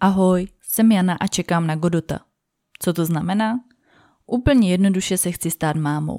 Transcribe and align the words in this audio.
Ahoj, 0.00 0.48
jsem 0.62 0.92
Jana 0.92 1.16
a 1.20 1.26
čekám 1.26 1.66
na 1.66 1.76
Godota. 1.76 2.20
Co 2.78 2.92
to 2.92 3.04
znamená? 3.04 3.60
Úplně 4.26 4.70
jednoduše 4.70 5.18
se 5.18 5.32
chci 5.32 5.50
stát 5.50 5.76
mámou. 5.76 6.18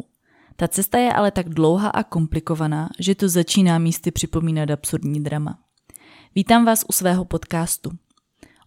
Ta 0.56 0.68
cesta 0.68 0.98
je 0.98 1.14
ale 1.14 1.32
tak 1.32 1.50
dlouhá 1.50 1.90
a 1.90 2.04
komplikovaná, 2.04 2.90
že 3.00 3.16
to 3.16 3.30
začíná 3.30 3.80
místy 3.80 4.12
připomínat 4.12 4.70
absurdní 4.70 5.24
drama. 5.24 5.60
Vítám 6.36 6.66
vás 6.66 6.86
u 6.88 6.92
svého 6.92 7.26
podcastu. 7.26 7.92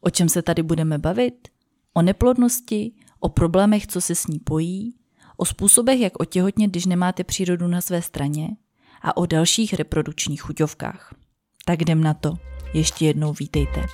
O 0.00 0.10
čem 0.10 0.28
se 0.28 0.42
tady 0.42 0.62
budeme 0.62 0.98
bavit? 0.98 1.48
O 1.94 2.02
neplodnosti, 2.02 2.92
o 3.20 3.28
problémech, 3.28 3.86
co 3.86 4.00
se 4.00 4.14
s 4.14 4.26
ní 4.26 4.38
pojí, 4.38 4.94
o 5.36 5.44
způsobech, 5.44 6.00
jak 6.00 6.20
otěhotnět, 6.20 6.70
když 6.70 6.86
nemáte 6.86 7.24
přírodu 7.24 7.66
na 7.66 7.80
své 7.80 8.02
straně 8.02 8.48
a 9.02 9.16
o 9.16 9.26
dalších 9.26 9.74
reprodukčních 9.74 10.42
chuťovkách. 10.42 11.14
Tak 11.64 11.80
jdem 11.80 12.00
na 12.00 12.14
to. 12.14 12.34
Ještě 12.74 13.06
jednou 13.06 13.32
vítejte. 13.32 13.86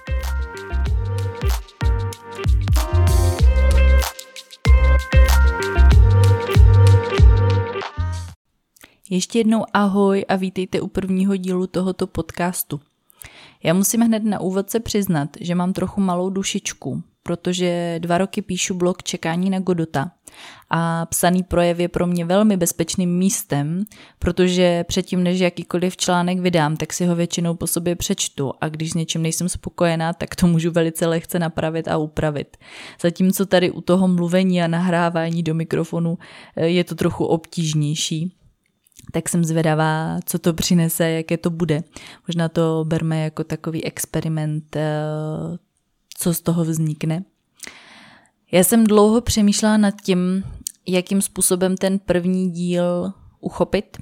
Ještě 9.11 9.39
jednou 9.39 9.65
ahoj 9.73 10.25
a 10.29 10.37
vítejte 10.37 10.81
u 10.81 10.87
prvního 10.87 11.37
dílu 11.37 11.67
tohoto 11.67 12.07
podcastu. 12.07 12.81
Já 13.63 13.75
musím 13.75 14.01
hned 14.01 14.25
na 14.25 14.41
úvod 14.41 14.71
se 14.71 14.81
přiznat, 14.81 15.29
že 15.41 15.55
mám 15.55 15.73
trochu 15.73 16.01
malou 16.01 16.31
dušičku, 16.31 17.03
protože 17.23 17.97
dva 17.99 18.19
roky 18.19 18.43
píšu 18.43 18.75
blog 18.75 19.03
Čekání 19.03 19.51
na 19.51 19.61
Godota 19.61 20.11
a 20.71 21.07
psaný 21.07 21.43
projev 21.43 21.79
je 21.79 21.89
pro 21.89 22.07
mě 22.07 22.25
velmi 22.25 22.57
bezpečným 22.57 23.19
místem, 23.19 23.85
protože 24.19 24.85
předtím, 24.85 25.23
než 25.23 25.41
jakýkoliv 25.41 25.97
článek 25.97 26.41
vydám, 26.41 26.77
tak 26.77 26.93
si 26.93 27.07
ho 27.07 27.17
většinou 27.17 27.55
po 27.55 27.67
sobě 27.67 27.97
přečtu 27.97 28.53
a 28.61 28.69
když 28.69 28.91
s 28.91 28.95
něčím 28.95 29.23
nejsem 29.23 29.49
spokojená, 29.49 30.13
tak 30.13 30.37
to 30.37 30.47
můžu 30.47 30.71
velice 30.71 31.07
lehce 31.07 31.39
napravit 31.39 31.89
a 31.89 31.97
upravit. 31.97 32.57
Zatímco 33.01 33.47
tady 33.47 33.71
u 33.71 33.81
toho 33.81 34.09
mluvení 34.09 34.63
a 34.63 34.69
nahrávání 34.69 35.43
do 35.43 35.55
mikrofonu 35.55 36.19
eh, 36.57 36.67
je 36.67 36.85
to 36.85 36.95
trochu 36.95 37.25
obtížnější, 37.25 38.33
tak 39.13 39.29
jsem 39.29 39.45
zvědavá, 39.45 40.19
co 40.25 40.39
to 40.39 40.53
přinese, 40.53 41.11
jaké 41.11 41.37
to 41.37 41.51
bude. 41.51 41.83
Možná 42.29 42.49
to 42.49 42.85
berme 42.89 43.21
jako 43.25 43.45
takový 43.45 43.85
experiment, 43.85 44.77
eh, 44.77 45.01
co 46.19 46.35
z 46.35 46.41
toho 46.41 46.65
vznikne. 46.65 47.25
Já 48.53 48.65
jsem 48.65 48.85
dlouho 48.85 49.21
přemýšlela 49.21 49.77
nad 49.77 49.95
tím, 50.03 50.45
jakým 50.87 51.23
způsobem 51.23 51.77
ten 51.77 51.99
první 51.99 52.51
díl 52.51 53.13
uchopit 53.41 53.97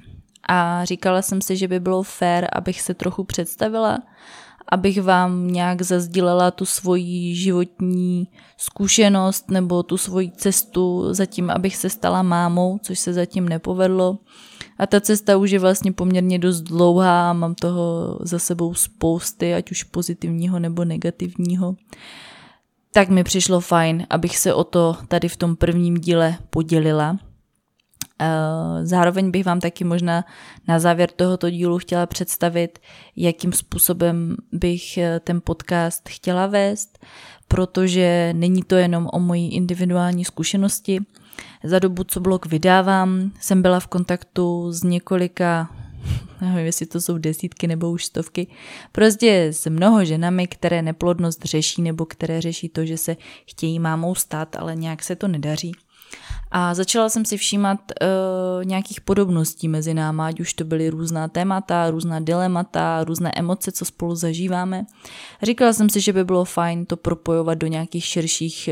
a 0.49 0.85
říkala 0.85 1.21
jsem 1.21 1.41
si, 1.41 1.57
že 1.57 1.67
by 1.67 1.79
bylo 1.79 2.03
fér, 2.03 2.47
abych 2.53 2.81
se 2.81 2.93
trochu 2.93 3.23
představila, 3.23 3.99
abych 4.69 5.01
vám 5.01 5.47
nějak 5.47 5.81
zazdílela 5.81 6.51
tu 6.51 6.65
svoji 6.65 7.35
životní 7.35 8.27
zkušenost 8.57 9.51
nebo 9.51 9.83
tu 9.83 9.97
svoji 9.97 10.31
cestu 10.31 11.13
zatím, 11.13 11.49
abych 11.49 11.75
se 11.75 11.89
stala 11.89 12.23
mámou, 12.23 12.79
což 12.83 12.99
se 12.99 13.13
zatím 13.13 13.49
nepovedlo. 13.49 14.17
A 14.79 14.87
ta 14.87 15.01
cesta 15.01 15.37
už 15.37 15.51
je 15.51 15.59
vlastně 15.59 15.91
poměrně 15.91 16.39
dost 16.39 16.61
dlouhá, 16.61 17.33
mám 17.33 17.55
toho 17.55 18.17
za 18.21 18.39
sebou 18.39 18.73
spousty, 18.73 19.53
ať 19.53 19.71
už 19.71 19.83
pozitivního 19.83 20.59
nebo 20.59 20.85
negativního. 20.85 21.75
Tak 22.93 23.09
mi 23.09 23.23
přišlo 23.23 23.59
fajn, 23.59 24.07
abych 24.09 24.37
se 24.37 24.53
o 24.53 24.63
to 24.63 24.97
tady 25.07 25.29
v 25.29 25.37
tom 25.37 25.55
prvním 25.55 25.97
díle 25.97 26.37
podělila. 26.49 27.17
Eh, 28.21 28.85
zároveň 28.85 29.31
bych 29.31 29.45
vám 29.45 29.59
taky 29.59 29.83
možná 29.83 30.25
na 30.67 30.79
závěr 30.79 31.09
tohoto 31.11 31.49
dílu 31.49 31.77
chtěla 31.77 32.05
představit, 32.05 32.79
jakým 33.15 33.53
způsobem 33.53 34.35
bych 34.51 34.97
eh, 34.97 35.19
ten 35.19 35.41
podcast 35.43 36.09
chtěla 36.09 36.47
vést, 36.47 36.99
protože 37.47 38.33
není 38.35 38.63
to 38.63 38.75
jenom 38.75 39.09
o 39.13 39.19
mojí 39.19 39.53
individuální 39.53 40.25
zkušenosti, 40.25 40.99
za 41.63 41.79
dobu, 41.79 42.03
co 42.03 42.19
blog 42.19 42.45
vydávám, 42.45 43.31
jsem 43.39 43.61
byla 43.61 43.79
v 43.79 43.87
kontaktu 43.87 44.71
s 44.71 44.83
několika 44.83 45.69
nevím, 46.41 46.65
jestli 46.65 46.85
to 46.85 47.01
jsou 47.01 47.17
desítky 47.17 47.67
nebo 47.67 47.91
už 47.91 48.05
stovky, 48.05 48.47
prostě 48.91 49.43
s 49.43 49.69
mnoho 49.69 50.05
ženami, 50.05 50.47
které 50.47 50.81
neplodnost 50.81 51.45
řeší 51.45 51.81
nebo 51.81 52.05
které 52.05 52.41
řeší 52.41 52.69
to, 52.69 52.85
že 52.85 52.97
se 52.97 53.17
chtějí 53.45 53.79
mámou 53.79 54.15
stát, 54.15 54.55
ale 54.59 54.75
nějak 54.75 55.03
se 55.03 55.15
to 55.15 55.27
nedaří. 55.27 55.71
A 56.51 56.73
začala 56.73 57.09
jsem 57.09 57.25
si 57.25 57.37
všímat 57.37 57.79
uh, 57.79 58.65
nějakých 58.65 59.01
podobností 59.01 59.67
mezi 59.67 59.93
náma, 59.93 60.27
ať 60.27 60.39
už 60.39 60.53
to 60.53 60.63
byly 60.63 60.89
různá 60.89 61.27
témata, 61.27 61.91
různá 61.91 62.19
dilemata, 62.19 63.03
různé 63.03 63.31
emoce, 63.35 63.71
co 63.71 63.85
spolu 63.85 64.15
zažíváme. 64.15 64.85
Říkala 65.43 65.73
jsem 65.73 65.89
si, 65.89 66.01
že 66.01 66.13
by 66.13 66.23
bylo 66.23 66.45
fajn 66.45 66.85
to 66.85 66.97
propojovat 66.97 67.57
do 67.57 67.67
nějakých 67.67 68.05
širších 68.05 68.69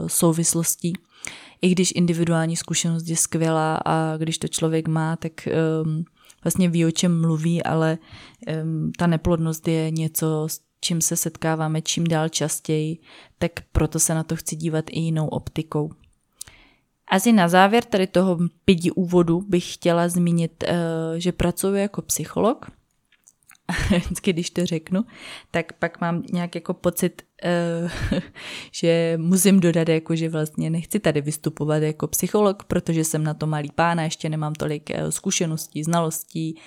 uh, 0.00 0.08
souvislostí 0.08 0.92
i 1.62 1.68
když 1.70 1.92
individuální 1.94 2.56
zkušenost 2.56 3.08
je 3.08 3.16
skvělá 3.16 3.80
a 3.84 4.16
když 4.16 4.38
to 4.38 4.48
člověk 4.48 4.88
má, 4.88 5.16
tak 5.16 5.32
um, 5.84 6.04
vlastně 6.44 6.68
ví, 6.68 6.86
o 6.86 6.90
čem 6.90 7.20
mluví, 7.20 7.62
ale 7.62 7.98
um, 8.62 8.92
ta 8.98 9.06
neplodnost 9.06 9.68
je 9.68 9.90
něco, 9.90 10.44
s 10.50 10.60
čím 10.80 11.00
se 11.00 11.16
setkáváme 11.16 11.82
čím 11.82 12.06
dál 12.06 12.28
častěji, 12.28 12.98
tak 13.38 13.52
proto 13.72 13.98
se 13.98 14.14
na 14.14 14.22
to 14.22 14.36
chci 14.36 14.56
dívat 14.56 14.84
i 14.90 15.00
jinou 15.00 15.28
optikou. 15.28 15.90
Asi 17.10 17.32
na 17.32 17.48
závěr 17.48 17.84
tady 17.84 18.06
toho 18.06 18.38
pidi 18.64 18.90
úvodu 18.90 19.40
bych 19.48 19.74
chtěla 19.74 20.08
zmínit, 20.08 20.64
uh, 20.68 20.74
že 21.16 21.32
pracuji 21.32 21.74
jako 21.74 22.02
psycholog 22.02 22.66
vždycky, 24.00 24.32
když 24.32 24.50
to 24.50 24.66
řeknu, 24.66 25.04
tak 25.50 25.72
pak 25.72 26.00
mám 26.00 26.22
nějak 26.32 26.54
jako 26.54 26.74
pocit, 26.74 27.22
uh, 28.12 28.20
že 28.72 29.14
musím 29.16 29.60
dodat, 29.60 29.88
jako, 29.88 30.16
že 30.16 30.28
vlastně 30.28 30.70
nechci 30.70 31.00
tady 31.00 31.20
vystupovat 31.20 31.82
jako 31.82 32.06
psycholog, 32.06 32.64
protože 32.64 33.04
jsem 33.04 33.24
na 33.24 33.34
to 33.34 33.46
malý 33.46 33.70
pána, 33.74 34.02
ještě 34.02 34.28
nemám 34.28 34.52
tolik 34.52 34.90
uh, 34.90 35.08
zkušeností, 35.10 35.84
znalostí 35.84 36.58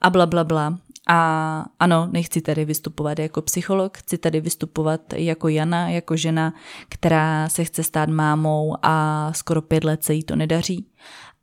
a 0.00 0.10
bla, 0.10 0.26
bla, 0.26 0.44
bla. 0.44 0.78
A 1.08 1.64
ano, 1.78 2.08
nechci 2.12 2.40
tady 2.40 2.64
vystupovat 2.64 3.18
jako 3.18 3.42
psycholog, 3.42 3.98
chci 3.98 4.18
tady 4.18 4.40
vystupovat 4.40 5.00
jako 5.12 5.48
Jana, 5.48 5.88
jako 5.88 6.16
žena, 6.16 6.54
která 6.88 7.48
se 7.48 7.64
chce 7.64 7.82
stát 7.82 8.08
mámou 8.08 8.76
a 8.82 9.32
skoro 9.32 9.62
pět 9.62 9.84
let 9.84 10.04
se 10.04 10.14
jí 10.14 10.24
to 10.24 10.36
nedaří. 10.36 10.86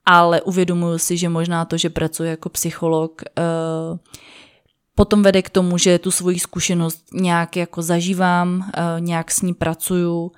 Ale 0.06 0.42
uvědomuji 0.42 1.00
si, 1.00 1.18
že 1.18 1.30
možná 1.30 1.66
to, 1.66 1.78
že 1.78 1.90
pracuji 1.90 2.30
jako 2.30 2.50
psycholog, 2.50 3.22
uh, 3.92 3.98
potom 4.96 5.24
vede 5.24 5.42
k 5.42 5.50
tomu, 5.50 5.78
že 5.78 6.00
tu 6.00 6.12
svoji 6.12 6.40
zkušenost 6.40 7.06
nějak 7.14 7.56
jako 7.56 7.82
zažívám, 7.82 8.72
eh, 8.78 8.82
nějak 9.00 9.32
s 9.32 9.42
ní 9.42 9.54
pracuju, 9.54 10.32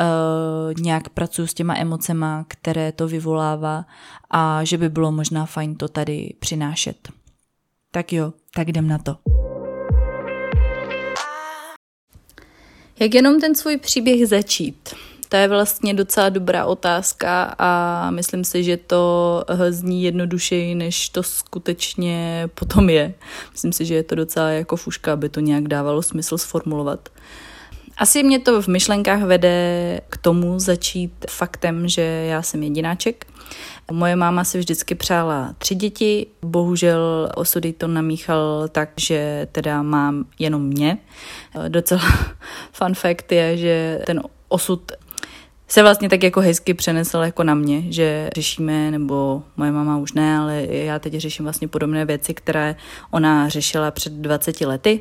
eh, 0.00 0.74
nějak 0.80 1.08
pracuju 1.08 1.46
s 1.46 1.54
těma 1.54 1.76
emocema, 1.76 2.44
které 2.48 2.92
to 2.92 3.08
vyvolává 3.08 3.84
a 4.30 4.64
že 4.64 4.78
by 4.78 4.88
bylo 4.88 5.12
možná 5.12 5.46
fajn 5.46 5.74
to 5.74 5.88
tady 5.88 6.34
přinášet. 6.38 7.08
Tak 7.90 8.12
jo, 8.12 8.32
tak 8.54 8.68
jdem 8.68 8.88
na 8.88 8.98
to. 8.98 9.16
Jak 13.00 13.14
jenom 13.14 13.40
ten 13.40 13.54
svůj 13.54 13.76
příběh 13.76 14.28
začít? 14.28 14.94
To 15.32 15.36
je 15.36 15.48
vlastně 15.48 15.94
docela 15.94 16.28
dobrá 16.28 16.64
otázka 16.64 17.54
a 17.58 18.10
myslím 18.10 18.44
si, 18.44 18.64
že 18.64 18.76
to 18.76 19.44
zní 19.70 20.02
jednodušeji, 20.02 20.74
než 20.74 21.08
to 21.08 21.22
skutečně 21.22 22.48
potom 22.54 22.90
je. 22.90 23.14
Myslím 23.52 23.72
si, 23.72 23.84
že 23.84 23.94
je 23.94 24.02
to 24.02 24.14
docela 24.14 24.48
jako 24.48 24.76
fuška, 24.76 25.12
aby 25.12 25.28
to 25.28 25.40
nějak 25.40 25.68
dávalo 25.68 26.02
smysl 26.02 26.38
sformulovat. 26.38 27.08
Asi 27.98 28.22
mě 28.22 28.38
to 28.38 28.62
v 28.62 28.68
myšlenkách 28.68 29.22
vede 29.22 30.00
k 30.08 30.16
tomu 30.16 30.58
začít 30.58 31.12
faktem, 31.30 31.88
že 31.88 32.02
já 32.02 32.42
jsem 32.42 32.62
jedináček. 32.62 33.26
Moje 33.90 34.16
máma 34.16 34.44
si 34.44 34.58
vždycky 34.58 34.94
přála 34.94 35.54
tři 35.58 35.74
děti, 35.74 36.26
bohužel 36.42 37.28
osudy 37.34 37.72
to 37.72 37.88
namíchal 37.88 38.68
tak, 38.72 38.90
že 38.96 39.48
teda 39.52 39.82
mám 39.82 40.24
jenom 40.38 40.62
mě. 40.62 40.98
Docela 41.68 42.02
fun 42.72 42.94
fact 42.94 43.32
je, 43.32 43.56
že 43.56 44.00
ten 44.06 44.22
osud 44.48 44.92
se 45.72 45.82
vlastně 45.82 46.08
tak 46.08 46.22
jako 46.22 46.40
hezky 46.40 46.74
přenesl 46.74 47.18
jako 47.18 47.44
na 47.44 47.54
mě, 47.54 47.92
že 47.92 48.30
řešíme, 48.34 48.90
nebo 48.90 49.42
moje 49.56 49.72
mama 49.72 49.96
už 49.96 50.12
ne, 50.12 50.38
ale 50.38 50.66
já 50.70 50.98
teď 50.98 51.14
řeším 51.14 51.44
vlastně 51.44 51.68
podobné 51.68 52.04
věci, 52.04 52.34
které 52.34 52.76
ona 53.10 53.48
řešila 53.48 53.90
před 53.90 54.12
20 54.12 54.60
lety. 54.60 55.00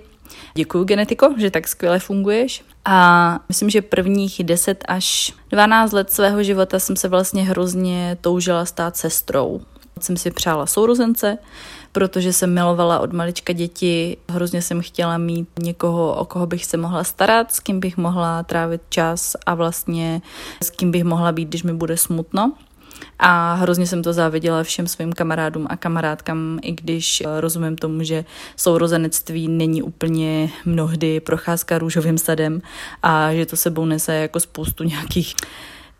Děkuji, 0.53 0.83
genetiko, 0.83 1.33
že 1.37 1.51
tak 1.51 1.67
skvěle 1.67 1.99
funguješ. 1.99 2.63
A 2.85 3.39
myslím, 3.49 3.69
že 3.69 3.81
prvních 3.81 4.43
10 4.43 4.83
až 4.87 5.33
12 5.49 5.91
let 5.91 6.11
svého 6.11 6.43
života 6.43 6.79
jsem 6.79 6.95
se 6.95 7.07
vlastně 7.07 7.43
hrozně 7.43 8.17
toužila 8.21 8.65
stát 8.65 8.97
sestrou. 8.97 9.61
Jsem 9.99 10.17
si 10.17 10.31
přála 10.31 10.65
sourozence, 10.65 11.37
protože 11.91 12.33
jsem 12.33 12.53
milovala 12.53 12.99
od 12.99 13.13
malička 13.13 13.53
děti. 13.53 14.17
Hrozně 14.29 14.61
jsem 14.61 14.81
chtěla 14.81 15.17
mít 15.17 15.49
někoho, 15.59 16.15
o 16.15 16.25
koho 16.25 16.47
bych 16.47 16.65
se 16.65 16.77
mohla 16.77 17.03
starat, 17.03 17.51
s 17.51 17.59
kým 17.59 17.79
bych 17.79 17.97
mohla 17.97 18.43
trávit 18.43 18.81
čas 18.89 19.35
a 19.45 19.55
vlastně 19.55 20.21
s 20.63 20.69
kým 20.69 20.91
bych 20.91 21.03
mohla 21.03 21.31
být, 21.31 21.47
když 21.47 21.63
mi 21.63 21.73
bude 21.73 21.97
smutno. 21.97 22.53
A 23.19 23.53
hrozně 23.53 23.87
jsem 23.87 24.03
to 24.03 24.13
záviděla 24.13 24.63
všem 24.63 24.87
svým 24.87 25.13
kamarádům 25.13 25.67
a 25.69 25.77
kamarádkám, 25.77 26.59
i 26.61 26.71
když 26.71 27.21
eh, 27.21 27.41
rozumím 27.41 27.75
tomu, 27.75 28.03
že 28.03 28.25
sourozenectví 28.55 29.47
není 29.47 29.81
úplně 29.81 30.49
mnohdy 30.65 31.19
procházka 31.19 31.77
růžovým 31.77 32.17
sadem 32.17 32.61
a 33.03 33.33
že 33.33 33.45
to 33.45 33.57
sebou 33.57 33.85
nese 33.85 34.15
jako 34.15 34.39
spoustu 34.39 34.83
nějakých 34.83 35.35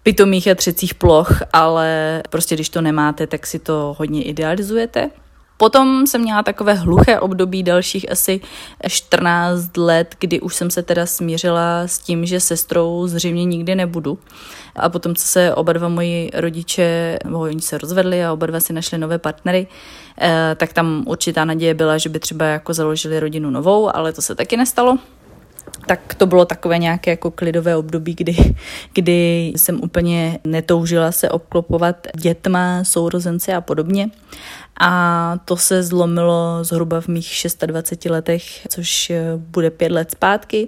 pitomých 0.03 0.47
a 0.47 0.55
třecích 0.55 0.93
ploch, 0.93 1.41
ale 1.53 2.21
prostě 2.29 2.55
když 2.55 2.69
to 2.69 2.81
nemáte, 2.81 3.27
tak 3.27 3.47
si 3.47 3.59
to 3.59 3.95
hodně 3.99 4.23
idealizujete. 4.23 5.09
Potom 5.62 6.08
jsem 6.08 6.22
měla 6.22 6.44
takové 6.44 6.74
hluché 6.74 7.19
období 7.19 7.63
dalších 7.63 8.12
asi 8.12 8.42
14 8.88 9.78
let, 9.78 10.16
kdy 10.19 10.40
už 10.40 10.56
jsem 10.56 10.72
se 10.72 10.84
teda 10.84 11.06
smířila 11.06 11.81
s 11.81 12.00
tím, 12.00 12.25
že 12.25 12.40
sestrou 12.40 13.08
zřejmě 13.08 13.46
nikdy 13.46 13.75
nebudu. 13.75 14.19
A 14.75 14.90
potom, 14.90 15.16
co 15.16 15.28
se 15.28 15.56
oba 15.56 15.74
dva 15.74 15.88
moji 15.88 16.31
rodiče, 16.34 17.19
oni 17.34 17.62
se 17.62 17.78
rozvedli 17.78 18.25
a 18.25 18.34
oba 18.34 18.46
dva 18.46 18.60
si 18.60 18.74
našli 18.74 18.98
nové 18.98 19.19
partnery, 19.19 19.68
eh, 20.22 20.56
tak 20.58 20.74
tam 20.74 21.04
určitá 21.08 21.46
naděje 21.46 21.74
byla, 21.74 21.98
že 21.98 22.10
by 22.10 22.19
třeba 22.19 22.46
jako 22.46 22.74
založili 22.74 23.19
rodinu 23.19 23.50
novou, 23.50 23.96
ale 23.96 24.13
to 24.13 24.22
se 24.22 24.36
taky 24.36 24.58
nestalo 24.58 24.98
tak 25.85 26.13
to 26.13 26.25
bylo 26.25 26.45
takové 26.45 26.77
nějaké 26.77 27.12
jako 27.12 27.31
klidové 27.31 27.75
období, 27.75 28.15
kdy, 28.15 28.56
kdy 28.94 29.53
jsem 29.56 29.83
úplně 29.83 30.39
netoužila 30.44 31.12
se 31.12 31.29
obklopovat 31.29 32.07
dětma, 32.18 32.83
sourozenci 32.83 33.53
a 33.53 33.62
podobně. 33.62 34.09
A 34.79 35.38
to 35.45 35.57
se 35.57 35.83
zlomilo 35.83 36.59
zhruba 36.62 37.01
v 37.01 37.07
mých 37.07 37.45
26 37.65 38.12
letech, 38.12 38.68
což 38.68 39.12
bude 39.38 39.69
pět 39.69 39.91
let 39.91 40.12
zpátky, 40.12 40.68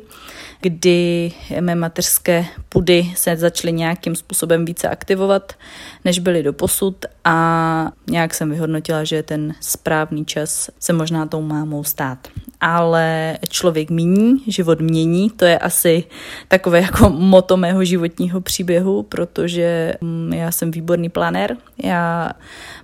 kdy 0.61 1.31
mé 1.59 1.75
mateřské 1.75 2.45
pudy 2.69 3.13
se 3.15 3.35
začaly 3.35 3.73
nějakým 3.73 4.15
způsobem 4.15 4.65
více 4.65 4.89
aktivovat, 4.89 5.53
než 6.05 6.19
byly 6.19 6.43
do 6.43 6.53
posud 6.53 7.05
a 7.23 7.91
nějak 8.09 8.33
jsem 8.33 8.49
vyhodnotila, 8.49 9.03
že 9.03 9.15
je 9.15 9.23
ten 9.23 9.53
správný 9.61 10.25
čas 10.25 10.69
se 10.79 10.93
možná 10.93 11.25
tou 11.25 11.41
mámou 11.41 11.83
stát. 11.83 12.27
Ale 12.61 13.37
člověk 13.49 13.89
míní, 13.89 14.43
život 14.47 14.81
mění, 14.93 15.29
to 15.29 15.45
je 15.45 15.57
asi 15.57 16.03
takové 16.47 16.81
jako 16.81 17.09
moto 17.09 17.57
mého 17.57 17.83
životního 17.83 18.41
příběhu, 18.41 19.03
protože 19.03 19.93
mm, 20.01 20.33
já 20.33 20.51
jsem 20.51 20.71
výborný 20.71 21.09
planér, 21.09 21.57
já 21.83 22.31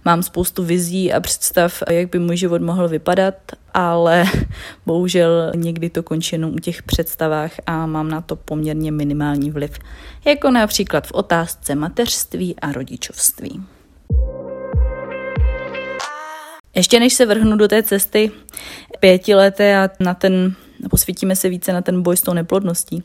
mám 0.05 0.23
spoustu 0.23 0.63
vizí 0.63 1.13
a 1.13 1.19
představ, 1.19 1.83
jak 1.89 2.09
by 2.09 2.19
můj 2.19 2.37
život 2.37 2.61
mohl 2.61 2.87
vypadat, 2.87 3.35
ale 3.73 4.25
bohužel 4.85 5.51
někdy 5.55 5.89
to 5.89 6.03
končí 6.03 6.35
jenom 6.35 6.53
u 6.53 6.59
těch 6.59 6.83
představách 6.83 7.51
a 7.65 7.85
mám 7.85 8.09
na 8.09 8.21
to 8.21 8.35
poměrně 8.35 8.91
minimální 8.91 9.51
vliv, 9.51 9.79
jako 10.25 10.51
například 10.51 11.07
v 11.07 11.11
otázce 11.11 11.75
mateřství 11.75 12.55
a 12.59 12.71
rodičovství. 12.71 13.63
Ještě 16.75 16.99
než 16.99 17.13
se 17.13 17.25
vrhnu 17.25 17.57
do 17.57 17.67
té 17.67 17.83
cesty 17.83 18.31
pětileté 18.99 19.77
a 19.77 19.89
na 19.99 20.13
ten, 20.13 20.55
posvítíme 20.89 21.35
se 21.35 21.49
více 21.49 21.73
na 21.73 21.81
ten 21.81 22.01
boj 22.01 22.17
s 22.17 22.21
tou 22.21 22.33
neplodností, 22.33 23.03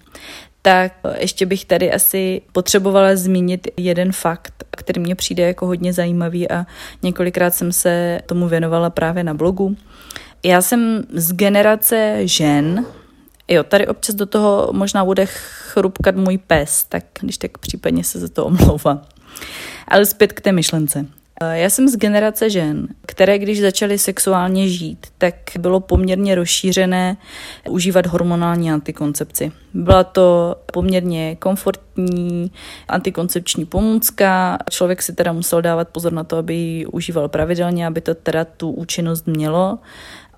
tak 0.62 0.92
ještě 1.18 1.46
bych 1.46 1.64
tady 1.64 1.92
asi 1.92 2.42
potřebovala 2.52 3.16
zmínit 3.16 3.68
jeden 3.76 4.12
fakt, 4.12 4.64
který 4.76 5.00
mě 5.00 5.14
přijde 5.14 5.46
jako 5.46 5.66
hodně 5.66 5.92
zajímavý 5.92 6.50
a 6.50 6.66
několikrát 7.02 7.54
jsem 7.54 7.72
se 7.72 8.20
tomu 8.26 8.48
věnovala 8.48 8.90
právě 8.90 9.24
na 9.24 9.34
blogu. 9.34 9.76
Já 10.42 10.62
jsem 10.62 11.02
z 11.12 11.32
generace 11.32 12.18
žen, 12.24 12.86
jo, 13.48 13.62
tady 13.62 13.86
občas 13.86 14.14
do 14.14 14.26
toho 14.26 14.68
možná 14.72 15.04
bude 15.04 15.26
chrupkat 15.26 16.16
můj 16.16 16.38
pes, 16.38 16.84
tak 16.84 17.04
když 17.20 17.38
tak 17.38 17.58
případně 17.58 18.04
se 18.04 18.18
za 18.18 18.28
to 18.28 18.46
omlouvám. 18.46 19.02
Ale 19.88 20.06
zpět 20.06 20.32
k 20.32 20.40
té 20.40 20.52
myšlence. 20.52 21.06
Eh, 21.42 21.58
já 21.58 21.70
jsem 21.70 21.88
z 21.88 21.96
generace 21.96 22.50
žen, 22.50 22.88
které 23.06 23.38
když 23.38 23.60
začaly 23.60 23.98
sexuálně 23.98 24.68
žít, 24.68 25.06
tak 25.18 25.34
bylo 25.58 25.80
poměrně 25.80 26.34
rozšířené 26.34 27.16
užívat 27.68 28.06
hormonální 28.06 28.72
antikoncepci. 28.72 29.52
Byla 29.74 30.04
to 30.04 30.56
poměrně 30.72 31.36
komfortní 31.36 32.50
antikoncepční 32.88 33.64
pomůcka. 33.64 34.58
Člověk 34.70 35.02
si 35.02 35.12
teda 35.12 35.32
musel 35.32 35.62
dávat 35.62 35.88
pozor 35.88 36.12
na 36.12 36.24
to, 36.24 36.36
aby 36.36 36.54
ji 36.54 36.86
užíval 36.86 37.28
pravidelně, 37.28 37.86
aby 37.86 38.00
to 38.00 38.14
teda 38.14 38.44
tu 38.44 38.70
účinnost 38.70 39.26
mělo 39.26 39.78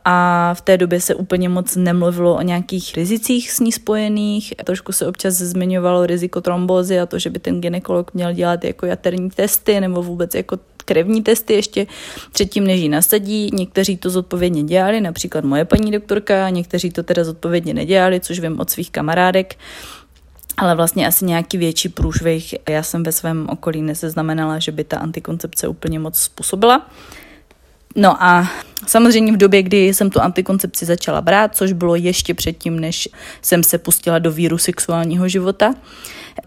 a 0.08 0.54
v 0.54 0.60
té 0.60 0.76
době 0.78 1.00
se 1.00 1.14
úplně 1.14 1.48
moc 1.48 1.76
nemluvilo 1.76 2.34
o 2.34 2.42
nějakých 2.42 2.94
rizicích 2.94 3.50
s 3.50 3.60
ní 3.60 3.72
spojených. 3.72 4.54
Trošku 4.64 4.92
se 4.92 5.06
občas 5.06 5.34
zmiňovalo 5.34 6.06
riziko 6.06 6.40
trombózy 6.40 7.00
a 7.00 7.06
to, 7.06 7.18
že 7.18 7.30
by 7.30 7.38
ten 7.38 7.60
ginekolog 7.60 8.14
měl 8.14 8.32
dělat 8.32 8.64
jako 8.64 8.86
jaterní 8.86 9.30
testy 9.30 9.80
nebo 9.80 10.02
vůbec 10.02 10.34
jako 10.34 10.58
krevní 10.86 11.22
testy 11.22 11.52
ještě 11.52 11.86
předtím, 12.32 12.66
než 12.66 12.80
ji 12.80 12.88
nasadí. 12.88 13.50
Někteří 13.52 13.96
to 13.96 14.10
zodpovědně 14.10 14.62
dělali, 14.62 15.00
například 15.00 15.44
moje 15.44 15.64
paní 15.64 15.90
doktorka, 15.90 16.48
někteří 16.50 16.90
to 16.90 17.02
teda 17.02 17.24
zodpovědně 17.24 17.74
nedělali, 17.74 18.20
což 18.20 18.40
vím 18.40 18.60
od 18.60 18.70
svých 18.70 18.90
kamarádek. 18.90 19.54
Ale 20.56 20.74
vlastně 20.74 21.06
asi 21.06 21.24
nějaký 21.24 21.58
větší 21.58 21.88
průšvih 21.88 22.54
já 22.68 22.82
jsem 22.82 23.02
ve 23.02 23.12
svém 23.12 23.46
okolí 23.50 23.82
neseznamenala, 23.82 24.58
že 24.58 24.72
by 24.72 24.84
ta 24.84 24.98
antikoncepce 24.98 25.68
úplně 25.68 25.98
moc 25.98 26.18
způsobila. 26.18 26.90
No 27.96 28.22
a 28.22 28.50
samozřejmě 28.86 29.32
v 29.32 29.36
době, 29.36 29.62
kdy 29.62 29.94
jsem 29.94 30.10
tu 30.10 30.20
antikoncepci 30.20 30.86
začala 30.86 31.20
brát, 31.20 31.56
což 31.56 31.72
bylo 31.72 31.94
ještě 31.94 32.34
předtím, 32.34 32.80
než 32.80 33.08
jsem 33.42 33.62
se 33.62 33.78
pustila 33.78 34.18
do 34.18 34.32
víru 34.32 34.58
sexuálního 34.58 35.28
života, 35.28 35.74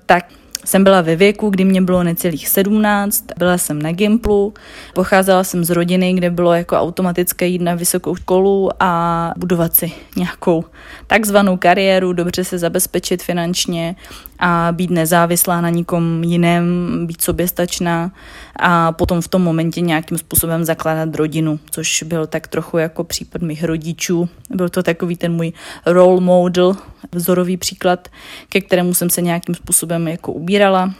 tak 0.05 0.25
jsem 0.69 0.83
byla 0.83 1.01
ve 1.01 1.15
věku, 1.15 1.49
kdy 1.49 1.65
mě 1.65 1.81
bylo 1.81 2.03
necelých 2.03 2.49
17, 2.49 3.25
byla 3.37 3.57
jsem 3.57 3.81
na 3.81 3.91
Gimplu, 3.91 4.53
pocházela 4.93 5.43
jsem 5.43 5.63
z 5.63 5.69
rodiny, 5.69 6.13
kde 6.13 6.29
bylo 6.29 6.53
jako 6.53 6.75
automatické 6.75 7.47
jít 7.47 7.61
na 7.61 7.75
vysokou 7.75 8.15
školu 8.15 8.69
a 8.79 9.33
budovat 9.37 9.75
si 9.75 9.91
nějakou 10.15 10.63
takzvanou 11.07 11.57
kariéru, 11.57 12.13
dobře 12.13 12.43
se 12.43 12.57
zabezpečit 12.57 13.23
finančně 13.23 13.95
a 14.39 14.69
být 14.71 14.89
nezávislá 14.89 15.61
na 15.61 15.69
nikom 15.69 16.23
jiném, 16.23 16.65
být 17.07 17.21
soběstačná 17.21 18.11
a 18.59 18.91
potom 18.91 19.21
v 19.21 19.27
tom 19.27 19.41
momentě 19.41 19.81
nějakým 19.81 20.17
způsobem 20.17 20.65
zakládat 20.65 21.15
rodinu, 21.15 21.59
což 21.71 22.03
byl 22.03 22.27
tak 22.27 22.47
trochu 22.47 22.77
jako 22.77 23.03
případ 23.03 23.41
mých 23.41 23.63
rodičů. 23.63 24.29
Byl 24.49 24.69
to 24.69 24.83
takový 24.83 25.15
ten 25.15 25.33
můj 25.33 25.53
role 25.85 26.21
model, 26.21 26.75
vzorový 27.11 27.57
příklad, 27.57 28.07
ke 28.49 28.61
kterému 28.61 28.93
jsem 28.93 29.09
se 29.09 29.21
nějakým 29.21 29.55
způsobem 29.55 30.07
jako 30.07 30.31
ubírala. 30.31 30.93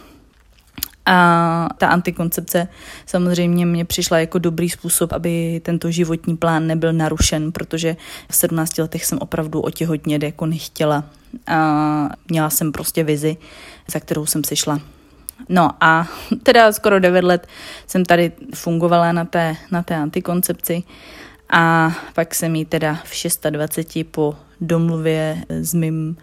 A 1.12 1.68
ta 1.78 1.88
antikoncepce 1.88 2.68
samozřejmě 3.06 3.66
mě 3.66 3.84
přišla 3.84 4.18
jako 4.18 4.38
dobrý 4.38 4.70
způsob, 4.70 5.12
aby 5.12 5.60
tento 5.64 5.90
životní 5.90 6.36
plán 6.36 6.66
nebyl 6.66 6.92
narušen, 6.92 7.52
protože 7.52 7.96
v 8.28 8.36
17 8.36 8.78
letech 8.78 9.04
jsem 9.04 9.18
opravdu 9.18 9.60
otěhotnět 9.60 10.22
jako 10.22 10.46
nechtěla. 10.46 11.04
A 11.46 12.10
měla 12.28 12.50
jsem 12.50 12.72
prostě 12.72 13.04
vizi, 13.04 13.36
za 13.92 14.00
kterou 14.00 14.26
jsem 14.26 14.44
si 14.44 14.56
šla. 14.56 14.80
No 15.48 15.70
a 15.80 16.08
teda 16.42 16.72
skoro 16.72 17.00
9 17.00 17.24
let 17.24 17.46
jsem 17.86 18.04
tady 18.04 18.32
fungovala 18.54 19.12
na 19.12 19.24
té, 19.24 19.56
na 19.70 19.82
té 19.82 19.96
antikoncepci 19.96 20.82
a 21.50 21.92
pak 22.14 22.34
jsem 22.34 22.56
ji 22.56 22.64
teda 22.64 22.98
v 23.04 23.50
26 23.50 24.06
po 24.10 24.36
domluvě 24.60 25.44
s 25.48 25.74
mým 25.74 26.16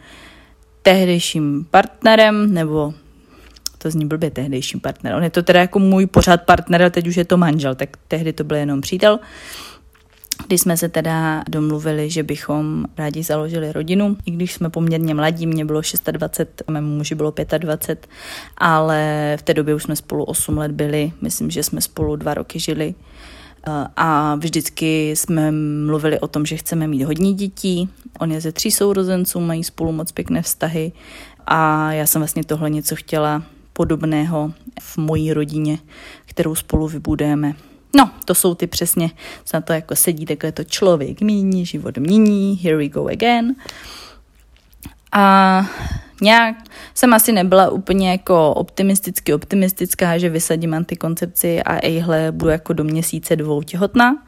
tehdejším 0.82 1.68
partnerem, 1.72 2.54
nebo 2.54 2.94
to 3.78 3.92
zní 3.92 4.06
blbě 4.06 4.32
tehdejším 4.32 4.80
partner. 4.80 5.16
On 5.16 5.24
je 5.24 5.30
to 5.30 5.44
teda 5.44 5.60
jako 5.60 5.80
můj 5.80 6.06
pořád 6.06 6.42
partner, 6.42 6.84
a 6.84 6.90
teď 6.90 7.08
už 7.08 7.18
je 7.18 7.26
to 7.26 7.38
manžel, 7.38 7.76
tak 7.76 7.90
tehdy 8.08 8.34
to 8.34 8.44
byl 8.44 8.58
jenom 8.58 8.82
přítel. 8.82 9.20
Když 10.48 10.62
jsme 10.62 10.78
se 10.78 10.90
teda 10.90 11.44
domluvili, 11.50 12.10
že 12.10 12.24
bychom 12.24 12.86
rádi 12.98 13.24
založili 13.24 13.72
rodinu, 13.72 14.18
i 14.26 14.32
když 14.32 14.54
jsme 14.54 14.70
poměrně 14.70 15.14
mladí, 15.14 15.48
mě 15.48 15.66
bylo 15.66 15.82
26, 16.12 16.64
mému 16.72 16.96
muži 16.96 17.16
bylo 17.16 17.34
25, 17.58 18.08
ale 18.58 19.36
v 19.40 19.42
té 19.42 19.54
době 19.54 19.76
už 19.76 19.84
jsme 19.84 19.96
spolu 19.96 20.24
8 20.24 20.58
let 20.58 20.72
byli, 20.72 21.12
myslím, 21.22 21.50
že 21.52 21.64
jsme 21.64 21.82
spolu 21.82 22.16
dva 22.16 22.34
roky 22.34 22.60
žili 22.60 22.96
a 23.96 24.36
vždycky 24.36 25.12
jsme 25.12 25.52
mluvili 25.86 26.20
o 26.20 26.28
tom, 26.28 26.46
že 26.46 26.58
chceme 26.58 26.88
mít 26.88 27.04
hodně 27.04 27.34
dětí. 27.34 27.90
On 28.20 28.32
je 28.32 28.42
ze 28.42 28.52
tří 28.52 28.72
sourozenců, 28.72 29.40
mají 29.40 29.64
spolu 29.64 29.92
moc 29.92 30.12
pěkné 30.12 30.42
vztahy 30.42 30.92
a 31.48 31.92
já 31.92 32.06
jsem 32.06 32.22
vlastně 32.22 32.44
tohle 32.44 32.70
něco 32.70 32.96
chtěla 32.96 33.44
podobného 33.78 34.54
v 34.80 34.98
mojí 34.98 35.34
rodině, 35.34 35.78
kterou 36.26 36.56
spolu 36.56 36.88
vybudujeme. 36.88 37.54
No, 37.96 38.10
to 38.26 38.36
jsou 38.36 38.56
ty 38.56 38.68
přesně, 38.68 39.12
na 39.54 39.62
to 39.62 39.74
jako 39.74 39.96
sedí, 39.96 40.26
takhle 40.26 40.52
to 40.52 40.64
člověk 40.64 41.22
míní, 41.22 41.66
život 41.66 41.98
mění, 41.98 42.56
here 42.64 42.78
we 42.78 42.88
go 42.88 43.08
again. 43.08 43.56
A 45.12 45.66
nějak 46.22 46.56
jsem 46.94 47.14
asi 47.14 47.32
nebyla 47.32 47.70
úplně 47.70 48.12
jako 48.12 48.54
optimisticky 48.54 49.34
optimistická, 49.34 50.18
že 50.18 50.30
vysadím 50.30 50.74
antikoncepci 50.74 51.64
a 51.64 51.86
ejhle 51.86 52.32
budu 52.32 52.52
jako 52.52 52.74
do 52.74 52.84
měsíce 52.84 53.36
dvou 53.36 53.62
těhotná, 53.62 54.24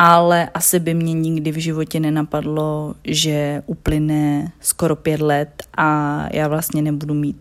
ale 0.00 0.48
asi 0.54 0.80
by 0.80 0.94
mě 0.94 1.12
nikdy 1.12 1.52
v 1.52 1.56
životě 1.56 2.00
nenapadlo, 2.00 2.94
že 3.04 3.62
uplyne 3.66 4.52
skoro 4.60 4.96
pět 4.96 5.20
let 5.20 5.62
a 5.76 6.26
já 6.32 6.48
vlastně 6.48 6.82
nebudu 6.82 7.14
mít 7.14 7.36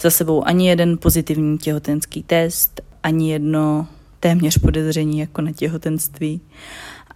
za 0.00 0.10
sebou 0.10 0.46
ani 0.46 0.68
jeden 0.68 0.98
pozitivní 0.98 1.58
těhotenský 1.58 2.22
test, 2.22 2.80
ani 3.02 3.32
jedno 3.32 3.86
téměř 4.20 4.58
podezření 4.58 5.18
jako 5.18 5.42
na 5.42 5.52
těhotenství. 5.52 6.40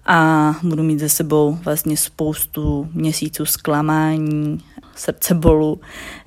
A 0.06 0.54
budu 0.62 0.82
mít 0.82 0.98
za 0.98 1.08
sebou 1.08 1.58
vlastně 1.64 1.96
spoustu 1.96 2.88
měsíců 2.92 3.46
zklamání, 3.46 4.60
srdcebolu, 4.94 5.80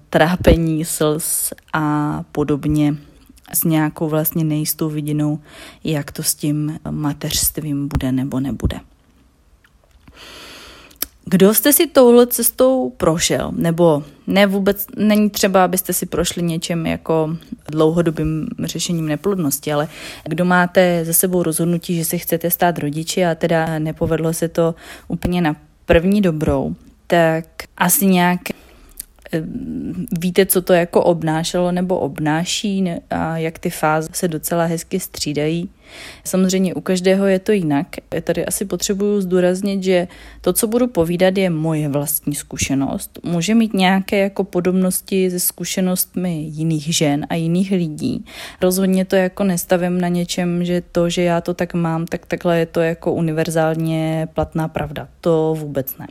trápení, 0.10 0.86
slz 0.86 1.53
a 1.74 2.24
podobně 2.32 2.96
s 3.53 3.63
nějakou 3.63 4.10
vlastně 4.10 4.43
nejistou 4.43 4.89
vidinou, 4.89 5.39
jak 5.84 6.12
to 6.12 6.24
s 6.24 6.36
tím 6.36 6.79
mateřstvím 6.89 7.88
bude 7.88 8.12
nebo 8.12 8.39
nebude. 8.39 8.79
Kdo 11.25 11.53
jste 11.53 11.74
si 11.74 11.88
touhle 11.88 12.27
cestou 12.27 12.89
prošel, 12.98 13.51
nebo 13.55 14.03
ne 14.27 14.48
vůbec, 14.48 14.88
není 14.98 15.29
třeba, 15.29 15.63
abyste 15.63 15.93
si 15.93 16.05
prošli 16.05 16.43
něčem 16.43 16.86
jako 16.86 17.38
dlouhodobým 17.70 18.48
řešením 18.63 19.08
neplodnosti, 19.08 19.74
ale 19.74 19.88
kdo 20.24 20.46
máte 20.46 21.05
za 21.05 21.13
sebou 21.13 21.43
rozhodnutí, 21.43 21.96
že 21.96 22.05
si 22.05 22.20
chcete 22.20 22.51
stát 22.51 22.79
rodiči 22.79 23.25
a 23.25 23.36
teda 23.36 23.79
nepovedlo 23.79 24.34
se 24.34 24.48
to 24.48 24.75
úplně 25.08 25.41
na 25.41 25.55
první 25.86 26.22
dobrou, 26.22 26.75
tak 27.08 27.46
asi 27.77 28.05
nějak 28.05 28.39
víte, 30.20 30.46
co 30.46 30.62
to 30.62 30.74
jako 30.74 31.04
obnášelo 31.04 31.72
nebo 31.72 32.00
obnáší 32.00 32.92
a 33.10 33.38
jak 33.38 33.60
ty 33.60 33.70
fáze 33.70 34.10
se 34.14 34.28
docela 34.28 34.66
hezky 34.66 35.00
střídají. 35.00 35.70
Samozřejmě 36.24 36.74
u 36.74 36.82
každého 36.82 37.26
je 37.26 37.40
to 37.40 37.52
jinak. 37.52 37.88
Já 38.14 38.22
tady 38.22 38.46
asi 38.46 38.66
potřebuju 38.66 39.22
zdůraznit, 39.22 39.84
že 39.84 40.08
to, 40.42 40.54
co 40.54 40.68
budu 40.68 40.88
povídat, 40.88 41.38
je 41.38 41.50
moje 41.50 41.90
vlastní 41.90 42.36
zkušenost. 42.36 43.20
Může 43.24 43.56
mít 43.56 43.74
nějaké 43.74 44.18
jako 44.18 44.44
podobnosti 44.44 45.32
se 45.32 45.40
zkušenostmi 45.40 46.44
jiných 46.50 46.96
žen 46.96 47.26
a 47.30 47.36
jiných 47.36 47.72
lidí. 47.72 48.26
Rozhodně 48.62 49.06
to 49.06 49.16
jako 49.16 49.44
nestavím 49.44 50.02
na 50.02 50.08
něčem, 50.08 50.66
že 50.66 50.84
to, 50.92 51.10
že 51.10 51.22
já 51.22 51.42
to 51.42 51.54
tak 51.54 51.74
mám, 51.74 52.06
tak 52.06 52.26
takhle 52.26 52.60
je 52.60 52.66
to 52.66 52.80
jako 52.80 53.14
univerzálně 53.14 54.28
platná 54.34 54.68
pravda. 54.68 55.08
To 55.22 55.56
vůbec 55.60 55.98
ne. 55.98 56.08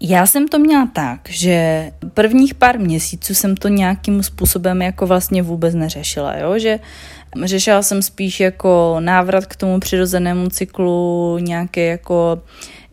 Já 0.00 0.26
jsem 0.26 0.48
to 0.48 0.58
měla 0.58 0.88
tak, 0.92 1.20
že 1.28 1.90
prvních 2.14 2.54
pár 2.54 2.78
měsíců 2.78 3.34
jsem 3.34 3.56
to 3.56 3.68
nějakým 3.68 4.22
způsobem 4.22 4.82
jako 4.82 5.06
vlastně 5.06 5.42
vůbec 5.42 5.74
neřešila, 5.74 6.36
jo? 6.36 6.58
že 6.58 6.78
řešila 7.44 7.82
jsem 7.82 8.02
spíš 8.02 8.40
jako 8.40 8.96
návrat 9.00 9.46
k 9.46 9.56
tomu 9.56 9.80
přirozenému 9.80 10.48
cyklu, 10.48 11.38
nějaké 11.38 11.86
jako 11.86 12.42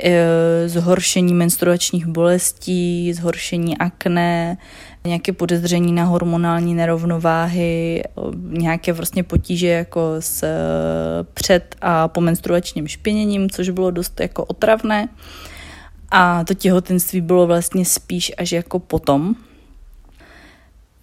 e, 0.04 0.70
zhoršení 0.70 1.34
menstruačních 1.34 2.06
bolestí, 2.06 3.14
zhoršení 3.14 3.78
akné, 3.78 4.58
nějaké 5.06 5.34
podezření 5.34 5.94
na 5.94 6.04
hormonální 6.04 6.74
nerovnováhy, 6.74 8.04
nějaké 8.50 8.94
vlastně 8.94 9.24
potíže 9.24 9.68
jako 9.68 10.16
s 10.20 10.44
e, 10.44 10.56
před 11.34 11.76
a 11.82 12.08
po 12.08 12.22
menstruačním 12.22 12.88
špiněním, 12.88 13.50
což 13.50 13.70
bylo 13.70 13.92
dost 13.92 14.20
jako 14.20 14.46
otravné. 14.46 15.08
A 16.12 16.44
to 16.44 16.54
těhotenství 16.54 17.22
bylo 17.22 17.48
vlastně 17.48 17.86
spíš 17.86 18.32
až 18.38 18.52
jako 18.52 18.80
potom. 18.80 19.36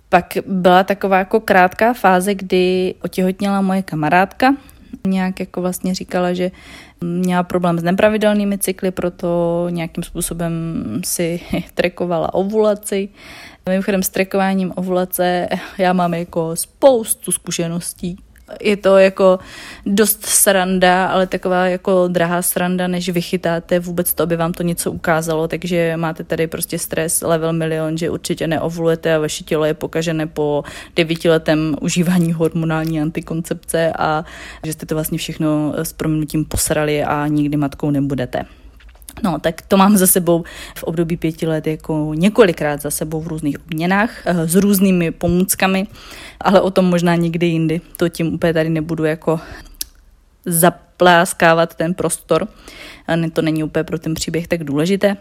Pak 0.09 0.35
byla 0.47 0.85
taková 0.85 1.18
jako 1.18 1.40
krátká 1.40 1.92
fáze, 1.92 2.35
kdy 2.35 2.94
otěhotněla 3.02 3.61
moje 3.61 3.82
kamarádka. 3.82 4.54
Nějak 5.06 5.40
jako 5.40 5.61
vlastně 5.61 5.94
říkala, 5.94 6.32
že 6.32 6.50
měla 7.00 7.42
problém 7.42 7.78
s 7.78 7.82
nepravidelnými 7.82 8.59
cykly, 8.59 8.90
proto 8.90 9.66
nějakým 9.71 10.04
způsobem 10.04 10.52
si 11.04 11.40
trekovala 11.75 12.35
ovulaci. 12.35 13.09
Mimochodem 13.68 14.02
s 14.02 14.09
trekováním 14.09 14.73
ovulace 14.76 15.49
já 15.78 15.92
mám 15.92 16.14
jako 16.14 16.56
spoustu 16.56 17.32
zkušeností, 17.32 18.18
je 18.61 18.76
to 18.76 18.99
jako 18.99 19.38
dost 19.87 20.26
sranda, 20.26 21.06
ale 21.06 21.26
taková 21.26 21.66
jako 21.66 22.09
drahá 22.09 22.42
sranda, 22.42 22.87
než 22.87 23.09
vychytáte 23.09 23.78
vůbec 23.78 24.14
to, 24.14 24.23
aby 24.23 24.37
vám 24.37 24.52
to 24.52 24.62
něco 24.62 24.92
ukázalo, 24.92 25.49
takže 25.49 25.92
máte 25.97 26.25
tady 26.25 26.47
prostě 26.47 26.78
stres 26.78 27.23
level 27.23 27.52
milion, 27.52 27.99
že 27.99 28.11
určitě 28.11 28.47
neovulujete 28.47 29.14
a 29.14 29.18
vaše 29.18 29.44
tělo 29.44 29.64
je 29.64 29.75
pokažené 29.75 30.26
po 30.26 30.64
devítiletém 30.97 31.76
užívání 31.80 32.32
hormonální 32.32 33.00
antikoncepce 33.00 33.92
a 33.99 34.25
že 34.64 34.73
jste 34.73 34.87
to 34.87 34.94
vlastně 34.94 35.18
všechno 35.18 35.75
s 35.76 35.92
proměnutím 35.92 36.44
posrali 36.44 37.04
a 37.04 37.26
nikdy 37.26 37.56
matkou 37.56 37.90
nebudete. 37.90 38.44
No, 39.23 39.38
tak 39.38 39.62
to 39.62 39.76
mám 39.76 39.97
za 39.97 40.07
sebou 40.07 40.45
v 40.76 40.83
období 40.83 41.16
pěti 41.16 41.47
let 41.47 41.66
jako 41.66 42.12
několikrát 42.14 42.83
za 42.83 42.90
sebou 42.90 43.21
v 43.21 43.26
různých 43.26 43.59
obměnách 43.61 44.26
eh, 44.26 44.49
s 44.49 44.54
různými 44.54 45.11
pomůckami, 45.11 45.87
ale 46.40 46.61
o 46.61 46.71
tom 46.71 46.85
možná 46.85 47.14
někdy 47.14 47.47
jindy. 47.47 47.81
To 47.97 48.09
tím 48.09 48.35
úplně 48.35 48.52
tady 48.52 48.69
nebudu 48.69 49.04
jako 49.04 49.40
zapláskávat 50.47 51.75
ten 51.75 51.95
prostor. 51.95 52.49
To 53.33 53.42
není 53.42 53.64
úplně 53.64 53.85
pro 53.85 53.99
ten 53.99 54.14
příběh 54.14 54.49
tak 54.49 54.64
důležité. 54.64 55.16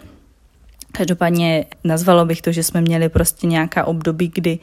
Každopádně 0.92 1.66
nazvalo 1.84 2.26
bych 2.26 2.42
to, 2.42 2.52
že 2.52 2.64
jsme 2.64 2.82
měli 2.82 3.10
prostě 3.10 3.48
nějaká 3.48 3.86
období, 3.86 4.32
kdy 4.36 4.60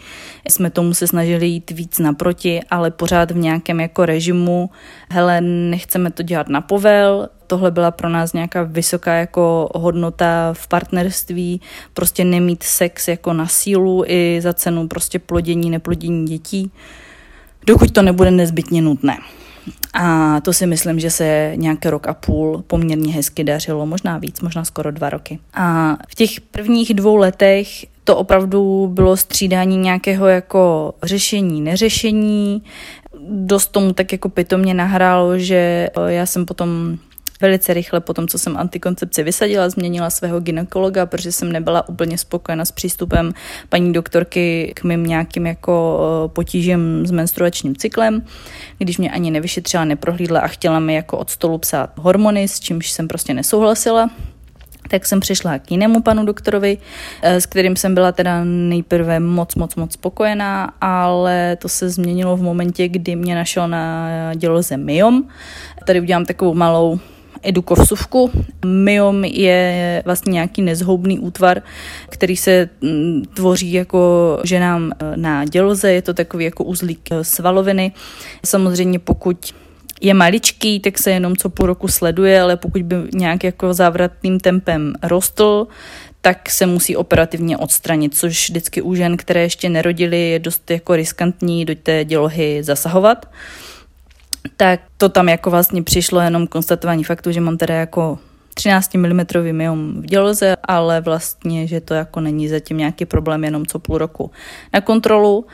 jsme 0.49 0.71
tomu 0.71 0.95
se 0.95 1.07
snažili 1.07 1.47
jít 1.47 1.71
víc 1.71 1.99
naproti, 1.99 2.61
ale 2.71 2.91
pořád 2.91 3.31
v 3.31 3.37
nějakém 3.37 3.81
jako 3.81 4.07
režimu, 4.07 4.71
hele, 5.11 5.41
nechceme 5.41 6.11
to 6.11 6.23
dělat 6.23 6.49
na 6.49 6.61
povel, 6.61 7.29
tohle 7.47 7.71
byla 7.71 7.91
pro 7.91 8.09
nás 8.09 8.33
nějaká 8.33 8.63
vysoká 8.63 9.15
jako 9.15 9.71
hodnota 9.75 10.51
v 10.53 10.69
partnerství, 10.69 11.61
prostě 11.95 12.25
nemít 12.25 12.63
sex 12.63 13.09
jako 13.09 13.33
na 13.33 13.47
sílu 13.47 14.05
i 14.07 14.41
za 14.43 14.53
cenu 14.53 14.89
prostě 14.89 15.19
plodění, 15.19 15.71
neplodění 15.71 16.27
dětí, 16.27 16.71
dokud 17.67 17.91
to 17.93 18.03
nebude 18.03 18.31
nezbytně 18.31 18.83
nutné. 18.83 19.19
A 19.95 20.41
to 20.41 20.53
si 20.53 20.67
myslím, 20.67 21.01
že 21.01 21.11
se 21.11 21.53
nějaký 21.55 21.89
rok 21.89 22.07
a 22.07 22.15
půl 22.15 22.65
poměrně 22.67 23.13
hezky 23.13 23.45
dařilo, 23.45 23.87
možná 23.87 24.19
víc, 24.19 24.41
možná 24.41 24.65
skoro 24.65 24.91
dva 24.91 25.11
roky. 25.11 25.39
A 25.55 25.97
v 26.09 26.15
těch 26.15 26.41
prvních 26.41 26.95
dvou 26.95 27.17
letech 27.17 27.69
to 28.05 28.17
opravdu 28.17 28.91
bylo 28.93 29.17
střídání 29.17 29.77
nějakého 29.77 30.27
jako 30.27 30.95
řešení, 31.03 31.61
neřešení. 31.61 32.63
Dost 33.31 33.67
tomu 33.67 33.93
tak 33.93 34.13
jako 34.13 34.29
pitomně 34.29 34.75
nahrálo, 34.75 35.39
že 35.39 35.91
já 36.07 36.27
jsem 36.27 36.47
potom 36.47 36.99
velice 37.41 37.75
rychle 37.75 38.01
po 38.01 38.15
tom, 38.15 38.29
co 38.29 38.39
jsem 38.39 38.57
antikoncepci 38.57 39.23
vysadila, 39.23 39.69
změnila 39.69 40.11
svého 40.11 40.41
ginekologa, 40.41 41.07
protože 41.07 41.33
jsem 41.33 41.53
nebyla 41.53 41.89
úplně 41.89 42.19
spokojena 42.19 42.65
s 42.65 42.73
přístupem 42.73 43.35
paní 43.69 43.93
doktorky 43.93 44.73
k 44.77 44.85
mým 44.85 45.07
nějakým 45.07 45.47
jako 45.47 46.01
eh, 46.01 46.29
potížím 46.29 47.07
s 47.07 47.11
menstruačním 47.11 47.77
cyklem, 47.77 48.23
když 48.79 48.99
mě 48.99 49.11
ani 49.11 49.31
nevyšetřila, 49.31 49.85
neprohlídla 49.85 50.41
a 50.41 50.49
chtěla 50.49 50.81
mi 50.81 50.95
jako 50.95 51.19
od 51.19 51.31
stolu 51.31 51.59
psát 51.59 51.91
hormony, 51.97 52.49
s 52.49 52.61
čímž 52.61 52.91
jsem 52.91 53.09
prostě 53.09 53.35
nesouhlasila 53.35 54.11
tak 54.89 55.07
jsem 55.07 55.21
přišla 55.21 55.59
k 55.59 55.71
jinému 55.71 56.03
panu 56.03 56.25
doktorovi, 56.25 56.79
eh, 57.23 57.41
s 57.41 57.47
kterým 57.47 57.77
jsem 57.77 57.95
byla 57.95 58.13
teda 58.13 58.45
nejprve 58.45 59.21
moc, 59.21 59.55
moc, 59.55 59.75
moc 59.75 59.93
spokojená, 59.93 60.73
ale 60.81 61.57
to 61.57 61.69
se 61.69 61.91
změnilo 61.91 62.37
v 62.37 62.43
momentě, 62.43 62.89
kdy 62.89 63.17
mě 63.17 63.35
našel 63.35 63.69
na 63.69 64.09
děloze 64.35 64.77
myom. 64.77 65.25
Tady 65.87 66.01
udělám 66.01 66.25
takovou 66.25 66.55
malou 66.55 67.01
edukovsuvku. 67.43 68.31
Myom 68.65 69.25
je 69.25 70.03
vlastně 70.05 70.33
nějaký 70.33 70.63
nezhoubný 70.63 71.19
útvar, 71.19 71.63
který 72.09 72.37
se 72.37 72.69
mm, 72.81 73.23
tvoří 73.35 73.73
jako 73.73 74.39
ženám 74.45 74.93
e, 74.93 75.17
na 75.17 75.45
děloze, 75.45 75.93
je 75.93 76.03
to 76.03 76.15
takový 76.15 76.45
jako 76.45 76.65
uzlík 76.65 77.09
e, 77.11 77.25
svaloviny. 77.25 77.93
Samozřejmě 78.45 78.99
pokud 78.99 79.55
je 80.01 80.15
maličký, 80.15 80.81
tak 80.81 80.99
se 80.99 81.11
jenom 81.11 81.37
co 81.37 81.49
půl 81.49 81.67
roku 81.67 81.89
sleduje, 81.89 82.41
ale 82.41 82.57
pokud 82.57 82.83
by 82.83 82.97
nějak 83.15 83.45
jako 83.45 83.75
závratným 83.75 84.41
tempem 84.41 84.95
rostl, 85.03 85.67
tak 86.21 86.51
se 86.51 86.67
musí 86.67 86.97
operativně 86.97 87.57
odstranit, 87.57 88.15
což 88.15 88.49
vždycky 88.49 88.83
u 88.83 88.95
žen, 88.95 89.17
které 89.17 89.43
ještě 89.43 89.69
nerodily, 89.69 90.31
je 90.31 90.39
dost 90.39 90.71
jako 90.71 90.97
riskantní 90.97 91.65
do 91.65 91.75
té 91.75 92.05
dělohy 92.05 92.63
zasahovat 92.63 93.27
tak 94.57 94.81
to 94.97 95.09
tam 95.09 95.29
jako 95.29 95.51
vlastně 95.51 95.83
přišlo 95.83 96.21
jenom 96.21 96.47
konstatování 96.47 97.05
faktu, 97.05 97.33
že 97.33 97.41
mám 97.41 97.57
teda 97.57 97.75
jako 97.75 98.19
13 98.55 98.95
mm 98.95 99.21
myom 99.53 100.03
v 100.03 100.07
děloze, 100.07 100.57
ale 100.65 101.01
vlastně, 101.01 101.67
že 101.67 101.81
to 101.81 101.95
jako 101.95 102.21
není 102.21 102.49
zatím 102.49 102.77
nějaký 102.77 103.05
problém 103.07 103.45
jenom 103.45 103.67
co 103.67 103.79
půl 103.79 103.99
roku 103.99 104.31
na 104.75 104.81
kontrolu. 104.81 105.47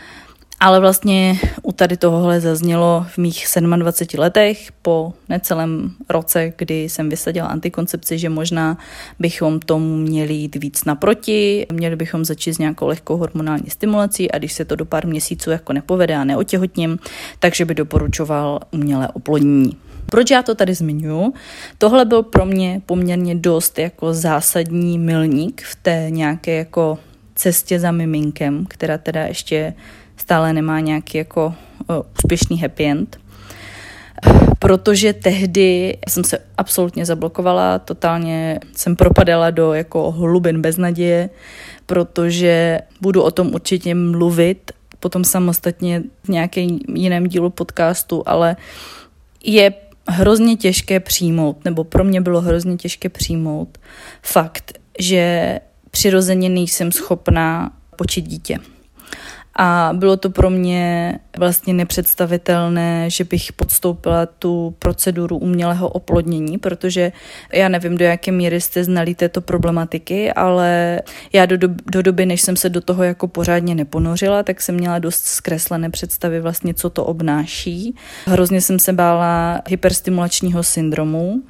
Ale 0.61 0.81
vlastně 0.81 1.39
u 1.63 1.73
tady 1.73 1.97
tohohle 1.97 2.41
zaznělo 2.41 3.07
v 3.09 3.19
mých 3.19 3.47
27 3.77 4.21
letech 4.21 4.73
po 4.83 5.13
necelém 5.29 5.91
roce, 6.09 6.53
kdy 6.57 6.83
jsem 6.83 7.09
vysadila 7.09 7.49
antikoncepci, 7.49 8.19
že 8.19 8.29
možná 8.29 8.79
bychom 9.19 9.61
tomu 9.61 9.97
měli 9.97 10.35
jít 10.35 10.57
víc 10.57 10.85
naproti, 10.85 11.67
měli 11.73 11.97
bychom 11.97 12.25
začít 12.25 12.55
s 12.55 12.59
nějakou 12.59 12.87
lehkou 12.87 13.17
hormonální 13.17 13.71
stimulací 13.71 14.31
a 14.31 14.39
když 14.39 14.53
se 14.53 14.65
to 14.65 14.77
do 14.77 14.85
pár 14.85 15.07
měsíců 15.07 15.51
jako 15.51 15.73
nepovede 15.73 16.17
a 16.17 16.25
neotěhotním, 16.25 16.99
takže 17.39 17.65
by 17.65 17.75
doporučoval 17.75 18.61
umělé 18.71 19.09
oplodnění. 19.09 19.77
Proč 20.07 20.31
já 20.31 20.43
to 20.43 20.55
tady 20.55 20.75
zmiňuji? 20.75 21.33
Tohle 21.79 22.05
byl 22.05 22.23
pro 22.23 22.47
mě 22.47 22.83
poměrně 22.87 23.35
dost 23.35 23.79
jako 23.79 24.15
zásadní 24.15 24.99
milník 24.99 25.63
v 25.63 25.77
té 25.77 26.07
nějaké 26.09 26.57
jako 26.57 26.99
cestě 27.35 27.81
za 27.81 27.91
miminkem, 27.91 28.67
která 28.69 28.99
teda 28.99 29.23
ještě 29.23 29.75
stále 30.17 30.53
nemá 30.53 30.81
nějaký 30.81 31.19
jako 31.19 31.55
úspěšný 32.17 32.61
happy 32.61 32.85
end 32.85 33.25
protože 34.59 35.13
tehdy 35.13 35.97
jsem 36.09 36.25
se 36.25 36.39
absolutně 36.59 37.07
zablokovala, 37.07 37.79
totálně 37.79 38.61
jsem 38.77 38.97
propadala 38.97 39.51
do 39.51 39.75
jako 39.75 40.11
hlubin 40.11 40.61
beznaděje, 40.63 41.31
protože 41.87 42.79
budu 43.01 43.23
o 43.23 43.31
tom 43.31 43.55
určitě 43.55 43.95
mluvit 43.95 44.73
potom 45.01 45.25
samostatně 45.25 46.03
v 46.25 46.29
nějakém 46.29 46.79
jiném 46.95 47.27
dílu 47.27 47.51
podcastu, 47.51 48.23
ale 48.27 48.57
je 49.45 49.73
hrozně 50.09 50.57
těžké 50.57 51.01
přijmout, 51.01 51.65
nebo 51.65 51.85
pro 51.85 52.05
mě 52.05 52.21
bylo 52.21 52.41
hrozně 52.41 52.77
těžké 52.77 53.09
přijmout 53.09 53.79
fakt, 54.23 54.79
že 54.99 55.59
přirozeně 55.91 56.49
nejsem 56.49 56.93
schopná 56.93 57.73
počít 57.97 58.29
dítě. 58.29 58.59
A 59.57 59.91
bylo 59.95 60.17
to 60.17 60.31
pro 60.31 60.51
mě 60.51 61.15
vlastně 61.39 61.75
nepředstavitelné, 61.75 63.11
že 63.11 63.25
bych 63.25 63.53
podstoupila 63.53 64.27
tu 64.27 64.75
proceduru 64.79 65.39
umělého 65.39 65.89
oplodnění, 65.89 66.59
protože 66.59 67.13
já 67.53 67.69
nevím, 67.69 67.99
do 67.99 68.05
jaké 68.05 68.33
míry 68.33 68.61
jste 68.61 68.85
znali 68.85 69.15
této 69.15 69.41
problematiky, 69.41 70.33
ale 70.33 71.01
já 71.33 71.47
do, 71.47 71.57
do, 71.57 71.69
do 71.91 72.03
doby, 72.03 72.27
než 72.27 72.41
jsem 72.41 72.57
se 72.57 72.69
do 72.69 72.81
toho 72.81 73.03
jako 73.03 73.29
pořádně 73.29 73.75
neponořila, 73.75 74.43
tak 74.43 74.61
jsem 74.61 74.75
měla 74.75 74.99
dost 74.99 75.27
zkreslené 75.27 75.91
představy 75.91 76.41
vlastně, 76.41 76.75
co 76.75 76.91
to 76.91 77.05
obnáší. 77.05 77.95
Hrozně 78.27 78.61
jsem 78.61 78.79
se 78.79 78.93
bála 78.93 79.61
hyperstimulačního 79.69 80.63
syndromu, 80.63 81.43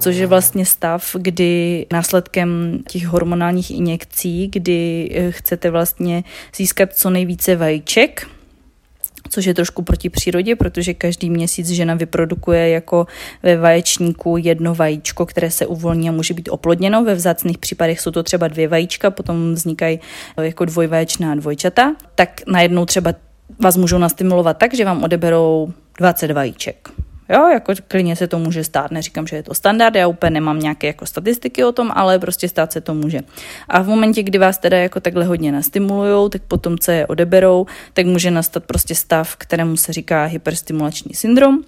což 0.00 0.16
je 0.16 0.26
vlastně 0.26 0.66
stav, 0.66 1.16
kdy 1.18 1.86
následkem 1.92 2.78
těch 2.88 3.06
hormonálních 3.06 3.70
injekcí, 3.70 4.48
kdy 4.52 5.10
eh, 5.14 5.30
chcete 5.30 5.70
vlastně 5.70 6.24
získat 6.56 6.92
co 6.92 7.10
nejvíce 7.10 7.51
vajíček, 7.56 8.26
což 9.28 9.44
je 9.44 9.54
trošku 9.54 9.82
proti 9.82 10.10
přírodě, 10.10 10.56
protože 10.56 10.94
každý 10.94 11.30
měsíc 11.30 11.68
žena 11.68 11.94
vyprodukuje 11.94 12.68
jako 12.68 13.06
ve 13.42 13.56
vaječníku 13.56 14.36
jedno 14.36 14.74
vajíčko, 14.74 15.26
které 15.26 15.50
se 15.50 15.66
uvolní 15.66 16.08
a 16.08 16.12
může 16.12 16.34
být 16.34 16.48
oplodněno. 16.48 17.04
Ve 17.04 17.14
vzácných 17.14 17.58
případech 17.58 18.00
jsou 18.00 18.10
to 18.10 18.22
třeba 18.22 18.48
dvě 18.48 18.68
vajíčka, 18.68 19.10
potom 19.10 19.54
vznikají 19.54 20.00
jako 20.40 20.64
dvojvaječná 20.64 21.34
dvojčata. 21.34 21.94
Tak 22.14 22.40
najednou 22.46 22.86
třeba 22.86 23.14
vás 23.58 23.76
můžou 23.76 23.98
nastimulovat 23.98 24.58
tak, 24.58 24.74
že 24.74 24.84
vám 24.84 25.02
odeberou 25.02 25.72
20 25.98 26.30
vajíček. 26.30 27.01
Jo, 27.32 27.48
jako 27.48 27.72
klidně 27.88 28.16
se 28.16 28.28
to 28.28 28.38
může 28.38 28.64
stát, 28.64 28.90
neříkám, 28.90 29.26
že 29.26 29.36
je 29.36 29.42
to 29.42 29.54
standard, 29.54 29.94
já 29.94 30.06
úplně 30.06 30.30
nemám 30.30 30.58
nějaké 30.58 30.86
jako 30.86 31.06
statistiky 31.06 31.64
o 31.64 31.72
tom, 31.72 31.90
ale 31.94 32.18
prostě 32.18 32.48
stát 32.48 32.72
se 32.72 32.80
to 32.80 32.94
může. 32.94 33.20
A 33.68 33.82
v 33.82 33.88
momentě, 33.88 34.22
kdy 34.22 34.38
vás 34.38 34.58
teda 34.58 34.78
jako 34.78 35.00
takhle 35.00 35.24
hodně 35.24 35.52
nastimulujou, 35.52 36.28
tak 36.28 36.42
potom, 36.42 36.78
co 36.78 36.90
je 36.90 37.06
odeberou, 37.06 37.66
tak 37.92 38.06
může 38.06 38.30
nastat 38.30 38.64
prostě 38.64 38.94
stav, 38.94 39.36
kterému 39.36 39.76
se 39.76 39.92
říká 39.92 40.24
hyperstimulační 40.24 41.14
syndrom 41.14 41.58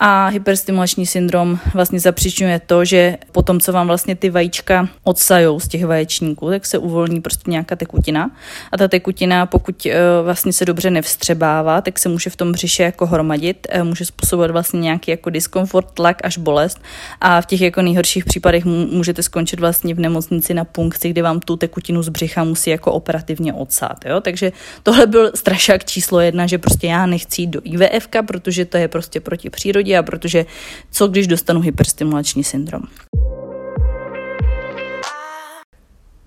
a 0.00 0.26
hyperstimulační 0.26 1.06
syndrom 1.06 1.58
vlastně 1.74 2.00
zapříčňuje 2.00 2.60
to, 2.66 2.84
že 2.84 3.16
po 3.32 3.42
tom, 3.42 3.60
co 3.60 3.72
vám 3.72 3.86
vlastně 3.86 4.16
ty 4.16 4.30
vajíčka 4.30 4.88
odsajou 5.04 5.60
z 5.60 5.68
těch 5.68 5.84
vaječníků, 5.84 6.50
tak 6.50 6.66
se 6.66 6.78
uvolní 6.78 7.20
prostě 7.20 7.50
nějaká 7.50 7.76
tekutina 7.76 8.30
a 8.72 8.76
ta 8.76 8.88
tekutina, 8.88 9.46
pokud 9.46 9.86
uh, 9.86 9.92
vlastně 10.24 10.52
se 10.52 10.64
dobře 10.64 10.90
nevstřebává, 10.90 11.80
tak 11.80 11.98
se 11.98 12.08
může 12.08 12.30
v 12.30 12.36
tom 12.36 12.52
břiše 12.52 12.82
jako 12.82 13.06
hromadit, 13.06 13.66
uh, 13.76 13.84
může 13.84 14.04
způsobovat 14.04 14.50
vlastně 14.50 14.80
nějaký 14.80 15.10
jako 15.10 15.30
diskomfort, 15.30 15.90
tlak 15.94 16.20
až 16.24 16.38
bolest 16.38 16.80
a 17.20 17.40
v 17.40 17.46
těch 17.46 17.60
jako 17.60 17.82
nejhorších 17.82 18.24
případech 18.24 18.64
můžete 18.64 19.22
skončit 19.22 19.60
vlastně 19.60 19.94
v 19.94 20.00
nemocnici 20.00 20.54
na 20.54 20.64
punkci, 20.64 21.10
kdy 21.10 21.22
vám 21.22 21.40
tu 21.40 21.56
tekutinu 21.56 22.02
z 22.02 22.08
břicha 22.08 22.44
musí 22.44 22.70
jako 22.70 22.92
operativně 22.92 23.52
odsát. 23.52 24.04
Jo? 24.04 24.20
Takže 24.20 24.52
tohle 24.82 25.06
byl 25.06 25.32
strašák 25.34 25.84
číslo 25.84 26.20
jedna, 26.20 26.46
že 26.46 26.58
prostě 26.58 26.86
já 26.86 27.06
nechci 27.06 27.42
jít 27.42 27.50
do 27.50 27.60
IVF, 27.64 28.08
protože 28.26 28.64
to 28.64 28.76
je 28.76 28.88
prostě 28.88 29.20
proti 29.20 29.50
přírodě 29.50 29.87
a 29.96 30.02
protože 30.02 30.46
co 30.90 31.08
když 31.08 31.26
dostanu 31.26 31.60
hyperstimulační 31.60 32.44
syndrom. 32.44 32.82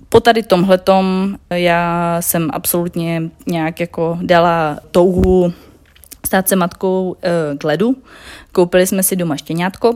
Po 0.09 0.19
tady 0.19 0.43
tomhletom 0.43 1.35
já 1.49 2.17
jsem 2.19 2.49
absolutně 2.53 3.21
nějak 3.47 3.79
jako 3.79 4.17
dala 4.21 4.79
touhu 4.91 5.53
stát 6.25 6.49
se 6.49 6.55
matkou 6.55 7.15
e, 7.21 7.57
k 7.57 7.63
ledu. 7.63 7.95
Koupili 8.51 8.87
jsme 8.87 9.03
si 9.03 9.15
doma 9.15 9.37
štěňátko 9.37 9.93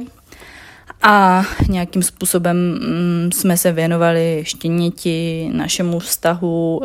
a 1.01 1.43
nějakým 1.69 2.03
způsobem 2.03 2.57
mm, 2.57 3.29
jsme 3.33 3.57
se 3.57 3.71
věnovali 3.71 4.43
štěněti, 4.45 5.49
našemu 5.53 5.99
vztahu. 5.99 6.81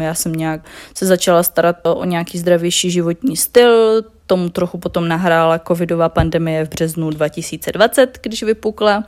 Já 0.00 0.14
jsem 0.14 0.32
nějak 0.32 0.60
se 0.94 1.06
začala 1.06 1.42
starat 1.42 1.86
o, 1.86 1.94
o 1.94 2.04
nějaký 2.04 2.38
zdravější 2.38 2.90
životní 2.90 3.36
styl, 3.36 4.02
tomu 4.26 4.48
trochu 4.48 4.78
potom 4.78 5.08
nahrála 5.08 5.58
covidová 5.58 6.08
pandemie 6.08 6.64
v 6.64 6.68
březnu 6.68 7.10
2020, 7.10 8.18
když 8.22 8.42
vypukla, 8.42 9.04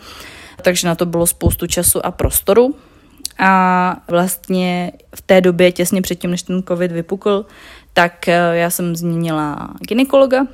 takže 0.62 0.86
na 0.86 0.94
to 0.94 1.06
bylo 1.06 1.26
spoustu 1.26 1.66
času 1.66 2.06
a 2.06 2.10
prostoru. 2.10 2.74
A 3.38 3.96
vlastně 4.08 4.92
v 5.16 5.22
té 5.22 5.40
době, 5.40 5.72
těsně 5.72 6.02
předtím, 6.02 6.30
než 6.30 6.42
ten 6.42 6.62
covid 6.62 6.92
vypukl, 6.92 7.46
tak 7.92 8.28
eh, 8.28 8.50
já 8.52 8.70
jsem 8.70 8.96
změnila 8.96 9.70
ginekologa, 9.80 10.46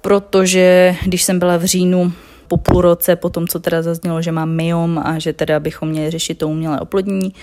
protože 0.00 0.96
když 1.04 1.22
jsem 1.22 1.38
byla 1.38 1.56
v 1.56 1.64
říjnu 1.64 2.12
po 2.48 2.56
půl 2.56 2.80
roce, 2.80 3.16
po 3.16 3.30
tom, 3.30 3.48
co 3.48 3.60
teda 3.60 3.82
zaznělo, 3.82 4.22
že 4.22 4.32
mám 4.32 4.50
myom 4.50 4.98
a 4.98 5.18
že 5.18 5.32
teda 5.32 5.60
bychom 5.60 5.88
měli 5.88 6.10
řešit 6.10 6.38
to 6.38 6.48
umělé 6.48 6.80
oplodnění, 6.80 7.34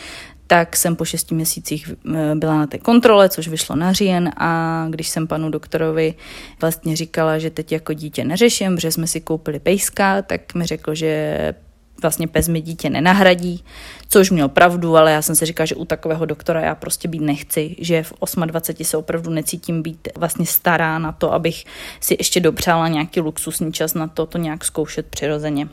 tak 0.47 0.75
jsem 0.75 0.95
po 0.95 1.05
šesti 1.05 1.35
měsících 1.35 1.93
eh, 2.15 2.35
byla 2.35 2.57
na 2.57 2.67
té 2.67 2.77
kontrole, 2.77 3.29
což 3.29 3.47
vyšlo 3.47 3.75
na 3.75 3.93
říjen 3.93 4.31
a 4.37 4.85
když 4.89 5.09
jsem 5.09 5.27
panu 5.27 5.49
doktorovi 5.49 6.13
vlastně 6.61 6.95
říkala, 6.95 7.39
že 7.39 7.49
teď 7.49 7.71
jako 7.71 7.93
dítě 7.93 8.23
neřeším, 8.23 8.79
že 8.79 8.91
jsme 8.91 9.07
si 9.07 9.21
koupili 9.21 9.59
pejska, 9.59 10.21
tak 10.21 10.53
mi 10.53 10.65
řekl, 10.65 10.95
že 10.95 11.53
vlastně 12.01 12.27
pes 12.27 12.47
mi 12.47 12.61
dítě 12.61 12.89
nenahradí, 12.89 13.63
což 14.09 14.31
měl 14.31 14.49
pravdu, 14.49 14.97
ale 14.97 15.11
já 15.11 15.21
jsem 15.21 15.35
si 15.35 15.45
říkala, 15.45 15.65
že 15.65 15.75
u 15.75 15.85
takového 15.85 16.25
doktora 16.25 16.61
já 16.61 16.75
prostě 16.75 17.07
být 17.07 17.21
nechci, 17.21 17.75
že 17.79 18.03
v 18.03 18.13
28 18.45 18.85
se 18.85 18.97
opravdu 18.97 19.31
necítím 19.31 19.81
být 19.81 20.07
vlastně 20.17 20.45
stará 20.45 20.99
na 20.99 21.11
to, 21.11 21.33
abych 21.33 21.65
si 21.99 22.15
ještě 22.19 22.39
dopřála 22.39 22.87
nějaký 22.87 23.19
luxusní 23.19 23.73
čas 23.73 23.93
na 23.93 24.07
to, 24.07 24.25
to 24.25 24.37
nějak 24.37 24.65
zkoušet 24.65 25.05
přirozeně. 25.05 25.67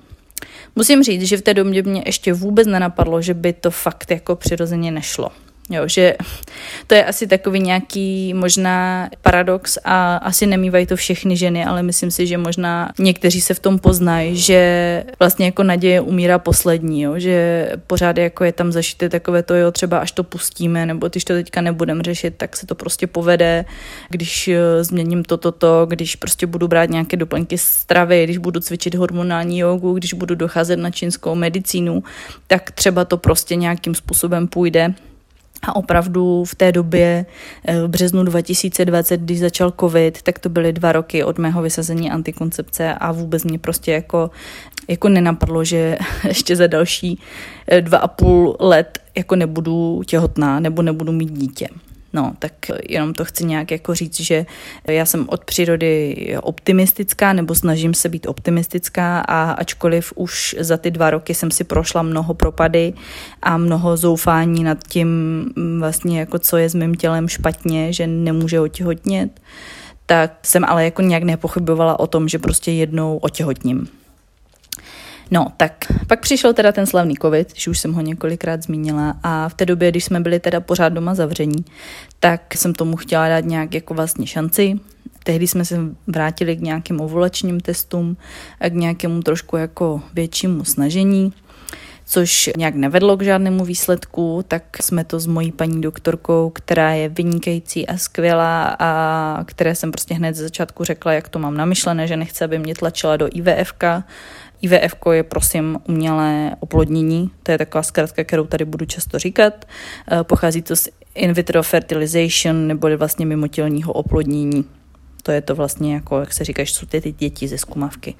Musím 0.76 1.02
říct, 1.02 1.22
že 1.22 1.36
v 1.36 1.42
té 1.42 1.54
době 1.54 1.82
mě 1.82 2.02
ještě 2.06 2.32
vůbec 2.32 2.66
nenapadlo, 2.66 3.22
že 3.22 3.34
by 3.34 3.52
to 3.52 3.70
fakt 3.70 4.10
jako 4.10 4.36
přirozeně 4.36 4.90
nešlo. 4.90 5.28
Jo, 5.70 5.88
že 5.88 6.16
to 6.86 6.94
je 6.94 7.04
asi 7.04 7.26
takový 7.26 7.60
nějaký 7.60 8.34
možná 8.34 9.08
paradox 9.20 9.78
a 9.84 10.16
asi 10.16 10.46
nemývají 10.46 10.86
to 10.86 10.96
všechny 10.96 11.36
ženy, 11.36 11.64
ale 11.64 11.82
myslím 11.82 12.10
si, 12.10 12.26
že 12.26 12.38
možná 12.38 12.92
někteří 12.98 13.40
se 13.40 13.54
v 13.54 13.60
tom 13.60 13.78
poznají, 13.78 14.36
že 14.36 15.04
vlastně 15.18 15.46
jako 15.46 15.62
naděje 15.62 16.00
umírá 16.00 16.38
poslední, 16.38 17.02
jo, 17.02 17.18
že 17.18 17.68
pořád 17.86 18.18
jako 18.18 18.44
je 18.44 18.52
tam 18.52 18.72
zašité 18.72 19.08
takové 19.08 19.42
to, 19.42 19.54
jo, 19.54 19.70
třeba 19.70 19.98
až 19.98 20.12
to 20.12 20.24
pustíme, 20.24 20.86
nebo 20.86 21.08
když 21.08 21.24
to 21.24 21.32
teďka 21.32 21.60
nebudem 21.60 22.02
řešit, 22.02 22.34
tak 22.36 22.56
se 22.56 22.66
to 22.66 22.74
prostě 22.74 23.06
povede, 23.06 23.64
když 24.08 24.48
eh, 24.48 24.84
změním 24.84 25.24
toto, 25.24 25.52
to, 25.52 25.58
to, 25.58 25.86
když 25.86 26.16
prostě 26.16 26.46
budu 26.46 26.68
brát 26.68 26.90
nějaké 26.90 27.16
doplňky 27.16 27.58
stravy, 27.58 28.24
když 28.24 28.38
budu 28.38 28.60
cvičit 28.60 28.94
hormonální 28.94 29.58
jogu, 29.58 29.92
když 29.92 30.14
budu 30.14 30.34
docházet 30.34 30.76
na 30.76 30.90
čínskou 30.90 31.34
medicínu, 31.34 32.02
tak 32.46 32.70
třeba 32.70 33.04
to 33.04 33.16
prostě 33.16 33.56
nějakým 33.56 33.94
způsobem 33.94 34.48
půjde 34.48 34.94
a 35.62 35.76
opravdu 35.76 36.44
v 36.44 36.54
té 36.54 36.72
době, 36.72 37.26
eh, 37.64 37.82
v 37.82 37.88
březnu 37.88 38.22
2020, 38.22 39.20
když 39.20 39.40
začal 39.40 39.72
covid, 39.80 40.22
tak 40.22 40.38
to 40.38 40.48
byly 40.48 40.72
dva 40.72 40.92
roky 40.92 41.24
od 41.24 41.38
mého 41.38 41.62
vysazení 41.62 42.10
antikoncepce 42.10 42.94
a 42.94 43.12
vůbec 43.12 43.44
mě 43.44 43.58
prostě 43.58 43.92
jako, 43.92 44.30
jako 44.88 45.08
nenapadlo, 45.08 45.64
že 45.64 45.98
ještě 46.28 46.56
za 46.56 46.66
další 46.66 47.18
eh, 47.66 47.80
dva 47.80 47.98
a 47.98 48.08
půl 48.08 48.56
let 48.60 48.98
jako 49.14 49.36
nebudu 49.36 50.02
těhotná 50.06 50.60
nebo 50.60 50.82
nebudu 50.82 51.12
mít 51.12 51.32
dítě. 51.32 51.68
No, 52.12 52.32
tak 52.38 52.52
jenom 52.88 53.14
to 53.14 53.24
chci 53.24 53.44
nějak 53.44 53.70
jako 53.70 53.94
říct, 53.94 54.20
že 54.20 54.46
já 54.88 55.06
jsem 55.06 55.26
od 55.28 55.44
přírody 55.44 56.16
optimistická, 56.42 57.32
nebo 57.32 57.54
snažím 57.54 57.94
se 57.94 58.08
být 58.08 58.26
optimistická 58.26 59.20
a 59.20 59.52
ačkoliv 59.52 60.12
už 60.16 60.56
za 60.60 60.76
ty 60.76 60.90
dva 60.90 61.10
roky 61.10 61.34
jsem 61.34 61.50
si 61.50 61.64
prošla 61.64 62.02
mnoho 62.02 62.34
propady 62.34 62.92
a 63.42 63.56
mnoho 63.56 63.96
zoufání 63.96 64.64
nad 64.64 64.78
tím 64.88 65.08
vlastně 65.78 66.20
jako 66.20 66.38
co 66.38 66.56
je 66.56 66.68
s 66.68 66.74
mým 66.74 66.94
tělem 66.94 67.28
špatně, 67.28 67.92
že 67.92 68.06
nemůže 68.06 68.60
otěhotnět, 68.60 69.40
tak 70.06 70.38
jsem 70.42 70.64
ale 70.64 70.84
jako 70.84 71.02
nějak 71.02 71.22
nepochybovala 71.22 72.00
o 72.00 72.06
tom, 72.06 72.28
že 72.28 72.38
prostě 72.38 72.72
jednou 72.72 73.16
otěhotním. 73.16 74.01
No, 75.34 75.46
tak 75.56 75.72
pak 76.06 76.20
přišel 76.20 76.54
teda 76.54 76.72
ten 76.72 76.86
slavný 76.86 77.14
covid, 77.22 77.52
že 77.56 77.70
už 77.70 77.78
jsem 77.78 77.92
ho 77.92 78.00
několikrát 78.00 78.62
zmínila 78.62 79.16
a 79.22 79.48
v 79.48 79.54
té 79.54 79.66
době, 79.66 79.90
když 79.90 80.04
jsme 80.04 80.20
byli 80.20 80.40
teda 80.40 80.60
pořád 80.60 80.88
doma 80.88 81.14
zavření, 81.14 81.64
tak 82.20 82.54
jsem 82.54 82.74
tomu 82.74 82.96
chtěla 82.96 83.28
dát 83.28 83.44
nějak 83.44 83.74
jako 83.74 83.94
vlastně 83.94 84.26
šanci. 84.26 84.80
Tehdy 85.24 85.46
jsme 85.46 85.64
se 85.64 85.78
vrátili 86.06 86.56
k 86.56 86.60
nějakým 86.60 87.00
ovulačním 87.00 87.60
testům 87.60 88.16
a 88.60 88.68
k 88.68 88.72
nějakému 88.74 89.22
trošku 89.22 89.56
jako 89.56 90.02
většímu 90.14 90.64
snažení. 90.64 91.32
což 92.12 92.50
nějak 92.56 92.74
nevedlo 92.74 93.16
k 93.16 93.22
žádnému 93.22 93.64
výsledku, 93.64 94.44
tak 94.48 94.82
jsme 94.82 95.04
to 95.04 95.20
s 95.20 95.26
mojí 95.26 95.52
paní 95.52 95.80
doktorkou, 95.80 96.50
která 96.50 96.92
je 96.92 97.08
vynikající 97.08 97.86
a 97.86 97.96
skvělá 97.96 98.76
a 98.78 99.44
které 99.44 99.74
jsem 99.74 99.92
prostě 99.92 100.14
hned 100.14 100.36
ze 100.36 100.42
začátku 100.42 100.84
řekla, 100.84 101.12
jak 101.12 101.28
to 101.28 101.38
mám 101.38 101.56
namyšlené, 101.56 102.06
že 102.06 102.16
nechce, 102.16 102.44
aby 102.44 102.58
mě 102.58 102.74
tlačila 102.74 103.16
do 103.16 103.28
IVFK, 103.32 103.84
IVF 104.62 104.94
je 105.12 105.22
prosím 105.22 105.78
umělé 105.88 106.56
oplodnění, 106.60 107.30
to 107.42 107.52
je 107.52 107.58
taková 107.58 107.82
zkrátka, 107.82 108.24
kterou 108.24 108.46
tady 108.46 108.64
budu 108.64 108.86
často 108.86 109.18
říkat. 109.18 109.64
Eh, 110.12 110.24
pochází 110.24 110.62
to 110.62 110.76
z 110.76 110.88
in 111.14 111.32
vitro 111.32 111.62
fertilization, 111.62 112.66
neboli 112.66 112.96
vlastně 112.96 113.26
mimotělního 113.26 113.92
oplodnění. 113.92 114.64
To 115.22 115.32
je 115.32 115.40
to 115.40 115.54
vlastně 115.54 115.94
jako, 115.94 116.20
jak 116.20 116.32
se 116.32 116.44
říkáš, 116.44 116.72
jsou 116.72 116.86
ty, 116.86 117.00
ty 117.00 117.12
děti 117.12 117.48
ze 117.48 117.58
skumavky 117.58 118.14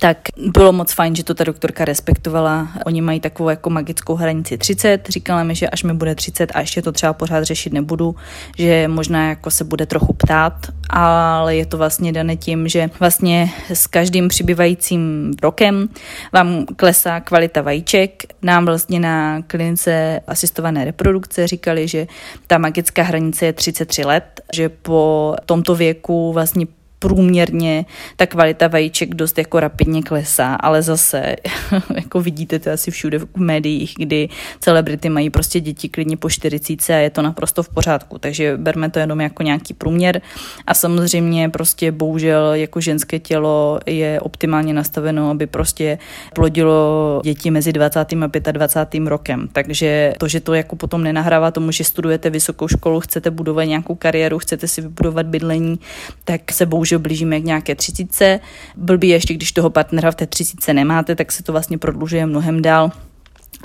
tak 0.00 0.18
bylo 0.36 0.72
moc 0.72 0.92
fajn, 0.92 1.14
že 1.14 1.24
to 1.24 1.34
ta 1.34 1.44
doktorka 1.44 1.84
respektovala. 1.84 2.68
Oni 2.86 3.00
mají 3.00 3.20
takovou 3.20 3.48
jako 3.48 3.70
magickou 3.70 4.14
hranici 4.14 4.58
30. 4.58 5.08
Říkala 5.08 5.42
mi, 5.42 5.54
že 5.54 5.68
až 5.68 5.82
mi 5.82 5.94
bude 5.94 6.14
30 6.14 6.50
a 6.54 6.60
ještě 6.60 6.82
to 6.82 6.92
třeba 6.92 7.12
pořád 7.12 7.44
řešit 7.44 7.72
nebudu, 7.72 8.16
že 8.58 8.88
možná 8.88 9.28
jako 9.28 9.50
se 9.50 9.64
bude 9.64 9.86
trochu 9.86 10.12
ptát, 10.12 10.52
ale 10.90 11.56
je 11.56 11.66
to 11.66 11.78
vlastně 11.78 12.12
dané 12.12 12.36
tím, 12.36 12.68
že 12.68 12.90
vlastně 13.00 13.50
s 13.68 13.86
každým 13.86 14.28
přibývajícím 14.28 15.32
rokem 15.42 15.88
vám 16.32 16.66
klesá 16.76 17.20
kvalita 17.20 17.62
vajíček. 17.62 18.22
Nám 18.42 18.64
vlastně 18.64 19.00
na 19.00 19.42
klinice 19.42 20.20
asistované 20.26 20.84
reprodukce 20.84 21.46
říkali, 21.46 21.88
že 21.88 22.06
ta 22.46 22.58
magická 22.58 23.02
hranice 23.02 23.46
je 23.46 23.52
33 23.52 24.04
let, 24.04 24.40
že 24.54 24.68
po 24.68 25.34
tomto 25.46 25.74
věku 25.74 26.32
vlastně 26.32 26.66
průměrně 27.00 27.84
ta 28.16 28.26
kvalita 28.26 28.68
vajíček 28.68 29.14
dost 29.14 29.38
jako 29.38 29.60
rapidně 29.60 30.02
klesá, 30.02 30.54
ale 30.54 30.82
zase, 30.82 31.36
jako 31.94 32.20
vidíte 32.20 32.58
to 32.58 32.70
asi 32.70 32.90
všude 32.90 33.18
v 33.18 33.26
médiích, 33.36 33.94
kdy 33.98 34.28
celebrity 34.60 35.08
mají 35.08 35.30
prostě 35.30 35.60
děti 35.60 35.88
klidně 35.88 36.16
po 36.16 36.30
40 36.30 36.90
a 36.90 36.96
je 36.96 37.10
to 37.10 37.22
naprosto 37.22 37.62
v 37.62 37.68
pořádku, 37.68 38.18
takže 38.18 38.56
berme 38.56 38.90
to 38.90 38.98
jenom 38.98 39.20
jako 39.20 39.42
nějaký 39.42 39.74
průměr 39.74 40.20
a 40.66 40.74
samozřejmě 40.74 41.48
prostě 41.48 41.92
bohužel 41.92 42.54
jako 42.54 42.80
ženské 42.80 43.18
tělo 43.18 43.80
je 43.86 44.20
optimálně 44.20 44.74
nastaveno, 44.74 45.30
aby 45.30 45.46
prostě 45.46 45.98
plodilo 46.34 47.20
děti 47.24 47.50
mezi 47.50 47.72
20. 47.72 47.98
a 48.46 48.50
25. 48.52 49.06
rokem, 49.06 49.48
takže 49.52 50.12
to, 50.18 50.28
že 50.28 50.40
to 50.40 50.54
jako 50.54 50.76
potom 50.76 51.02
nenahrává 51.02 51.50
tomu, 51.50 51.72
že 51.72 51.84
studujete 51.84 52.30
vysokou 52.30 52.68
školu, 52.68 53.00
chcete 53.00 53.30
budovat 53.30 53.64
nějakou 53.64 53.94
kariéru, 53.94 54.38
chcete 54.38 54.68
si 54.68 54.80
vybudovat 54.80 55.26
bydlení, 55.26 55.80
tak 56.24 56.52
se 56.52 56.66
bohužel 56.66 56.89
že 56.90 56.98
blížíme 56.98 57.40
k 57.40 57.44
nějaké 57.44 57.74
třicíce. 57.74 58.40
Blbý 58.76 59.08
ještě, 59.08 59.34
když 59.34 59.52
toho 59.52 59.70
partnera 59.70 60.10
v 60.10 60.14
té 60.14 60.26
třicíce 60.26 60.74
nemáte, 60.74 61.14
tak 61.14 61.32
se 61.32 61.42
to 61.42 61.52
vlastně 61.52 61.78
prodlužuje 61.78 62.26
mnohem 62.26 62.62
dál 62.62 62.92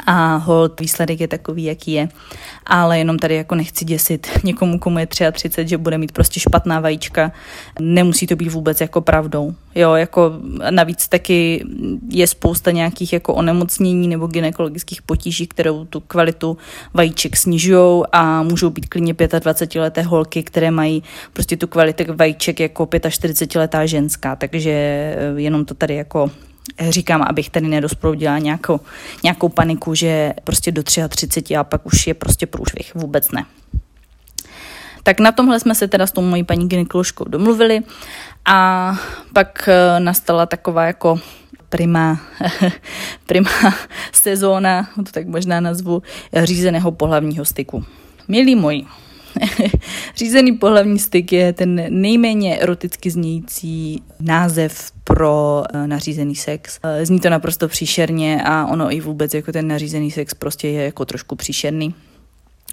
a 0.06 0.36
hold 0.36 0.80
výsledek 0.80 1.20
je 1.20 1.28
takový, 1.28 1.64
jaký 1.64 1.92
je. 1.92 2.10
Ale 2.66 2.98
jenom 2.98 3.20
tady 3.20 3.36
jako 3.36 3.56
nechci 3.56 3.86
děsit 3.86 4.28
někomu, 4.44 4.80
komu 4.80 5.00
je 5.00 5.08
33, 5.32 5.68
že 5.68 5.78
bude 5.78 5.98
mít 5.98 6.12
prostě 6.12 6.40
špatná 6.40 6.80
vajíčka. 6.80 7.32
Nemusí 7.80 8.28
to 8.28 8.36
být 8.36 8.50
vůbec 8.50 8.82
jako 8.82 9.02
pravdou. 9.02 9.54
Jo, 9.76 9.94
jako 9.94 10.32
navíc 10.70 11.08
taky 11.08 11.66
je 12.10 12.28
spousta 12.28 12.72
nějakých 12.72 13.14
jako 13.14 13.34
onemocnění 13.34 14.08
nebo 14.08 14.28
gynekologických 14.28 15.02
potíží, 15.02 15.48
kterou 15.48 15.86
tu 15.86 16.00
kvalitu 16.00 16.58
vajíček 16.94 17.38
snižují 17.38 18.04
a 18.12 18.44
můžou 18.44 18.70
být 18.70 18.90
klidně 18.90 19.14
25 19.40 19.82
leté 19.82 20.02
holky, 20.02 20.44
které 20.44 20.72
mají 20.72 21.04
prostě 21.34 21.58
tu 21.58 21.68
kvalitu 21.68 22.04
vajíček 22.16 22.60
jako 22.60 22.88
45 23.10 23.60
letá 23.60 23.86
ženská, 23.86 24.36
takže 24.36 24.72
jenom 25.36 25.66
to 25.66 25.74
tady 25.74 25.96
jako 25.96 26.32
říkám, 26.90 27.22
abych 27.22 27.50
tady 27.50 27.68
nedosproudila 27.68 28.38
nějakou, 28.38 28.80
nějakou 29.24 29.50
paniku, 29.50 29.96
že 29.96 30.34
prostě 30.44 30.72
do 30.72 30.84
33 30.84 31.56
a 31.56 31.64
pak 31.64 31.86
už 31.86 32.08
je 32.08 32.14
prostě 32.14 32.46
průšvih. 32.46 32.96
Vůbec 32.96 33.32
ne. 33.32 33.46
Tak 35.04 35.20
na 35.20 35.32
tomhle 35.32 35.60
jsme 35.60 35.76
se 35.76 35.88
teda 35.88 36.08
s 36.08 36.12
tou 36.12 36.22
mojí 36.22 36.44
paní 36.44 36.70
gynekoložkou 36.70 37.26
domluvili 37.26 37.82
a 38.46 38.92
pak 39.34 39.70
eh, 39.70 40.00
nastala 40.00 40.46
taková 40.46 40.86
jako 40.86 41.20
prima, 41.70 42.20
prima 43.26 43.50
sezóna, 44.12 44.90
to 44.96 45.12
tak 45.12 45.28
možná 45.28 45.60
nazvu, 45.60 46.02
řízeného 46.44 46.92
pohlavního 46.92 47.46
styku. 47.46 47.86
Milí 48.28 48.56
moji, 48.56 48.86
Řízený 50.16 50.52
pohlavní 50.52 51.00
styk 51.00 51.32
je 51.32 51.54
ten 51.54 51.86
nejméně 51.90 52.58
eroticky 52.58 53.12
znějící 53.12 54.04
název 54.20 54.92
pro 55.04 55.64
uh, 55.74 55.88
nařízený 55.88 56.36
sex. 56.36 56.80
Uh, 56.84 57.06
zní 57.06 57.20
to 57.20 57.30
naprosto 57.30 57.68
příšerně 57.68 58.44
a 58.46 58.66
ono 58.66 58.94
i 58.94 59.02
vůbec 59.02 59.34
jako 59.34 59.52
ten 59.52 59.68
nařízený 59.68 60.12
sex 60.12 60.34
prostě 60.34 60.68
je 60.68 60.84
jako 60.84 61.06
trošku 61.06 61.36
příšerný 61.36 61.94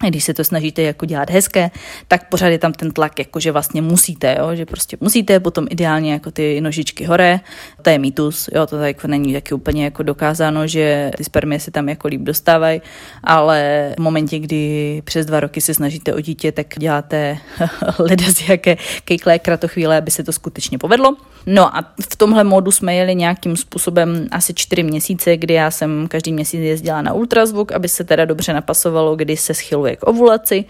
když 0.09 0.25
se 0.25 0.35
to 0.35 0.45
snažíte 0.45 0.83
jako 0.83 1.07
dělat 1.07 1.31
hezké, 1.31 1.71
tak 2.09 2.29
pořád 2.29 2.49
je 2.49 2.59
tam 2.59 2.73
ten 2.73 2.91
tlak, 2.91 3.19
jako 3.19 3.41
že 3.41 3.53
vlastně 3.53 3.83
musíte, 3.83 4.37
jo? 4.39 4.55
že 4.55 4.67
prostě 4.67 4.97
musíte, 5.01 5.41
potom 5.41 5.67
ideálně 5.71 6.13
jako 6.13 6.31
ty 6.31 6.61
nožičky 6.61 7.05
hore, 7.05 7.41
to 7.83 7.91
je 7.91 7.99
mýtus, 7.99 8.49
jo, 8.55 8.67
to 8.67 8.79
tak 8.79 9.05
není 9.05 9.33
taky 9.33 9.55
úplně 9.55 9.85
jako 9.85 10.03
dokázáno, 10.03 10.67
že 10.67 11.11
ty 11.17 11.25
spermie 11.25 11.61
se 11.61 11.71
tam 11.71 11.89
jako 11.89 12.09
líp 12.09 12.21
dostávají, 12.21 12.83
ale 13.25 13.93
v 13.99 14.03
momentě, 14.03 14.39
kdy 14.39 15.03
přes 15.05 15.27
dva 15.27 15.41
roky 15.41 15.61
se 15.61 15.75
snažíte 15.75 16.15
o 16.15 16.21
dítě, 16.21 16.53
tak 16.53 16.67
děláte 16.79 17.39
leda 17.99 18.25
z 18.33 18.49
jaké 18.49 18.77
kejklé 19.05 19.39
kratochvíle, 19.39 19.99
aby 19.99 20.11
se 20.11 20.25
to 20.25 20.33
skutečně 20.33 20.79
povedlo. 20.79 21.17
No 21.47 21.77
a 21.77 21.93
v 22.11 22.17
tomhle 22.17 22.45
módu 22.45 22.71
jsme 22.71 22.95
jeli 22.95 23.15
nějakým 23.15 23.57
způsobem 23.57 24.27
asi 24.31 24.55
čtyři 24.55 24.83
měsíce, 24.83 25.37
kdy 25.37 25.55
já 25.55 25.71
jsem 25.71 26.09
každý 26.09 26.33
měsíc 26.33 26.61
jezdila 26.61 27.03
na 27.03 27.13
ultrazvuk, 27.13 27.73
aby 27.73 27.89
se 27.89 28.05
teda 28.05 28.25
dobře 28.25 28.53
napasovalo, 28.53 29.17
kdy 29.17 29.37
se 29.37 29.55
schyluje 29.55 29.97
k 29.97 30.09
ovulaci. 30.09 30.65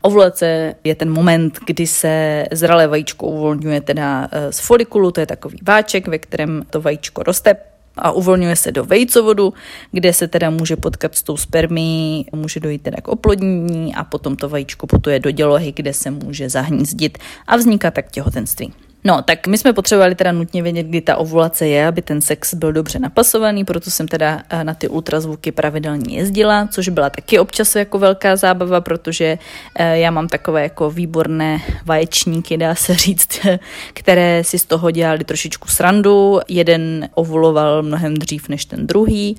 Ovulace 0.00 0.74
je 0.84 0.94
ten 0.94 1.12
moment, 1.12 1.58
kdy 1.66 1.86
se 1.86 2.44
zralé 2.52 2.86
vajíčko 2.86 3.26
uvolňuje 3.26 3.80
teda 3.80 4.28
eh, 4.32 4.52
z 4.52 4.60
folikulu, 4.60 5.10
to 5.10 5.20
je 5.20 5.26
takový 5.26 5.58
váček, 5.62 6.08
ve 6.08 6.18
kterém 6.18 6.62
to 6.70 6.80
vajíčko 6.80 7.22
roste 7.22 7.56
a 7.96 8.10
uvolňuje 8.10 8.56
se 8.56 8.72
do 8.72 8.84
vejcovodu, 8.84 9.54
kde 9.92 10.12
se 10.12 10.28
teda 10.28 10.50
může 10.50 10.76
potkat 10.76 11.14
s 11.14 11.22
tou 11.22 11.36
spermí, 11.36 12.26
může 12.32 12.60
dojít 12.60 12.82
teda 12.82 12.96
k 13.02 13.08
oplodnění 13.08 13.94
a 13.94 14.04
potom 14.04 14.36
to 14.36 14.48
vajíčko 14.48 14.86
putuje 14.86 15.20
do 15.20 15.30
dělohy, 15.30 15.72
kde 15.72 15.92
se 15.92 16.10
může 16.10 16.48
zahnízdit 16.48 17.18
a 17.46 17.56
vzniká 17.56 17.90
tak 17.90 18.10
těhotenství. 18.10 18.72
No, 19.06 19.22
tak 19.22 19.46
my 19.46 19.58
jsme 19.58 19.72
potřebovali 19.72 20.14
teda 20.14 20.32
nutně 20.32 20.62
vědět, 20.62 20.82
kdy 20.82 21.00
ta 21.00 21.16
ovulace 21.16 21.68
je, 21.68 21.86
aby 21.86 22.02
ten 22.02 22.20
sex 22.20 22.54
byl 22.54 22.72
dobře 22.72 22.98
napasovaný, 22.98 23.64
proto 23.64 23.90
jsem 23.90 24.08
teda 24.08 24.42
eh, 24.50 24.64
na 24.64 24.74
ty 24.74 24.88
ultrazvuky 24.88 25.52
pravidelně 25.52 26.16
jezdila, 26.16 26.68
což 26.70 26.88
byla 26.88 27.10
taky 27.10 27.38
občas 27.38 27.76
jako 27.76 27.98
velká 27.98 28.36
zábava, 28.36 28.80
protože 28.80 29.38
eh, 29.74 29.98
já 29.98 30.10
mám 30.10 30.28
takové 30.28 30.62
jako 30.62 30.90
výborné 30.90 31.60
vaječníky, 31.84 32.56
dá 32.56 32.74
se 32.74 32.94
říct, 32.94 33.40
které 33.94 34.44
si 34.44 34.58
z 34.58 34.64
toho 34.64 34.90
dělali 34.90 35.24
trošičku 35.24 35.68
srandu. 35.68 36.40
Jeden 36.48 37.08
ovuloval 37.14 37.82
mnohem 37.82 38.14
dřív 38.14 38.48
než 38.48 38.64
ten 38.64 38.86
druhý. 38.86 39.36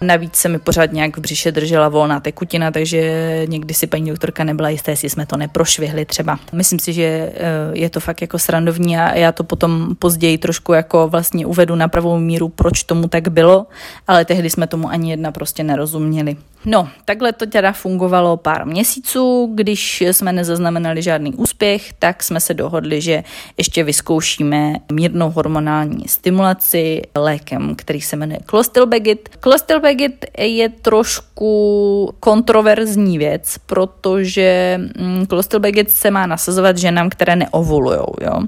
Navíc 0.00 0.36
se 0.36 0.48
mi 0.48 0.58
pořád 0.58 0.92
nějak 0.92 1.16
v 1.16 1.20
břiše 1.20 1.52
držela 1.52 1.88
volná 1.88 2.20
tekutina, 2.20 2.70
takže 2.70 3.42
někdy 3.48 3.74
si 3.74 3.86
paní 3.86 4.10
doktorka 4.10 4.44
nebyla 4.44 4.68
jistá, 4.68 4.90
jestli 4.90 5.10
jsme 5.10 5.26
to 5.26 5.36
neprošvihli 5.36 6.04
třeba. 6.04 6.38
Myslím 6.52 6.78
si, 6.78 6.92
že 6.92 7.02
eh, 7.02 7.32
je 7.72 7.90
to 7.90 8.00
fakt 8.00 8.20
jako 8.20 8.38
srandovní 8.38 8.98
a 8.98 9.05
já 9.14 9.32
to 9.32 9.44
potom 9.44 9.94
později 9.98 10.38
trošku 10.38 10.72
jako 10.72 11.08
vlastně 11.08 11.46
uvedu 11.46 11.74
na 11.74 11.88
pravou 11.88 12.18
míru, 12.18 12.48
proč 12.48 12.82
tomu 12.82 13.08
tak 13.08 13.28
bylo, 13.28 13.66
ale 14.06 14.24
tehdy 14.24 14.50
jsme 14.50 14.66
tomu 14.66 14.88
ani 14.88 15.10
jedna 15.10 15.32
prostě 15.32 15.64
nerozuměli. 15.64 16.36
No, 16.68 16.88
takhle 17.04 17.32
to 17.32 17.46
teda 17.46 17.72
fungovalo 17.72 18.36
pár 18.36 18.66
měsíců, 18.66 19.52
když 19.54 20.00
jsme 20.00 20.32
nezaznamenali 20.32 21.02
žádný 21.02 21.34
úspěch, 21.34 21.92
tak 21.92 22.22
jsme 22.22 22.40
se 22.40 22.54
dohodli, 22.54 23.00
že 23.00 23.24
ještě 23.56 23.84
vyzkoušíme 23.84 24.74
mírnou 24.92 25.30
hormonální 25.30 26.08
stimulaci 26.08 27.02
lékem, 27.16 27.74
který 27.74 28.00
se 28.00 28.16
jmenuje 28.16 28.38
Clostilbegit. 28.46 29.28
Clostilbegit 29.40 30.24
je 30.38 30.68
trošku 30.68 32.14
kontroverzní 32.20 33.18
věc, 33.18 33.56
protože 33.66 34.80
mm, 34.98 35.26
Clostilbegit 35.26 35.90
se 35.90 36.10
má 36.10 36.26
nasazovat 36.26 36.78
ženám, 36.78 37.10
které 37.10 37.36
neovulujou. 37.36 38.14
Jo? 38.20 38.40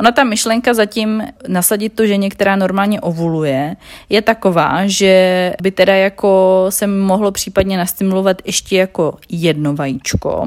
Ona 0.00 0.12
ta 0.12 0.24
myšlenka 0.24 0.74
zatím 0.74 1.22
nasadit 1.48 1.92
to 1.92 2.06
ženě, 2.06 2.30
která 2.30 2.56
normálně 2.56 3.00
ovuluje, 3.00 3.76
je 4.08 4.22
taková, 4.22 4.82
že 4.84 5.52
by 5.62 5.70
teda 5.70 5.94
jako 5.94 6.66
se 6.68 6.86
mohlo 6.86 7.32
případně 7.32 7.63
nastimulovat 7.64 8.42
ještě 8.44 8.76
jako 8.76 9.16
jedno 9.28 9.74
vajíčko, 9.74 10.46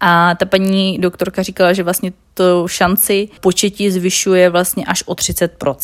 a 0.00 0.34
ta 0.34 0.46
paní 0.46 0.98
doktorka 0.98 1.42
říkala, 1.42 1.72
že 1.72 1.82
vlastně 1.82 2.12
to 2.34 2.68
šanci 2.68 3.28
početí 3.40 3.90
zvyšuje 3.90 4.50
vlastně 4.50 4.84
až 4.84 5.02
o 5.06 5.14
30%. 5.14 5.76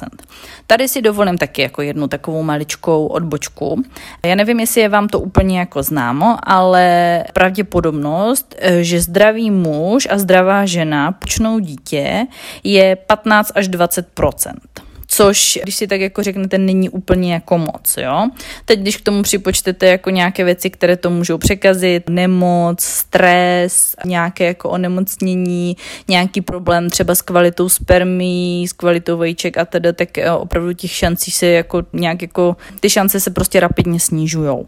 Tady 0.66 0.88
si 0.88 1.02
dovolím 1.02 1.38
taky 1.38 1.62
jako 1.62 1.82
jednu 1.82 2.08
takovou 2.08 2.42
maličkou 2.42 3.06
odbočku. 3.06 3.82
Já 4.24 4.34
nevím, 4.34 4.60
jestli 4.60 4.80
je 4.80 4.88
vám 4.88 5.08
to 5.08 5.20
úplně 5.20 5.58
jako 5.58 5.82
známo, 5.82 6.36
ale 6.42 7.24
pravděpodobnost, 7.32 8.54
že 8.80 9.00
zdravý 9.00 9.50
muž 9.50 10.08
a 10.10 10.18
zdravá 10.18 10.66
žena 10.66 11.12
počnou 11.12 11.58
dítě 11.58 12.26
je 12.64 12.96
15 12.96 13.52
až 13.54 13.68
20%. 13.68 14.52
Což, 15.16 15.58
když 15.62 15.76
si 15.76 15.86
tak 15.86 16.00
jako 16.00 16.22
řeknete, 16.22 16.58
není 16.58 16.88
úplně 16.88 17.32
jako 17.32 17.58
moc, 17.58 17.96
jo. 17.96 18.28
Teď, 18.64 18.80
když 18.80 18.96
k 18.96 19.02
tomu 19.02 19.22
připočtete 19.22 19.86
jako 19.86 20.10
nějaké 20.10 20.44
věci, 20.44 20.70
které 20.70 20.96
to 20.96 21.10
můžou 21.10 21.38
překazit, 21.38 22.08
nemoc, 22.08 22.80
stres, 22.80 23.96
nějaké 24.04 24.44
jako 24.44 24.70
onemocnění, 24.70 25.76
nějaký 26.08 26.40
problém 26.40 26.90
třeba 26.90 27.14
s 27.14 27.22
kvalitou 27.22 27.68
spermí, 27.68 28.68
s 28.68 28.72
kvalitou 28.72 29.16
vajíček 29.18 29.58
a 29.58 29.64
teda, 29.64 29.92
tak 29.92 30.18
eh, 30.18 30.30
opravdu 30.30 30.72
těch 30.72 30.90
šancí 30.90 31.30
se 31.30 31.46
jako 31.46 31.82
nějak 31.92 32.22
jako, 32.22 32.56
ty 32.80 32.90
šance 32.90 33.20
se 33.20 33.30
prostě 33.30 33.60
rapidně 33.60 34.00
snižujou. 34.00 34.66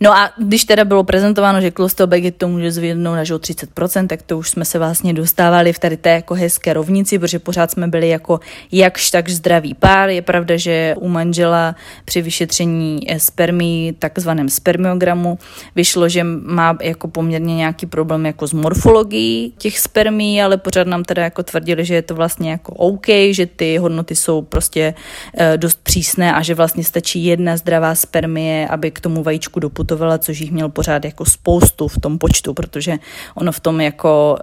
No 0.00 0.16
a 0.16 0.30
když 0.38 0.64
teda 0.64 0.84
bylo 0.84 1.04
prezentováno, 1.04 1.60
že 1.60 1.72
Baggett 2.06 2.38
to 2.38 2.48
může 2.48 2.72
zvědnout 2.72 3.14
až 3.14 3.30
o 3.30 3.38
30%, 3.38 4.06
tak 4.06 4.22
to 4.22 4.38
už 4.38 4.50
jsme 4.50 4.64
se 4.64 4.78
vlastně 4.78 5.12
dostávali 5.14 5.72
v 5.72 5.78
tady 5.78 5.96
té 5.96 6.10
jako 6.10 6.34
hezké 6.34 6.72
rovnici, 6.72 7.18
protože 7.18 7.38
pořád 7.38 7.70
jsme 7.70 7.88
byli 7.88 8.08
jako 8.08 8.40
jakž 8.72 9.10
tak 9.10 9.28
zdravý 9.28 9.74
pár. 9.82 10.08
Je 10.14 10.22
pravda, 10.22 10.56
že 10.56 10.94
u 10.98 11.08
manžela 11.08 11.74
při 12.04 12.22
vyšetření 12.22 13.00
spermí, 13.18 13.96
takzvaném 13.98 14.48
spermiogramu, 14.48 15.38
vyšlo, 15.74 16.08
že 16.08 16.24
má 16.24 16.78
jako 16.82 17.08
poměrně 17.08 17.56
nějaký 17.56 17.86
problém 17.86 18.26
jako 18.26 18.46
s 18.46 18.52
morfologií 18.52 19.52
těch 19.58 19.78
spermí, 19.78 20.42
ale 20.42 20.56
pořád 20.56 20.86
nám 20.86 21.04
teda 21.04 21.22
jako 21.22 21.42
tvrdili, 21.42 21.84
že 21.84 21.94
je 21.94 22.02
to 22.02 22.14
vlastně 22.14 22.50
jako 22.50 22.72
OK, 22.72 23.06
že 23.30 23.46
ty 23.46 23.76
hodnoty 23.76 24.14
jsou 24.14 24.42
prostě 24.42 24.94
e, 25.38 25.58
dost 25.58 25.78
přísné 25.82 26.32
a 26.32 26.42
že 26.42 26.54
vlastně 26.54 26.84
stačí 26.84 27.24
jedna 27.24 27.56
zdravá 27.56 27.94
spermie, 27.94 28.68
aby 28.68 28.90
k 28.90 29.00
tomu 29.00 29.22
vajíčku 29.22 29.60
doputovala, 29.60 30.18
což 30.18 30.40
jich 30.40 30.52
měl 30.52 30.68
pořád 30.68 31.04
jako 31.04 31.24
spoustu 31.24 31.88
v 31.88 31.98
tom 31.98 32.18
počtu, 32.18 32.54
protože 32.54 32.98
ono 33.34 33.52
v 33.52 33.60
tom 33.60 33.80
jako 33.80 34.38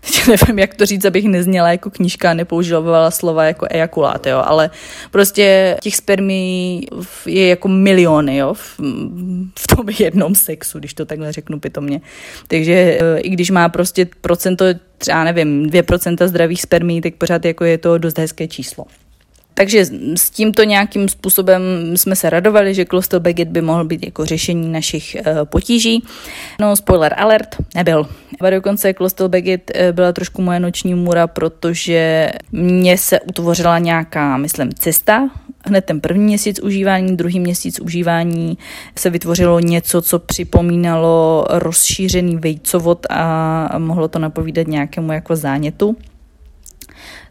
teď 0.00 0.26
nevím, 0.28 0.58
jak 0.58 0.74
to 0.74 0.86
říct, 0.86 1.04
abych 1.04 1.24
nezněla 1.24 1.70
jako 1.72 1.90
knížka 1.90 2.34
nepoužívala 2.34 3.10
slova 3.10 3.44
jako 3.44 3.66
ejakulát, 3.70 4.26
jo, 4.26 4.42
ale 4.44 4.70
prostě 5.10 5.76
těch 5.82 5.96
spermí 5.96 6.86
je 7.26 7.48
jako 7.48 7.68
miliony, 7.68 8.36
jo, 8.36 8.54
v, 8.54 8.80
v 9.58 9.66
tom 9.76 9.88
jednom 9.98 10.34
sexu, 10.34 10.78
když 10.78 10.94
to 10.94 11.06
takhle 11.06 11.32
řeknu 11.32 11.60
pitomně. 11.60 12.00
Takže 12.48 12.72
e, 12.72 13.18
i 13.20 13.28
když 13.28 13.50
má 13.50 13.68
prostě 13.68 14.08
procento, 14.20 14.64
třeba 14.98 15.24
nevím, 15.24 15.66
2% 15.66 16.26
zdravých 16.26 16.62
spermí, 16.62 17.00
tak 17.00 17.14
pořád 17.14 17.44
jako 17.44 17.64
je 17.64 17.78
to 17.78 17.98
dost 17.98 18.18
hezké 18.18 18.48
číslo. 18.48 18.84
Takže 19.58 19.84
s 20.14 20.30
tímto 20.30 20.64
nějakým 20.64 21.08
způsobem 21.08 21.62
jsme 21.96 22.16
se 22.16 22.30
radovali, 22.30 22.74
že 22.74 22.84
Clostel 22.84 23.20
Baguette 23.20 23.52
by 23.52 23.60
mohl 23.60 23.84
být 23.84 24.04
jako 24.04 24.26
řešení 24.26 24.72
našich 24.72 25.16
uh, 25.20 25.44
potíží. 25.44 26.04
No, 26.60 26.76
spoiler 26.76 27.14
alert, 27.16 27.56
nebyl. 27.74 28.06
A 28.40 28.50
dokonce 28.50 28.94
Clostel 28.94 29.28
Baguette 29.28 29.92
byla 29.92 30.12
trošku 30.12 30.42
moje 30.42 30.60
noční 30.60 30.94
můra, 30.94 31.26
protože 31.26 32.30
mně 32.52 32.98
se 32.98 33.20
utvořila 33.20 33.78
nějaká, 33.78 34.36
myslím, 34.36 34.72
cesta 34.78 35.30
hned 35.64 35.84
ten 35.84 36.00
první 36.00 36.24
měsíc 36.24 36.60
užívání, 36.60 37.16
druhý 37.16 37.40
měsíc 37.40 37.80
užívání 37.80 38.58
se 38.98 39.10
vytvořilo 39.10 39.60
něco, 39.60 40.02
co 40.02 40.18
připomínalo 40.18 41.46
rozšířený 41.50 42.36
vejcovod 42.36 43.06
a 43.10 43.78
mohlo 43.78 44.08
to 44.08 44.18
napovídat 44.18 44.66
nějakému 44.66 45.12
jako 45.12 45.36
zánětu 45.36 45.96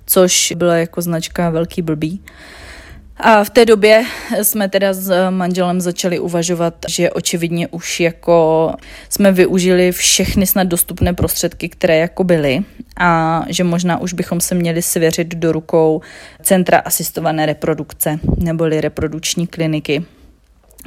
což 0.07 0.53
byla 0.55 0.75
jako 0.75 1.01
značka 1.01 1.49
velký 1.49 1.81
blbý. 1.81 2.21
A 3.19 3.43
v 3.43 3.49
té 3.49 3.65
době 3.65 4.05
jsme 4.41 4.69
teda 4.69 4.93
s 4.93 5.29
manželem 5.29 5.81
začali 5.81 6.19
uvažovat, 6.19 6.73
že 6.87 7.11
očividně 7.11 7.67
už 7.67 7.99
jako 7.99 8.71
jsme 9.09 9.31
využili 9.31 9.91
všechny 9.91 10.47
snad 10.47 10.67
dostupné 10.67 11.13
prostředky, 11.13 11.69
které 11.69 11.97
jako 11.97 12.23
byly 12.23 12.59
a 12.99 13.43
že 13.47 13.63
možná 13.63 14.01
už 14.01 14.13
bychom 14.13 14.41
se 14.41 14.55
měli 14.55 14.81
svěřit 14.81 15.35
do 15.35 15.51
rukou 15.51 16.01
Centra 16.41 16.77
asistované 16.77 17.45
reprodukce 17.45 18.19
neboli 18.37 18.81
reprodukční 18.81 19.47
kliniky 19.47 20.05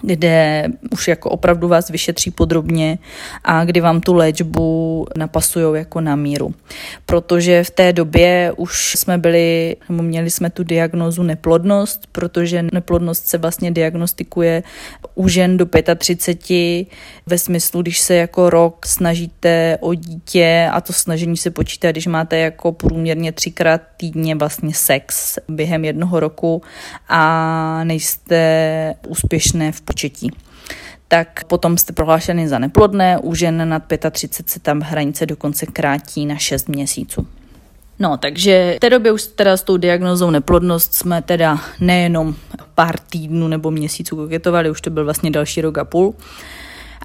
kde 0.02 0.66
už 0.90 1.08
jako 1.08 1.30
opravdu 1.30 1.68
vás 1.68 1.90
vyšetří 1.90 2.30
podrobně 2.30 2.98
a 3.44 3.64
kdy 3.64 3.80
vám 3.80 4.00
tu 4.00 4.14
léčbu 4.14 5.06
napasují 5.16 5.78
jako 5.78 6.00
na 6.00 6.16
míru. 6.16 6.54
Protože 7.06 7.64
v 7.64 7.70
té 7.70 7.92
době 7.92 8.52
už 8.56 8.94
jsme 8.98 9.18
byli, 9.18 9.76
nebo 9.88 10.02
měli 10.02 10.30
jsme 10.30 10.50
tu 10.50 10.64
diagnózu 10.64 11.22
neplodnost, 11.22 12.06
protože 12.12 12.64
neplodnost 12.72 13.26
se 13.26 13.38
vlastně 13.38 13.70
diagnostikuje 13.70 14.62
u 15.14 15.28
žen 15.28 15.56
do 15.56 15.66
35 15.96 16.86
ve 17.26 17.38
smyslu, 17.38 17.82
když 17.82 18.00
se 18.00 18.14
jako 18.14 18.50
rok 18.50 18.86
snažíte 18.86 19.78
o 19.80 19.94
dítě 19.94 20.70
a 20.72 20.80
to 20.80 20.92
snažení 20.92 21.36
se 21.36 21.50
počítá, 21.50 21.92
když 21.92 22.06
máte 22.06 22.38
jako 22.38 22.72
průměrně 22.72 23.32
třikrát 23.32 23.80
týdně 23.96 24.34
vlastně 24.34 24.74
sex 24.74 25.38
během 25.48 25.84
jednoho 25.84 26.20
roku 26.20 26.62
a 27.08 27.84
nejste 27.84 28.94
úspěšné 29.08 29.72
v 29.72 29.80
početí 29.90 30.30
tak 31.12 31.44
potom 31.44 31.78
jste 31.78 31.92
prohlášeny 31.92 32.48
za 32.48 32.58
neplodné, 32.58 33.18
u 33.18 33.34
žen 33.34 33.68
nad 33.68 33.82
35 34.10 34.50
se 34.50 34.60
tam 34.60 34.80
hranice 34.80 35.26
dokonce 35.26 35.66
krátí 35.66 36.26
na 36.26 36.36
6 36.36 36.68
měsíců. 36.68 37.26
No, 37.98 38.16
takže 38.16 38.74
v 38.76 38.80
té 38.80 38.90
době 38.90 39.12
už 39.12 39.26
teda 39.26 39.56
s 39.56 39.62
tou 39.62 39.76
diagnozou 39.76 40.30
neplodnost 40.30 40.94
jsme 40.94 41.22
teda 41.22 41.58
nejenom 41.80 42.34
pár 42.74 42.98
týdnů 42.98 43.48
nebo 43.48 43.70
měsíců 43.70 44.16
koketovali, 44.16 44.70
už 44.70 44.80
to 44.80 44.90
byl 44.90 45.04
vlastně 45.04 45.30
další 45.30 45.60
rok 45.60 45.78
a 45.78 45.84
půl. 45.84 46.14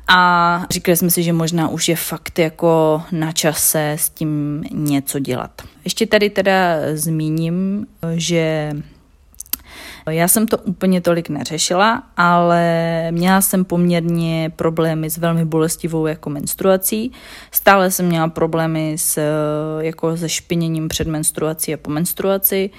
A 0.08 0.62
říkali 0.72 0.98
jsme 0.98 1.10
si, 1.10 1.24
že 1.24 1.34
možná 1.34 1.70
už 1.70 1.90
je 1.90 1.96
fakt 1.96 2.40
jako 2.40 3.02
na 3.12 3.32
čase 3.32 3.92
s 3.92 4.10
tím 4.10 4.64
něco 4.72 5.20
dělat. 5.20 5.52
Ještě 5.84 6.06
tady 6.06 6.30
teda 6.30 6.78
zmíním, 6.94 7.88
že 8.16 8.72
já 10.10 10.28
jsem 10.28 10.48
to 10.48 10.58
úplně 10.58 11.02
tolik 11.02 11.30
neřešila, 11.30 12.04
ale 12.18 13.08
měla 13.12 13.42
jsem 13.42 13.66
poměrně 13.66 14.52
problémy 14.56 15.10
s 15.10 15.18
velmi 15.18 15.46
bolestivou 15.46 16.08
jako 16.08 16.30
menstruací. 16.30 17.12
Stále 17.52 17.92
jsem 17.92 18.06
měla 18.06 18.28
problémy 18.28 18.96
s, 18.98 19.20
jako 19.80 20.18
se 20.18 20.30
špiněním 20.30 20.88
před 20.88 21.08
menstruací 21.08 21.74
a 21.74 21.78
po 21.78 21.90
menstruaci. 21.90 22.70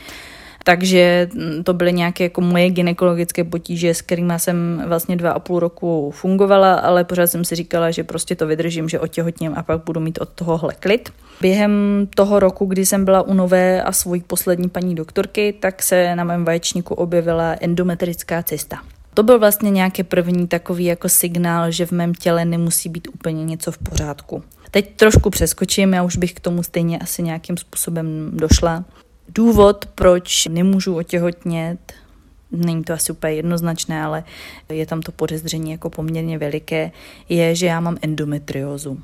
Takže 0.68 1.28
mm, 1.34 1.64
to 1.64 1.74
byly 1.74 1.92
nějaké 1.92 2.24
jako 2.24 2.40
moje 2.40 2.70
gynekologické 2.70 3.44
potíže, 3.44 3.94
s 3.94 4.02
kterými 4.02 4.32
jsem 4.36 4.82
vlastně 4.86 5.16
dva 5.16 5.30
a 5.30 5.38
půl 5.38 5.60
roku 5.60 6.10
fungovala, 6.10 6.74
ale 6.74 7.04
pořád 7.04 7.26
jsem 7.26 7.44
si 7.44 7.54
říkala, 7.54 7.90
že 7.90 8.04
prostě 8.04 8.36
to 8.36 8.46
vydržím, 8.46 8.88
že 8.88 9.00
otěhotním 9.00 9.52
a 9.56 9.62
pak 9.62 9.84
budu 9.84 10.00
mít 10.00 10.18
od 10.20 10.28
tohohle 10.28 10.74
klid. 10.80 11.12
Během 11.40 12.06
toho 12.14 12.40
roku, 12.40 12.66
kdy 12.66 12.86
jsem 12.86 13.04
byla 13.04 13.22
u 13.22 13.34
nové 13.34 13.82
a 13.82 13.92
svojí 13.92 14.20
poslední 14.20 14.68
paní 14.68 14.94
doktorky, 14.94 15.54
tak 15.60 15.82
se 15.82 16.16
na 16.16 16.24
mém 16.24 16.44
vaječníku 16.44 16.94
objevila 16.94 17.56
endometrická 17.60 18.42
cysta. 18.42 18.78
To 19.14 19.22
byl 19.22 19.38
vlastně 19.38 19.70
nějaký 19.70 20.02
první 20.02 20.46
takový 20.48 20.84
jako 20.84 21.08
signál, 21.08 21.70
že 21.70 21.86
v 21.86 21.92
mém 21.92 22.14
těle 22.14 22.44
nemusí 22.44 22.88
být 22.88 23.08
úplně 23.14 23.44
něco 23.44 23.72
v 23.72 23.78
pořádku. 23.78 24.42
Teď 24.70 24.96
trošku 24.96 25.30
přeskočím, 25.30 25.94
já 25.94 26.02
už 26.02 26.16
bych 26.16 26.34
k 26.34 26.40
tomu 26.40 26.62
stejně 26.62 26.98
asi 26.98 27.22
nějakým 27.22 27.56
způsobem 27.56 28.30
došla. 28.32 28.84
Důvod, 29.28 29.86
proč 29.94 30.46
nemůžu 30.46 30.96
otěhotnět, 30.96 31.92
není 32.50 32.84
to 32.84 32.92
asi 32.92 33.12
úplně 33.12 33.32
jednoznačné, 33.32 34.02
ale 34.02 34.24
je 34.68 34.86
tam 34.86 35.02
to 35.02 35.12
podezření 35.12 35.70
jako 35.70 35.90
poměrně 35.90 36.38
veliké, 36.38 36.90
je, 37.28 37.54
že 37.54 37.66
já 37.66 37.80
mám 37.80 37.96
endometriózu. 38.02 39.02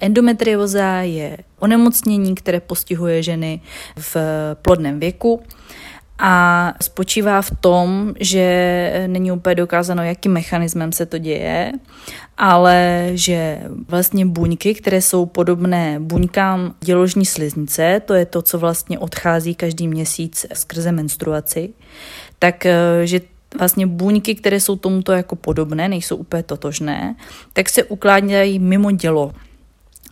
Endometrioza 0.00 1.00
je 1.02 1.36
onemocnění, 1.58 2.34
které 2.34 2.60
postihuje 2.60 3.22
ženy 3.22 3.60
v 3.96 4.16
plodném 4.62 5.00
věku 5.00 5.42
a 6.18 6.72
spočívá 6.82 7.42
v 7.42 7.50
tom, 7.60 8.14
že 8.20 9.04
není 9.06 9.32
úplně 9.32 9.54
dokázáno, 9.54 10.02
jakým 10.02 10.32
mechanismem 10.32 10.92
se 10.92 11.06
to 11.06 11.18
děje, 11.18 11.72
ale 12.38 13.10
že 13.14 13.60
vlastně 13.88 14.26
buňky, 14.26 14.74
které 14.74 15.02
jsou 15.02 15.26
podobné 15.26 16.00
buňkám 16.00 16.74
děložní 16.80 17.26
sliznice, 17.26 18.02
to 18.04 18.14
je 18.14 18.26
to, 18.26 18.42
co 18.42 18.58
vlastně 18.58 18.98
odchází 18.98 19.54
každý 19.54 19.88
měsíc 19.88 20.46
skrze 20.54 20.92
menstruaci, 20.92 21.70
tak 22.38 22.66
eh, 22.66 22.76
že 23.04 23.20
vlastně 23.58 23.86
buňky, 23.86 24.34
které 24.34 24.60
jsou 24.60 24.76
tomuto 24.76 25.12
jako 25.12 25.36
podobné, 25.36 25.88
nejsou 25.88 26.16
úplně 26.16 26.42
totožné, 26.42 27.16
tak 27.52 27.68
se 27.68 27.84
ukládají 27.84 28.58
mimo 28.58 28.90
dělo 28.90 29.32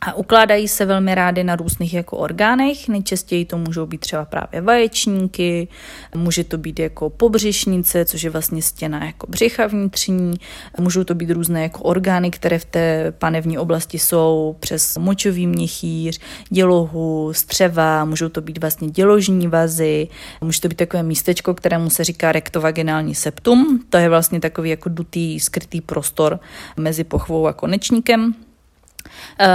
a 0.04 0.14
ukládají 0.14 0.68
se 0.68 0.84
velmi 0.84 1.14
rády 1.14 1.44
na 1.44 1.56
různých 1.56 1.94
jako 1.94 2.16
orgánech. 2.16 2.88
Nejčastěji 2.88 3.44
to 3.44 3.58
můžou 3.58 3.86
být 3.86 4.00
třeba 4.00 4.24
právě 4.24 4.60
vaječníky, 4.60 5.68
může 6.16 6.44
to 6.44 6.58
být 6.58 6.78
jako 6.78 7.10
pobřišnice, 7.10 8.04
což 8.04 8.22
je 8.22 8.30
vlastně 8.30 8.62
stěna 8.62 9.04
jako 9.04 9.26
břicha 9.26 9.66
vnitřní, 9.66 10.34
můžou 10.78 11.04
to 11.04 11.14
být 11.14 11.30
různé 11.30 11.62
jako 11.62 11.82
orgány, 11.82 12.30
které 12.30 12.58
v 12.58 12.64
té 12.64 13.12
panevní 13.18 13.58
oblasti 13.58 13.98
jsou 13.98 14.56
přes 14.60 14.96
močový 14.96 15.46
měchýř, 15.46 16.20
dělohu, 16.50 17.32
střeva, 17.32 18.04
můžou 18.04 18.28
to 18.28 18.40
být 18.40 18.58
vlastně 18.58 18.90
děložní 18.90 19.48
vazy, 19.48 20.08
může 20.40 20.60
to 20.60 20.68
být 20.68 20.76
takové 20.76 21.02
místečko, 21.02 21.54
kterému 21.54 21.90
se 21.90 22.04
říká 22.04 22.32
rektovaginální 22.32 23.14
septum, 23.14 23.84
to 23.90 23.96
je 23.96 24.08
vlastně 24.08 24.40
takový 24.40 24.70
jako 24.70 24.88
dutý 24.88 25.40
skrytý 25.40 25.80
prostor 25.80 26.40
mezi 26.76 27.04
pochvou 27.04 27.46
a 27.46 27.52
konečníkem 27.52 28.34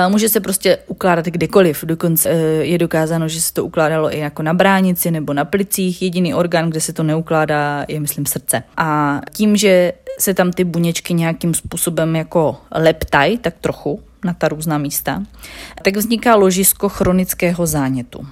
může 0.10 0.30
se 0.30 0.40
prostě 0.40 0.78
ukládat 0.88 1.26
kdekoliv, 1.26 1.84
dokonce 1.84 2.30
eh, 2.30 2.36
je 2.66 2.78
dokázáno, 2.78 3.28
že 3.28 3.42
se 3.42 3.54
to 3.54 3.66
ukládalo 3.66 4.16
i 4.16 4.20
jako 4.20 4.44
na 4.44 4.54
bránici 4.54 5.12
nebo 5.12 5.34
na 5.34 5.46
plicích. 5.46 6.02
Jediný 6.02 6.34
orgán, 6.34 6.70
kde 6.70 6.82
se 6.82 6.94
to 6.94 7.04
neukládá, 7.04 7.86
je 7.88 8.00
myslím 8.00 8.26
srdce. 8.26 8.64
A 8.78 9.22
tím, 9.34 9.58
že 9.58 9.94
se 10.20 10.34
tam 10.34 10.52
ty 10.52 10.64
buněčky 10.64 11.14
nějakým 11.14 11.54
způsobem 11.54 12.16
jako 12.16 12.58
leptají, 12.72 13.38
tak 13.38 13.54
trochu 13.62 14.04
na 14.26 14.34
ta 14.34 14.48
různá 14.48 14.78
místa, 14.78 15.24
tak 15.84 15.98
vzniká 15.98 16.36
ložisko 16.36 16.90
chronického 16.90 17.66
zánětu. 17.66 18.28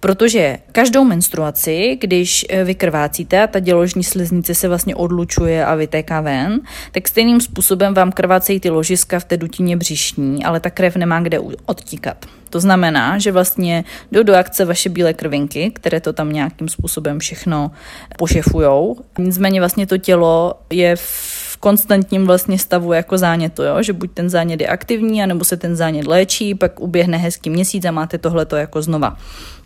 Protože 0.00 0.58
každou 0.72 1.04
menstruaci, 1.04 1.98
když 2.00 2.46
eh, 2.48 2.64
vykrvácíte 2.64 3.42
a 3.42 3.46
ta 3.46 3.60
děložní 3.60 4.04
sliznice 4.04 4.54
se 4.54 4.68
vlastně 4.68 4.96
odlučuje 4.96 5.64
a 5.66 5.74
vytéká 5.74 6.20
ven, 6.20 6.60
tak 6.92 7.08
stejným 7.08 7.40
způsobem 7.40 7.94
vám 7.94 8.12
krvácejí 8.12 8.60
ty 8.60 8.70
ložiska 8.70 9.20
v 9.20 9.24
té 9.24 9.36
dutině 9.36 9.76
břišní, 9.76 10.44
ale 10.44 10.60
ta 10.60 10.70
krev 10.70 10.96
nemá 10.96 11.20
kde 11.20 11.38
odtíkat. 11.66 12.26
To 12.50 12.60
znamená, 12.60 13.18
že 13.18 13.32
vlastně 13.32 13.84
jdou 14.12 14.22
do 14.22 14.34
akce 14.34 14.64
vaše 14.64 14.88
bílé 14.88 15.14
krvinky, 15.14 15.70
které 15.70 16.00
to 16.00 16.12
tam 16.12 16.32
nějakým 16.32 16.68
způsobem 16.68 17.18
všechno 17.18 17.70
pošefujou. 18.18 18.96
Nicméně 19.18 19.60
vlastně 19.60 19.86
to 19.86 19.98
tělo 19.98 20.54
je 20.70 20.96
v 20.96 21.56
konstantním 21.60 22.26
vlastně 22.26 22.58
stavu 22.58 22.92
jako 22.92 23.18
zánětu, 23.18 23.62
jo? 23.62 23.82
že 23.82 23.92
buď 23.92 24.10
ten 24.14 24.30
zánět 24.30 24.60
je 24.60 24.68
aktivní, 24.68 25.22
anebo 25.22 25.44
se 25.44 25.56
ten 25.56 25.76
zánět 25.76 26.06
léčí, 26.06 26.54
pak 26.54 26.80
uběhne 26.80 27.18
hezký 27.18 27.50
měsíc 27.50 27.84
a 27.84 27.90
máte 27.90 28.18
tohleto 28.18 28.56
jako 28.56 28.82
znova. 28.82 29.16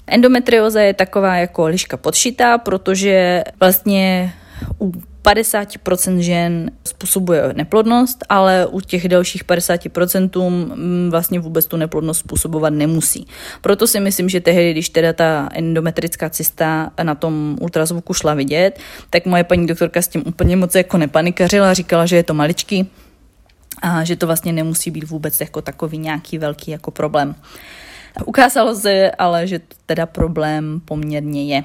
Endometrioza 0.06 0.80
je 0.80 0.94
taková 0.94 1.36
jako 1.36 1.66
liška 1.66 1.96
podšitá, 1.96 2.58
protože 2.58 3.44
vlastně 3.60 4.34
u 4.80 4.92
50% 5.22 6.18
žen 6.18 6.70
způsobuje 6.88 7.42
neplodnost, 7.52 8.24
ale 8.28 8.66
u 8.66 8.80
těch 8.80 9.08
dalších 9.08 9.44
50% 9.44 10.50
mm, 10.50 11.10
vlastně 11.10 11.40
vůbec 11.40 11.66
tu 11.66 11.76
neplodnost 11.76 12.20
způsobovat 12.20 12.72
nemusí. 12.72 13.26
Proto 13.60 13.86
si 13.86 14.00
myslím, 14.00 14.28
že 14.28 14.40
tehdy, 14.40 14.70
když 14.72 14.88
teda 14.88 15.12
ta 15.12 15.48
endometrická 15.52 16.30
cysta 16.30 16.90
na 17.02 17.14
tom 17.14 17.56
ultrazvuku 17.60 18.14
šla 18.14 18.34
vidět, 18.34 18.78
tak 19.10 19.26
moje 19.26 19.44
paní 19.44 19.66
doktorka 19.66 20.02
s 20.02 20.08
tím 20.08 20.22
úplně 20.26 20.56
moc 20.56 20.74
jako 20.74 20.98
nepanikařila, 20.98 21.74
říkala, 21.74 22.06
že 22.06 22.16
je 22.16 22.22
to 22.22 22.34
maličký 22.34 22.90
a 23.82 24.04
že 24.04 24.16
to 24.16 24.26
vlastně 24.26 24.52
nemusí 24.52 24.90
být 24.90 25.04
vůbec 25.04 25.40
jako 25.40 25.62
takový 25.62 25.98
nějaký 25.98 26.38
velký 26.38 26.70
jako 26.70 26.90
problém. 26.90 27.34
Ukázalo 28.24 28.74
se 28.74 29.10
ale, 29.10 29.46
že 29.46 29.58
to 29.58 29.76
teda 29.86 30.06
problém 30.06 30.80
poměrně 30.84 31.44
je. 31.54 31.64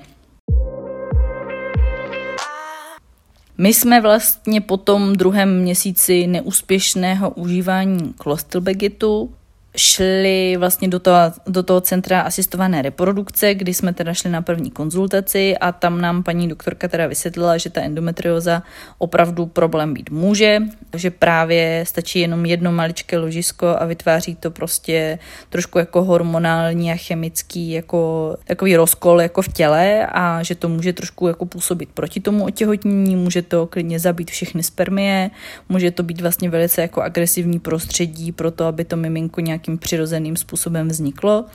My 3.57 3.73
jsme 3.73 4.01
vlastně 4.01 4.61
po 4.61 4.77
tom 4.77 5.13
druhém 5.13 5.61
měsíci 5.61 6.27
neúspěšného 6.27 7.29
užívání 7.29 8.13
klostelbegitu 8.13 9.33
šli 9.77 10.55
vlastně 10.59 10.87
do 10.87 10.99
toho, 10.99 11.17
do 11.47 11.63
toho 11.63 11.81
centra 11.81 12.21
asistované 12.21 12.81
reprodukce, 12.81 13.53
kdy 13.53 13.73
jsme 13.73 13.93
teda 13.93 14.13
šli 14.13 14.29
na 14.29 14.41
první 14.41 14.71
konzultaci 14.71 15.57
a 15.57 15.71
tam 15.71 16.01
nám 16.01 16.23
paní 16.23 16.47
doktorka 16.47 16.87
teda 16.87 17.07
vysvětlila, 17.07 17.57
že 17.57 17.69
ta 17.69 17.81
endometrioza 17.81 18.63
opravdu 18.97 19.45
problém 19.45 19.93
být 19.93 20.09
může, 20.09 20.61
že 20.95 21.11
právě 21.11 21.83
stačí 21.87 22.19
jenom 22.19 22.45
jedno 22.45 22.71
maličké 22.71 23.17
ložisko 23.17 23.67
a 23.79 23.85
vytváří 23.85 24.35
to 24.35 24.51
prostě 24.51 25.19
trošku 25.49 25.79
jako 25.79 26.03
hormonální 26.03 26.91
a 26.91 26.95
chemický 26.95 27.71
jako 27.71 28.35
takový 28.45 28.75
rozkol 28.75 29.21
jako 29.21 29.41
v 29.41 29.47
těle 29.47 30.07
a 30.11 30.43
že 30.43 30.55
to 30.55 30.69
může 30.69 30.93
trošku 30.93 31.27
jako 31.27 31.45
působit 31.45 31.89
proti 31.93 32.19
tomu 32.19 32.45
otěhotnění, 32.45 33.15
může 33.15 33.41
to 33.41 33.67
klidně 33.67 33.99
zabít 33.99 34.31
všechny 34.31 34.63
spermie, 34.63 35.29
může 35.69 35.91
to 35.91 36.03
být 36.03 36.21
vlastně 36.21 36.49
velice 36.49 36.81
jako 36.81 37.01
agresivní 37.01 37.59
prostředí 37.59 38.31
pro 38.31 38.51
to, 38.51 38.65
aby 38.65 38.85
to 38.85 38.97
miminko 38.97 39.41
nějak 39.41 39.66
nějakým 39.67 39.77
přirozeným 39.77 40.35
způsobem 40.35 40.87
vzniklo. 40.87 41.45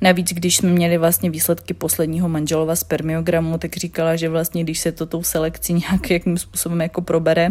Navíc, 0.00 0.32
když 0.32 0.56
jsme 0.56 0.70
měli 0.70 0.98
vlastně 0.98 1.30
výsledky 1.30 1.74
posledního 1.74 2.28
manželova 2.28 2.76
spermiogramu, 2.76 3.58
tak 3.58 3.76
říkala, 3.76 4.16
že 4.16 4.28
vlastně 4.28 4.64
když 4.64 4.78
se 4.78 4.92
to 4.92 5.06
tou 5.06 5.22
selekcí 5.22 5.74
nějakým 5.74 6.38
způsobem 6.38 6.80
jako 6.80 7.02
probere, 7.02 7.50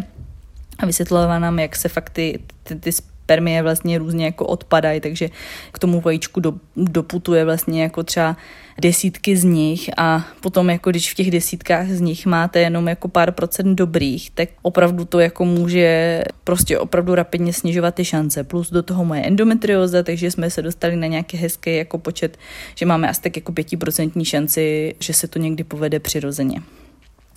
a 0.79 0.85
vysvětlila 0.85 1.39
nám, 1.39 1.59
jak 1.59 1.75
se 1.75 1.89
fakt 1.89 2.09
ty, 2.09 2.39
ty, 2.63 2.75
ty 2.75 2.91
spermie 3.25 3.63
vlastně 3.63 3.97
různě 3.97 4.25
jako 4.25 4.45
odpadají, 4.45 5.01
takže 5.01 5.29
k 5.71 5.79
tomu 5.79 6.01
vajíčku 6.01 6.39
do, 6.39 6.53
doputuje 6.77 7.45
vlastně 7.45 7.81
jako 7.83 8.03
třeba 8.03 8.37
desítky 8.81 9.37
z 9.37 9.43
nich 9.43 9.89
a 9.97 10.25
potom 10.41 10.69
jako 10.69 10.89
když 10.89 11.11
v 11.11 11.15
těch 11.15 11.31
desítkách 11.31 11.87
z 11.87 12.01
nich 12.01 12.25
máte 12.25 12.59
jenom 12.59 12.87
jako 12.87 13.07
pár 13.07 13.31
procent 13.31 13.75
dobrých, 13.75 14.31
tak 14.31 14.49
opravdu 14.61 15.05
to 15.05 15.19
jako 15.19 15.45
může 15.45 16.23
prostě 16.43 16.79
opravdu 16.79 17.15
rapidně 17.15 17.53
snižovat 17.53 17.95
ty 17.95 18.05
šance. 18.05 18.43
Plus 18.43 18.69
do 18.69 18.83
toho 18.83 19.05
moje 19.05 19.21
endometrioza, 19.21 20.03
takže 20.03 20.31
jsme 20.31 20.49
se 20.49 20.61
dostali 20.61 20.95
na 20.95 21.07
nějaký 21.07 21.37
hezký 21.37 21.75
jako 21.75 21.97
počet, 21.97 22.37
že 22.75 22.85
máme 22.85 23.09
asi 23.09 23.21
tak 23.21 23.35
jako 23.35 23.51
pětiprocentní 23.51 24.25
šanci, 24.25 24.95
že 24.99 25.13
se 25.13 25.27
to 25.27 25.39
někdy 25.39 25.63
povede 25.63 25.99
přirozeně. 25.99 26.61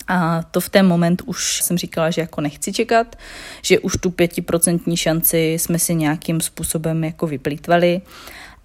A 0.09 0.43
to 0.51 0.59
v 0.59 0.69
ten 0.69 0.87
moment 0.87 1.21
už 1.25 1.61
jsem 1.61 1.77
říkala, 1.77 2.09
že 2.09 2.21
jako 2.21 2.41
nechci 2.41 2.73
čekat, 2.73 3.15
že 3.61 3.79
už 3.79 3.93
tu 3.99 4.09
pětiprocentní 4.09 4.97
šanci 4.97 5.53
jsme 5.53 5.79
si 5.79 5.95
nějakým 5.95 6.41
způsobem 6.41 7.03
jako 7.03 7.27
vyplýtvali 7.27 8.01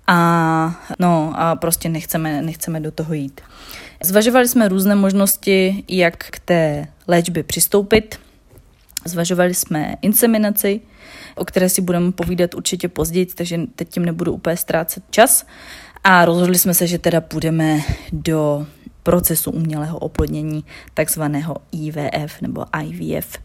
a 0.07 0.83
no 0.99 1.33
a 1.37 1.57
prostě 1.57 1.89
nechceme, 1.89 2.43
nechceme 2.43 2.81
do 2.81 2.91
toho 2.91 3.15
jít. 3.15 3.41
Zvažovali 4.03 4.49
jsme 4.49 4.69
různé 4.69 4.95
možnosti, 4.95 5.85
jak 5.89 6.17
k 6.17 6.39
té 6.39 6.87
léčbě 7.09 7.43
přistoupit. 7.43 8.21
Zvažovali 9.05 9.55
jsme 9.55 9.95
inseminaci, 10.03 10.81
o 11.35 11.45
které 11.45 11.69
si 11.69 11.81
budeme 11.81 12.13
povídat 12.13 12.55
určitě 12.55 12.89
později, 12.89 13.27
takže 13.27 13.61
teď 13.77 13.89
tím 13.89 14.05
nebudu 14.05 14.33
úplně 14.33 14.57
ztrácet 14.57 15.05
čas. 15.11 15.47
A 16.05 16.25
rozhodli 16.25 16.59
jsme 16.59 16.75
se, 16.75 16.87
že 16.87 16.99
teda 16.99 17.21
půjdeme 17.21 17.81
do 18.13 18.67
procesu 19.05 19.51
umělého 19.51 19.99
oplodnění, 19.99 20.65
takzvaného 20.95 21.57
IVF 21.73 22.41
nebo 22.43 22.65
IVF. 22.83 23.39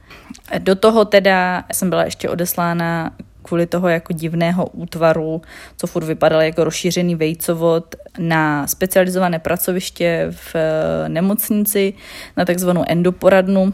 Do 0.58 0.76
toho 0.76 1.06
teda 1.06 1.64
jsem 1.74 1.90
byla 1.90 2.04
ještě 2.04 2.30
odeslána 2.30 3.12
kvůli 3.42 3.66
toho 3.66 3.88
jako 3.88 4.14
divného 4.14 4.66
útvaru, 4.66 5.42
co 5.78 5.88
furt 5.88 6.06
vypadal 6.06 6.42
jako 6.42 6.64
rozšířený 6.64 7.16
vejcovod 7.16 7.96
na 8.20 8.68
specializované 8.68 9.40
pracoviště 9.40 10.28
v 10.32 10.56
eh, 10.56 11.10
nemocnici, 11.10 11.94
na 12.38 12.46
takzvanou 12.46 12.84
endoporadnu, 12.88 13.74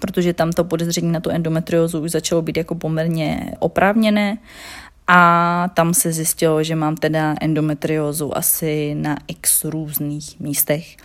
protože 0.00 0.32
tam 0.32 0.52
to 0.52 0.64
podezření 0.64 1.12
na 1.12 1.20
tu 1.20 1.30
endometriózu 1.30 2.00
už 2.00 2.10
začalo 2.10 2.42
být 2.42 2.56
jako 2.56 2.74
poměrně 2.74 3.52
oprávněné 3.58 4.38
a 5.08 5.68
tam 5.74 5.94
se 5.94 6.12
zjistilo, 6.12 6.62
že 6.62 6.74
mám 6.74 6.96
teda 6.96 7.34
endometriózu 7.40 8.36
asi 8.36 8.94
na 8.94 9.16
x 9.28 9.64
různých 9.64 10.40
místech 10.40 10.96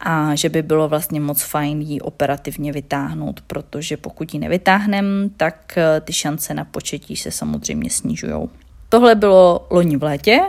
a 0.00 0.34
že 0.34 0.48
by 0.48 0.62
bylo 0.62 0.88
vlastně 0.88 1.20
moc 1.20 1.42
fajn 1.42 1.82
ji 1.82 2.00
operativně 2.00 2.72
vytáhnout, 2.72 3.40
protože 3.40 3.96
pokud 3.96 4.34
ji 4.34 4.40
nevytáhnem, 4.40 5.30
tak 5.36 5.78
eh, 5.78 6.00
ty 6.00 6.12
šance 6.12 6.54
na 6.54 6.64
početí 6.64 7.16
se 7.16 7.30
samozřejmě 7.30 7.90
snižují. 7.90 8.48
Tohle 8.88 9.14
bylo 9.14 9.66
loni 9.70 9.96
v 9.96 10.02
létě, 10.02 10.40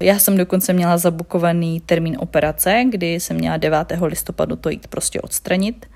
já 0.00 0.18
jsem 0.18 0.36
dokonce 0.36 0.72
měla 0.72 0.98
zabukovaný 0.98 1.80
termín 1.80 2.16
operace, 2.20 2.84
kdy 2.90 3.14
jsem 3.14 3.36
měla 3.36 3.56
9. 3.56 3.78
listopadu 4.02 4.56
to 4.56 4.70
jít 4.70 4.86
prostě 4.86 5.20
odstranit 5.20 5.86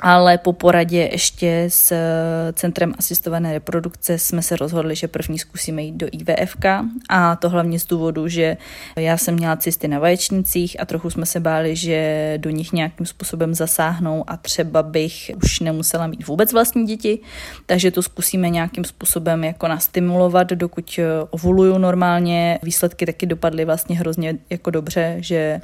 ale 0.00 0.38
po 0.38 0.52
poradě 0.52 1.08
ještě 1.12 1.64
s 1.68 1.92
eh, 1.92 2.52
Centrem 2.52 2.94
asistované 2.98 3.52
reprodukce 3.52 4.18
jsme 4.18 4.42
se 4.42 4.56
rozhodli, 4.56 4.94
že 4.94 5.08
první 5.08 5.38
zkusíme 5.38 5.82
jít 5.82 5.94
do 5.94 6.06
IVFK 6.12 6.64
a 7.08 7.36
to 7.36 7.48
hlavně 7.48 7.80
z 7.80 7.86
důvodu, 7.86 8.28
že 8.28 8.56
já 8.96 9.16
jsem 9.16 9.34
měla 9.34 9.56
cysty 9.56 9.88
na 9.88 9.98
vaječnicích 9.98 10.80
a 10.80 10.84
trochu 10.84 11.10
jsme 11.10 11.26
se 11.26 11.40
báli, 11.40 11.76
že 11.76 12.34
do 12.36 12.50
nich 12.50 12.72
nějakým 12.72 13.06
způsobem 13.06 13.54
zasáhnou 13.54 14.24
a 14.26 14.36
třeba 14.36 14.82
bych 14.82 15.30
už 15.44 15.60
nemusela 15.60 16.06
mít 16.06 16.26
vůbec 16.26 16.52
vlastní 16.52 16.86
děti, 16.86 17.18
takže 17.66 17.90
to 17.90 18.02
zkusíme 18.02 18.50
nějakým 18.50 18.84
způsobem 18.84 19.44
jako 19.44 19.68
nastimulovat, 19.68 20.48
dokud 20.48 20.98
eh, 20.98 21.04
ovuluju 21.30 21.78
normálně. 21.78 22.58
Výsledky 22.62 23.06
taky 23.06 23.26
dopadly 23.26 23.64
vlastně 23.64 23.98
hrozně 23.98 24.38
jako 24.50 24.70
dobře, 24.70 25.16
že 25.18 25.60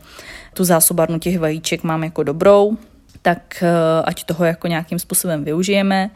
tu 0.55 0.65
zásobárnu 0.65 1.19
těch 1.19 1.39
vajíček 1.39 1.85
mám 1.85 2.05
jako 2.05 2.23
dobrou, 2.23 2.77
tak 3.25 3.63
eh, 3.63 4.03
ať 4.05 4.25
toho 4.25 4.45
jako 4.45 4.67
nějakým 4.67 4.99
způsobem 4.99 5.45
využijeme 5.45 6.11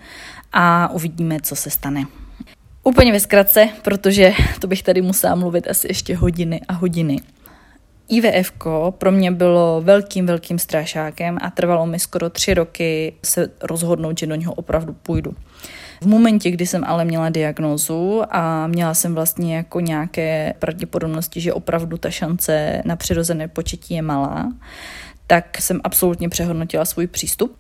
a 0.53 0.89
uvidíme, 0.93 1.37
co 1.43 1.57
se 1.57 1.71
stane. 1.71 2.05
Úplně 2.85 3.13
ve 3.13 3.21
zkratce, 3.21 3.69
protože 3.83 4.33
to 4.61 4.67
bych 4.67 4.83
tady 4.83 5.03
musela 5.03 5.35
mluvit 5.35 5.69
asi 5.69 5.89
ještě 5.89 6.17
hodiny 6.17 6.61
a 6.69 6.73
hodiny. 6.73 7.21
IVF 8.09 8.53
pro 8.91 9.13
mě 9.13 9.31
bylo 9.31 9.81
velkým, 9.85 10.27
velkým 10.27 10.59
strášákem 10.59 11.39
a 11.41 11.51
trvalo 11.51 11.87
mi 11.87 11.99
skoro 11.99 12.31
tři 12.31 12.55
roky 12.55 13.15
se 13.25 13.51
rozhodnout, 13.63 14.19
že 14.19 14.27
do 14.27 14.35
něho 14.35 14.53
opravdu 14.53 14.93
půjdu. 14.93 15.35
V 16.01 16.07
momentě, 16.07 16.51
kdy 16.51 16.67
jsem 16.67 16.85
ale 16.85 17.05
měla 17.05 17.29
diagnózu 17.29 18.23
a 18.31 18.67
měla 18.67 18.95
jsem 18.95 19.15
vlastně 19.15 19.57
jako 19.57 19.81
nějaké 19.81 20.55
pravděpodobnosti, 20.59 21.41
že 21.41 21.53
opravdu 21.53 21.99
ta 21.99 22.11
šance 22.11 22.83
na 22.85 22.97
přirozené 22.97 23.49
početí 23.49 23.95
je 23.95 24.03
malá, 24.03 24.53
tak 25.31 25.61
jsem 25.61 25.81
absolutně 25.85 26.29
přehodnotila 26.29 26.85
svůj 26.85 27.07
přístup 27.07 27.57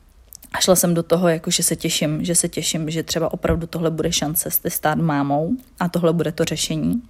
A 0.53 0.61
šla 0.61 0.77
jsem 0.77 0.95
do 0.95 1.03
toho, 1.03 1.29
jako 1.29 1.51
že 1.51 1.62
se 1.62 1.77
těším, 1.77 2.25
že 2.25 2.35
se 2.35 2.49
těším, 2.49 2.91
že 2.91 3.03
třeba 3.03 3.33
opravdu 3.33 3.66
tohle 3.66 3.91
bude 3.91 4.12
šance 4.12 4.51
se 4.51 4.71
stát 4.71 4.99
mámou 4.99 5.51
a 5.81 5.89
tohle 5.89 6.12
bude 6.12 6.33
to 6.33 6.45
řešení. 6.45 7.03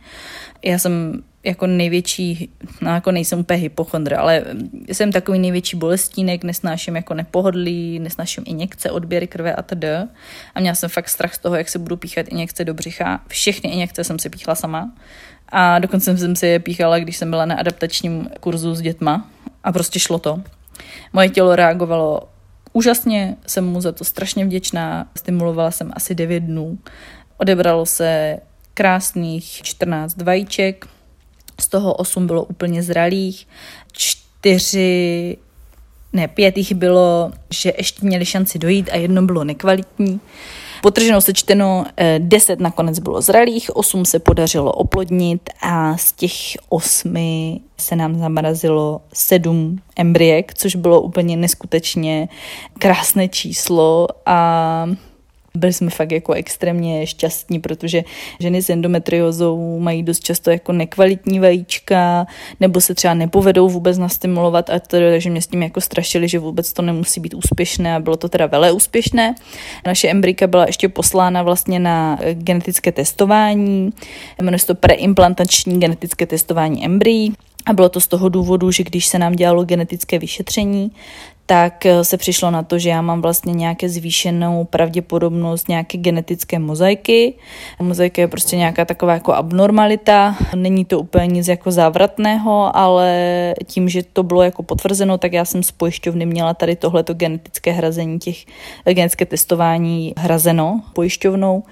Já 0.64 0.78
jsem 0.78 1.22
jako 1.44 1.66
největší, 1.66 2.50
no 2.80 2.94
jako 2.94 3.12
nejsem 3.12 3.38
úplně 3.38 3.58
hypochondr, 3.58 4.14
ale 4.14 4.44
jsem 4.88 5.12
takový 5.12 5.38
největší 5.38 5.76
bolestínek, 5.76 6.44
nesnáším 6.44 6.96
jako 6.96 7.14
nepohodlí, 7.14 7.98
nesnáším 7.98 8.44
injekce, 8.46 8.90
odběry 8.90 9.26
krve 9.26 9.54
a 9.54 9.62
td. 9.62 9.84
A 10.54 10.60
měla 10.60 10.74
jsem 10.74 10.88
fakt 10.88 11.08
strach 11.08 11.34
z 11.34 11.38
toho, 11.38 11.56
jak 11.56 11.68
se 11.68 11.78
budu 11.78 11.96
píchat 11.96 12.28
injekce 12.28 12.64
do 12.64 12.74
břicha. 12.74 13.20
Všechny 13.28 13.70
injekce 13.70 14.04
jsem 14.04 14.18
si 14.18 14.30
píchla 14.30 14.54
sama. 14.54 14.92
A 15.48 15.78
dokonce 15.78 16.18
jsem 16.18 16.36
si 16.36 16.46
je 16.46 16.58
píchala, 16.58 16.98
když 16.98 17.16
jsem 17.16 17.30
byla 17.30 17.44
na 17.44 17.54
adaptačním 17.54 18.28
kurzu 18.40 18.74
s 18.74 18.80
dětma. 18.80 19.30
A 19.64 19.72
prostě 19.72 19.98
šlo 19.98 20.18
to. 20.18 20.40
Moje 21.12 21.28
tělo 21.28 21.56
reagovalo 21.56 22.28
úžasně, 22.72 23.36
jsem 23.46 23.66
mu 23.66 23.80
za 23.80 23.92
to 23.92 24.04
strašně 24.04 24.44
vděčná. 24.44 25.06
Stimulovala 25.18 25.70
jsem 25.70 25.90
asi 25.94 26.14
9 26.14 26.40
dnů. 26.40 26.78
Odebralo 27.36 27.86
se 27.86 28.38
krásných 28.74 29.44
14 29.44 30.22
vajíček, 30.22 30.86
z 31.60 31.68
toho 31.68 31.94
8 31.94 32.26
bylo 32.26 32.44
úplně 32.44 32.82
zralých, 32.82 33.48
4 33.92 35.36
ne, 36.12 36.28
pět 36.28 36.58
jich 36.58 36.74
bylo, 36.74 37.32
že 37.50 37.72
ještě 37.78 38.06
měli 38.06 38.26
šanci 38.26 38.58
dojít 38.58 38.90
a 38.92 38.96
jedno 38.96 39.22
bylo 39.22 39.44
nekvalitní. 39.44 40.20
Potrženo 40.82 41.20
sečteno 41.20 41.84
10 42.18 42.52
eh, 42.52 42.62
nakonec 42.62 42.98
bylo 42.98 43.20
zralých, 43.20 43.76
8 43.76 44.04
se 44.04 44.18
podařilo 44.18 44.72
oplodnit 44.72 45.50
a 45.62 45.96
z 45.96 46.12
těch 46.12 46.32
8 46.68 47.14
se 47.78 47.96
nám 47.96 48.18
zamrazilo 48.18 49.00
7 49.12 49.78
embryek, 49.96 50.54
což 50.54 50.76
bylo 50.76 51.00
úplně 51.00 51.36
neskutečně 51.36 52.28
krásné 52.78 53.28
číslo 53.28 54.08
a 54.26 54.86
byli 55.54 55.72
jsme 55.72 55.90
fakt 55.90 56.12
jako 56.12 56.32
extrémně 56.32 57.06
šťastní, 57.06 57.60
protože 57.60 58.04
ženy 58.40 58.62
s 58.62 58.70
endometriozou 58.70 59.78
mají 59.78 60.02
dost 60.02 60.24
často 60.24 60.50
jako 60.50 60.72
nekvalitní 60.72 61.40
vajíčka, 61.40 62.26
nebo 62.60 62.80
se 62.80 62.94
třeba 62.94 63.14
nepovedou 63.14 63.68
vůbec 63.68 63.98
nastimulovat, 63.98 64.70
a 64.70 64.78
to, 64.78 64.96
takže 64.96 65.30
mě 65.30 65.42
s 65.42 65.46
tím 65.46 65.62
jako 65.62 65.80
strašili, 65.80 66.28
že 66.28 66.38
vůbec 66.38 66.72
to 66.72 66.82
nemusí 66.82 67.20
být 67.20 67.34
úspěšné 67.34 67.94
a 67.94 68.00
bylo 68.00 68.16
to 68.16 68.28
teda 68.28 68.46
vele 68.46 68.72
úspěšné. 68.72 69.34
Naše 69.86 70.08
embryka 70.08 70.46
byla 70.46 70.66
ještě 70.66 70.88
poslána 70.88 71.42
vlastně 71.42 71.78
na 71.78 72.18
genetické 72.32 72.92
testování, 72.92 73.90
jmenuje 74.42 74.58
se 74.58 74.66
to 74.66 74.74
preimplantační 74.74 75.80
genetické 75.80 76.26
testování 76.26 76.84
embryí. 76.84 77.34
A 77.66 77.72
bylo 77.72 77.88
to 77.88 78.00
z 78.00 78.08
toho 78.08 78.28
důvodu, 78.28 78.70
že 78.70 78.84
když 78.84 79.06
se 79.06 79.18
nám 79.18 79.32
dělalo 79.32 79.64
genetické 79.64 80.18
vyšetření, 80.18 80.90
tak 81.48 81.86
eh, 81.86 82.04
se 82.04 82.16
přišlo 82.16 82.50
na 82.50 82.62
to, 82.62 82.78
že 82.78 82.88
já 82.88 83.02
mám 83.02 83.22
vlastně 83.22 83.52
nějaké 83.52 83.88
zvýšenou 83.88 84.64
pravděpodobnost 84.64 85.68
nějaké 85.68 85.98
genetické 85.98 86.58
mozaiky. 86.58 87.34
Mozaika 87.80 88.22
je 88.22 88.28
prostě 88.28 88.56
nějaká 88.56 88.84
taková 88.84 89.12
jako 89.12 89.32
abnormalita, 89.32 90.36
není 90.54 90.84
to 90.84 91.00
úplně 91.00 91.26
nic 91.26 91.48
jako 91.48 91.70
závratného, 91.70 92.76
ale 92.76 93.54
tím, 93.66 93.88
že 93.88 94.02
to 94.02 94.22
bylo 94.22 94.42
jako 94.42 94.62
potvrzeno, 94.62 95.18
tak 95.18 95.32
já 95.32 95.44
jsem 95.44 95.62
z 95.62 95.70
pojišťovny 95.70 96.26
měla 96.26 96.54
tady 96.54 96.76
tohleto 96.76 97.14
genetické 97.14 97.72
hrazení 97.72 98.18
těch 98.18 98.44
eh, 98.86 98.94
genetické 98.94 99.26
testování 99.26 100.14
hrazeno 100.16 100.82
pojišťovnou, 100.92 101.62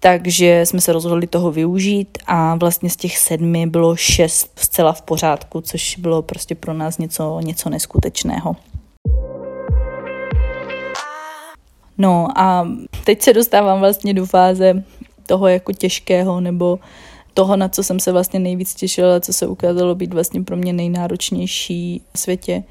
takže 0.00 0.66
jsme 0.66 0.80
se 0.80 0.92
rozhodli 0.92 1.26
toho 1.26 1.52
využít 1.52 2.18
a 2.26 2.54
vlastně 2.54 2.90
z 2.90 2.96
těch 2.96 3.18
sedmi 3.18 3.66
bylo 3.66 3.96
šest 3.96 4.50
zcela 4.56 4.92
v 4.92 5.02
pořádku, 5.02 5.60
což 5.60 5.96
bylo 5.98 6.22
prostě 6.22 6.54
pro 6.54 6.74
nás 6.74 6.98
něco, 6.98 7.40
něco 7.40 7.70
neskutečného. 7.70 8.56
No 12.00 12.28
a 12.36 12.68
teď 13.04 13.22
se 13.22 13.32
dostávám 13.32 13.80
vlastně 13.80 14.14
do 14.14 14.26
fáze 14.26 14.84
toho 15.26 15.48
jako 15.48 15.72
těžkého 15.72 16.40
nebo 16.40 16.78
toho, 17.34 17.56
na 17.56 17.68
co 17.68 17.82
jsem 17.82 18.00
se 18.00 18.12
vlastně 18.12 18.40
nejvíc 18.40 18.74
těšila, 18.74 19.20
co 19.20 19.32
se 19.32 19.46
ukázalo 19.46 19.94
být 19.94 20.14
vlastně 20.14 20.42
pro 20.42 20.56
mě 20.56 20.72
nejnáročnější 20.72 22.02
v 22.14 22.18
světě. 22.18 22.62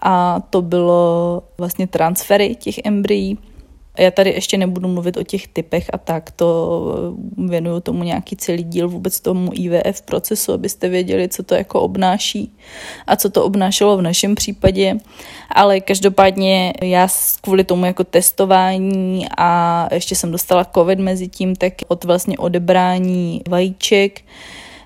A 0.00 0.40
to 0.50 0.62
bylo 0.62 1.42
vlastně 1.58 1.86
transfery 1.86 2.54
těch 2.54 2.78
embryí 2.84 3.38
já 3.98 4.10
tady 4.10 4.30
ještě 4.30 4.58
nebudu 4.58 4.88
mluvit 4.88 5.16
o 5.16 5.22
těch 5.22 5.48
typech 5.48 5.90
a 5.92 5.98
tak, 5.98 6.30
to 6.30 7.14
věnuju 7.36 7.80
tomu 7.80 8.04
nějaký 8.04 8.36
celý 8.36 8.64
díl 8.64 8.88
vůbec 8.88 9.20
tomu 9.20 9.50
IVF 9.54 10.02
procesu, 10.02 10.52
abyste 10.52 10.88
věděli, 10.88 11.28
co 11.28 11.42
to 11.42 11.54
jako 11.54 11.80
obnáší 11.80 12.56
a 13.06 13.16
co 13.16 13.30
to 13.30 13.44
obnášelo 13.44 13.96
v 13.96 14.02
našem 14.02 14.34
případě. 14.34 14.96
Ale 15.50 15.80
každopádně 15.80 16.72
já 16.82 17.08
kvůli 17.40 17.64
tomu 17.64 17.86
jako 17.86 18.04
testování 18.04 19.26
a 19.36 19.88
ještě 19.94 20.14
jsem 20.14 20.32
dostala 20.32 20.64
covid 20.64 20.98
mezi 20.98 21.28
tím, 21.28 21.56
tak 21.56 21.72
od 21.88 22.04
vlastně 22.04 22.38
odebrání 22.38 23.42
vajíček, 23.48 24.20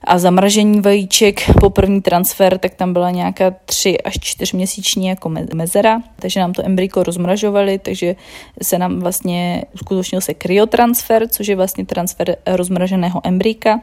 a 0.04 0.18
zamražení 0.18 0.80
vajíček 0.80 1.40
po 1.60 1.70
první 1.70 2.02
transfer, 2.02 2.58
tak 2.58 2.74
tam 2.74 2.92
byla 2.92 3.10
nějaká 3.10 3.54
tři 3.64 3.98
až 4.00 4.18
čtyř 4.20 4.52
měsíční 4.52 5.06
jako 5.06 5.28
mezera, 5.54 6.02
takže 6.20 6.40
nám 6.40 6.52
to 6.52 6.66
embryko 6.66 7.02
rozmražovali, 7.02 7.78
takže 7.78 8.16
se 8.62 8.78
nám 8.78 9.00
vlastně 9.00 9.64
uskutečnil 9.74 10.20
se 10.20 10.34
kryotransfer, 10.34 11.28
což 11.28 11.46
je 11.46 11.56
vlastně 11.56 11.86
transfer 11.86 12.36
rozmraženého 12.46 13.20
embryka 13.24 13.80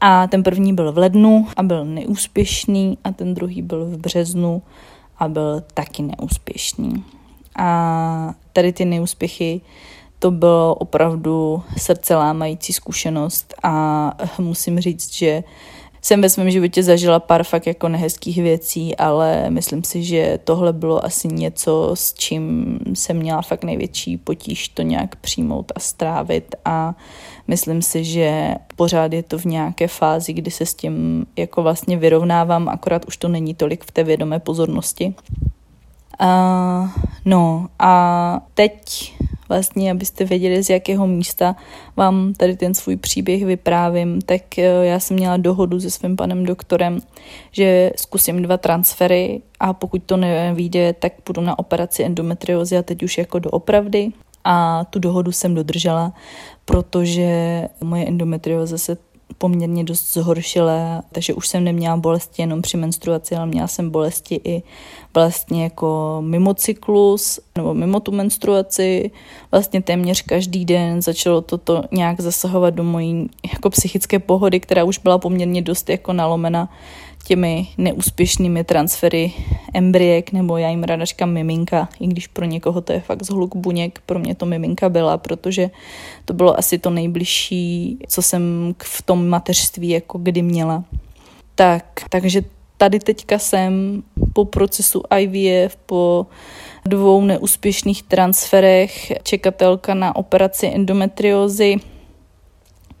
a 0.00 0.26
ten 0.26 0.42
první 0.42 0.74
byl 0.74 0.92
v 0.92 0.98
lednu 0.98 1.46
a 1.56 1.62
byl 1.62 1.84
neúspěšný 1.84 2.98
a 3.04 3.12
ten 3.12 3.34
druhý 3.34 3.62
byl 3.62 3.84
v 3.84 3.96
březnu 3.96 4.62
a 5.18 5.28
byl 5.28 5.62
taky 5.74 6.02
neúspěšný. 6.02 7.04
A 7.58 8.34
tady 8.52 8.72
ty 8.72 8.84
neúspěchy 8.84 9.60
to 10.24 10.30
bylo 10.30 10.74
opravdu 10.74 11.62
srdcelámající 11.76 12.72
zkušenost 12.72 13.54
a 13.62 14.16
musím 14.38 14.80
říct, 14.80 15.14
že 15.14 15.44
jsem 16.02 16.20
ve 16.20 16.28
svém 16.28 16.50
životě 16.50 16.82
zažila 16.82 17.20
pár 17.20 17.44
fakt 17.44 17.66
jako 17.66 17.88
nehezkých 17.88 18.42
věcí, 18.42 18.96
ale 18.96 19.50
myslím 19.50 19.84
si, 19.84 20.04
že 20.04 20.38
tohle 20.44 20.72
bylo 20.72 21.04
asi 21.04 21.28
něco, 21.28 21.90
s 21.94 22.14
čím 22.14 22.78
jsem 22.94 23.16
měla 23.16 23.42
fakt 23.42 23.64
největší 23.64 24.16
potíž 24.16 24.68
to 24.68 24.82
nějak 24.82 25.16
přijmout 25.16 25.72
a 25.74 25.80
strávit 25.80 26.54
a 26.64 26.94
myslím 27.48 27.82
si, 27.82 28.04
že 28.04 28.54
pořád 28.76 29.12
je 29.12 29.22
to 29.22 29.38
v 29.38 29.44
nějaké 29.44 29.88
fázi, 29.88 30.32
kdy 30.32 30.50
se 30.50 30.66
s 30.66 30.74
tím 30.74 31.26
jako 31.36 31.62
vlastně 31.62 31.96
vyrovnávám, 31.96 32.68
akorát 32.68 33.04
už 33.04 33.16
to 33.16 33.28
není 33.28 33.54
tolik 33.54 33.84
v 33.84 33.90
té 33.90 34.04
vědomé 34.04 34.38
pozornosti. 34.38 35.14
Uh, 36.20 36.88
no 37.24 37.68
a 37.78 38.40
teď 38.54 39.14
vlastně, 39.48 39.90
abyste 39.90 40.24
věděli, 40.24 40.62
z 40.62 40.70
jakého 40.70 41.06
místa 41.06 41.56
vám 41.96 42.32
tady 42.32 42.56
ten 42.56 42.74
svůj 42.74 42.96
příběh 42.96 43.44
vyprávím, 43.44 44.20
tak 44.20 44.58
eh, 44.58 44.62
já 44.62 45.00
jsem 45.00 45.16
měla 45.16 45.36
dohodu 45.36 45.80
se 45.80 45.90
svým 45.90 46.16
panem 46.16 46.46
doktorem, 46.46 46.98
že 47.52 47.90
zkusím 47.96 48.42
dva 48.42 48.56
transfery 48.56 49.42
a 49.60 49.72
pokud 49.72 50.02
to 50.06 50.16
nevíde, 50.16 50.92
tak 50.92 51.20
půjdu 51.20 51.40
na 51.40 51.58
operaci 51.58 52.04
endometriozy 52.04 52.78
a 52.78 52.82
teď 52.82 53.02
už 53.02 53.18
jako 53.18 53.38
doopravdy. 53.38 54.12
A 54.44 54.84
tu 54.84 54.98
dohodu 54.98 55.32
jsem 55.32 55.54
dodržela, 55.54 56.12
protože 56.64 57.62
moje 57.80 58.06
endometrioza 58.06 58.78
se 58.78 58.96
poměrně 59.38 59.84
dost 59.84 60.12
zhoršila, 60.12 61.02
takže 61.12 61.34
už 61.34 61.48
jsem 61.48 61.64
neměla 61.64 61.96
bolesti 61.96 62.42
jenom 62.42 62.62
při 62.62 62.76
menstruaci, 62.76 63.36
ale 63.36 63.46
měla 63.46 63.66
jsem 63.66 63.90
bolesti 63.90 64.40
i 64.44 64.62
vlastně 65.14 65.62
jako 65.62 66.18
mimo 66.20 66.54
cyklus 66.54 67.40
nebo 67.56 67.74
mimo 67.74 68.00
tu 68.00 68.12
menstruaci. 68.12 69.10
Vlastně 69.50 69.82
téměř 69.82 70.22
každý 70.22 70.64
den 70.64 71.02
začalo 71.02 71.40
toto 71.40 71.82
nějak 71.92 72.20
zasahovat 72.20 72.70
do 72.70 72.84
mojí 72.84 73.30
jako 73.52 73.70
psychické 73.70 74.18
pohody, 74.18 74.60
která 74.60 74.84
už 74.84 74.98
byla 74.98 75.18
poměrně 75.18 75.62
dost 75.62 75.90
jako 75.90 76.12
nalomena 76.12 76.68
těmi 77.24 77.66
neúspěšnými 77.78 78.64
transfery 78.64 79.32
embryek, 79.74 80.32
nebo 80.32 80.56
já 80.56 80.68
jim 80.68 80.82
ráda 80.82 81.04
říkám 81.04 81.30
miminka, 81.30 81.88
i 82.00 82.06
když 82.06 82.26
pro 82.26 82.44
někoho 82.44 82.80
to 82.80 82.92
je 82.92 83.00
fakt 83.00 83.22
zhluk 83.22 83.56
buněk, 83.56 83.98
pro 84.06 84.18
mě 84.18 84.34
to 84.34 84.46
miminka 84.46 84.88
byla, 84.88 85.18
protože 85.18 85.70
to 86.24 86.34
bylo 86.34 86.58
asi 86.58 86.78
to 86.78 86.90
nejbližší, 86.90 87.98
co 88.08 88.22
jsem 88.22 88.74
v 88.82 89.02
tom 89.02 89.28
mateřství 89.28 89.88
jako 89.88 90.18
kdy 90.18 90.42
měla. 90.42 90.84
Tak, 91.54 91.84
takže 92.08 92.42
tady 92.76 92.98
teďka 92.98 93.38
jsem 93.38 94.02
po 94.32 94.44
procesu 94.44 95.02
IVF, 95.18 95.76
po 95.76 96.26
dvou 96.84 97.24
neúspěšných 97.24 98.02
transferech, 98.02 99.12
čekatelka 99.22 99.94
na 99.94 100.16
operaci 100.16 100.66
endometriózy, 100.66 101.76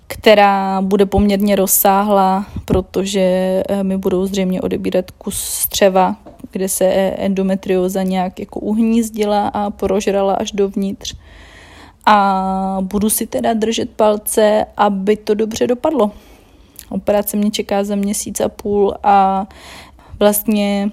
která 0.06 0.80
bude 0.80 1.06
poměrně 1.06 1.56
rozsáhlá, 1.56 2.46
protože 2.64 3.20
eh, 3.68 3.82
mi 3.82 3.96
budou 3.96 4.26
zřejmě 4.26 4.60
odebírat 4.60 5.10
kus 5.10 5.36
střeva, 5.36 6.16
kde 6.50 6.68
se 6.68 6.84
endometrioza 7.18 8.02
nějak 8.02 8.40
jako 8.40 8.60
uhnízdila 8.60 9.48
a 9.48 9.70
porožrala 9.70 10.34
až 10.34 10.52
dovnitř. 10.52 11.14
A 12.06 12.78
budu 12.80 13.10
si 13.10 13.26
teda 13.26 13.54
držet 13.54 13.90
palce, 13.90 14.66
aby 14.76 15.16
to 15.16 15.34
dobře 15.34 15.66
dopadlo. 15.66 16.10
Operace 16.90 17.36
mě 17.36 17.50
čeká 17.50 17.84
za 17.84 17.94
měsíc 17.94 18.40
a 18.40 18.48
půl 18.48 18.94
a 19.02 19.46
vlastně 20.18 20.90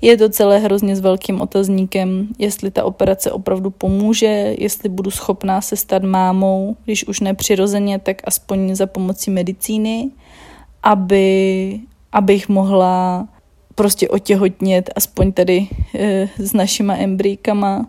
Je 0.00 0.16
to 0.16 0.28
celé 0.28 0.58
hrozně 0.58 0.96
s 0.96 1.00
velkým 1.00 1.40
otazníkem, 1.40 2.28
jestli 2.38 2.70
ta 2.70 2.84
operace 2.84 3.32
opravdu 3.32 3.70
pomůže, 3.70 4.54
jestli 4.58 4.88
budu 4.88 5.10
schopná 5.10 5.60
se 5.60 5.76
stát 5.76 6.02
mámou, 6.02 6.76
když 6.84 7.06
už 7.08 7.20
nepřirozeně, 7.20 7.98
tak 7.98 8.22
aspoň 8.24 8.74
za 8.74 8.86
pomocí 8.86 9.30
medicíny, 9.30 10.10
aby, 10.82 11.80
abych 12.12 12.48
mohla 12.48 13.28
prostě 13.74 14.08
otěhotnět 14.08 14.90
aspoň 14.96 15.32
tady 15.32 15.68
e, 15.94 16.28
s 16.38 16.52
našima 16.52 16.96
embryíkama, 16.96 17.86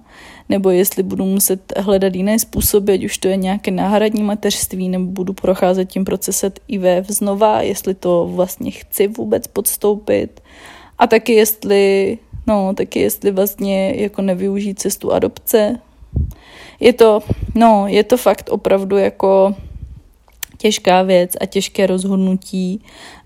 nebo 0.50 0.70
jestli 0.70 1.04
budu 1.04 1.26
muset 1.26 1.74
hledat 1.78 2.16
jiné 2.16 2.40
způsoby, 2.40 2.94
ať 2.94 3.04
už 3.04 3.18
to 3.18 3.28
je 3.28 3.38
nějaké 3.38 3.72
náhradní 3.72 4.24
mateřství, 4.24 4.90
nebo 4.90 5.06
budu 5.06 5.34
procházet 5.34 5.86
tím 5.86 6.06
procesem 6.06 6.52
IVF 6.68 7.08
znova, 7.08 7.62
jestli 7.62 7.94
to 7.94 8.30
vlastně 8.34 8.72
chci 8.72 9.08
vůbec 9.08 9.48
podstoupit. 9.48 10.42
A 11.00 11.08
taky 11.08 11.34
jestli, 11.34 12.18
no, 12.48 12.74
taky 12.74 13.00
jestli 13.00 13.32
vlastně 13.32 13.94
jako 13.96 14.22
nevyužít 14.22 14.80
cestu 14.80 15.14
adopce. 15.14 15.80
Je 16.80 16.94
to, 16.94 17.20
no, 17.56 17.86
je 17.88 18.04
to 18.04 18.18
fakt 18.18 18.50
opravdu 18.50 18.98
jako 18.98 19.56
těžká 20.58 21.02
věc 21.02 21.32
a 21.42 21.46
těžké 21.46 21.88
rozhodnutí 21.88 22.82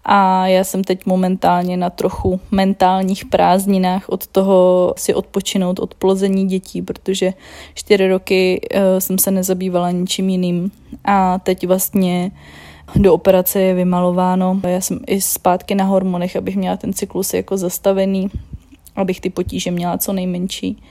a 0.05 0.47
já 0.47 0.63
jsem 0.63 0.83
teď 0.83 1.05
momentálně 1.05 1.77
na 1.77 1.89
trochu 1.89 2.39
mentálních 2.51 3.25
prázdninách 3.25 4.09
od 4.09 4.27
toho 4.27 4.93
si 4.97 5.13
odpočinout 5.13 5.79
od 5.79 5.93
plození 5.93 6.47
dětí, 6.47 6.81
protože 6.81 7.33
čtyři 7.73 8.07
roky 8.07 8.61
uh, 8.61 8.81
jsem 8.99 9.17
se 9.17 9.31
nezabývala 9.31 9.91
ničím 9.91 10.29
jiným 10.29 10.71
a 11.05 11.39
teď 11.39 11.67
vlastně 11.67 12.31
do 12.95 13.13
operace 13.13 13.61
je 13.61 13.73
vymalováno. 13.73 14.59
Já 14.63 14.81
jsem 14.81 14.99
i 15.07 15.21
zpátky 15.21 15.75
na 15.75 15.85
hormonech, 15.85 16.35
abych 16.35 16.55
měla 16.55 16.77
ten 16.77 16.93
cyklus 16.93 17.33
jako 17.33 17.57
zastavený, 17.57 18.29
abych 18.95 19.21
ty 19.21 19.29
potíže 19.29 19.71
měla 19.71 19.97
co 19.97 20.13
nejmenší. 20.13 20.83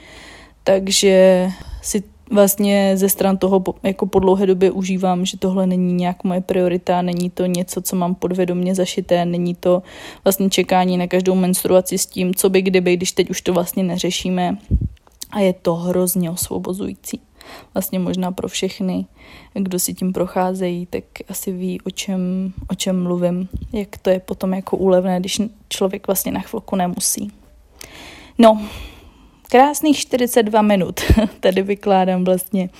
Takže 0.64 1.49
si 1.82 2.03
vlastně 2.30 2.92
ze 2.97 3.09
stran 3.09 3.36
toho 3.36 3.64
jako 3.82 4.07
po 4.07 4.18
dlouhé 4.18 4.47
době 4.47 4.70
užívám, 4.70 5.24
že 5.24 5.38
tohle 5.38 5.66
není 5.66 5.92
nějak 5.92 6.24
moje 6.24 6.40
priorita, 6.40 7.03
není 7.03 7.30
to 7.30 7.47
něco, 7.47 7.82
co 7.82 7.97
mám 7.97 8.14
podvědomě 8.14 8.74
zašité, 8.74 9.24
není 9.24 9.55
to 9.55 9.82
vlastně 10.24 10.51
čekání 10.51 10.97
na 10.97 11.07
každou 11.07 11.34
menstruaci 11.34 11.99
s 11.99 12.07
tím, 12.07 12.34
co 12.34 12.51
by 12.51 12.62
kdyby, 12.62 12.97
když 12.97 13.12
teď 13.12 13.30
už 13.30 13.40
to 13.40 13.53
vlastně 13.53 13.82
neřešíme. 13.82 14.59
A 15.30 15.40
je 15.40 15.53
to 15.53 15.74
hrozně 15.74 16.30
osvobozující. 16.30 17.20
Vlastně 17.74 17.99
možná 17.99 18.32
pro 18.32 18.49
všechny, 18.49 19.07
kdo 19.55 19.78
si 19.78 19.94
tím 19.94 20.12
procházejí, 20.12 20.86
tak 20.86 21.05
asi 21.28 21.53
ví, 21.53 21.80
o 21.80 21.90
čem, 21.90 22.53
o 22.68 22.74
čem 22.74 23.03
mluvím, 23.03 23.49
jak 23.72 23.99
to 23.99 24.11
je 24.11 24.20
potom 24.20 24.55
jako 24.55 24.76
úlevné, 24.76 25.20
když 25.20 25.40
člověk 25.68 26.07
vlastně 26.07 26.32
na 26.32 26.40
chvilku 26.40 26.76
nemusí. 26.76 27.32
No, 28.38 28.61
krásných 29.51 29.99
42 29.99 30.62
minut 30.62 31.01
tady 31.40 31.62
vykládám 31.62 32.24
vlastně 32.24 32.70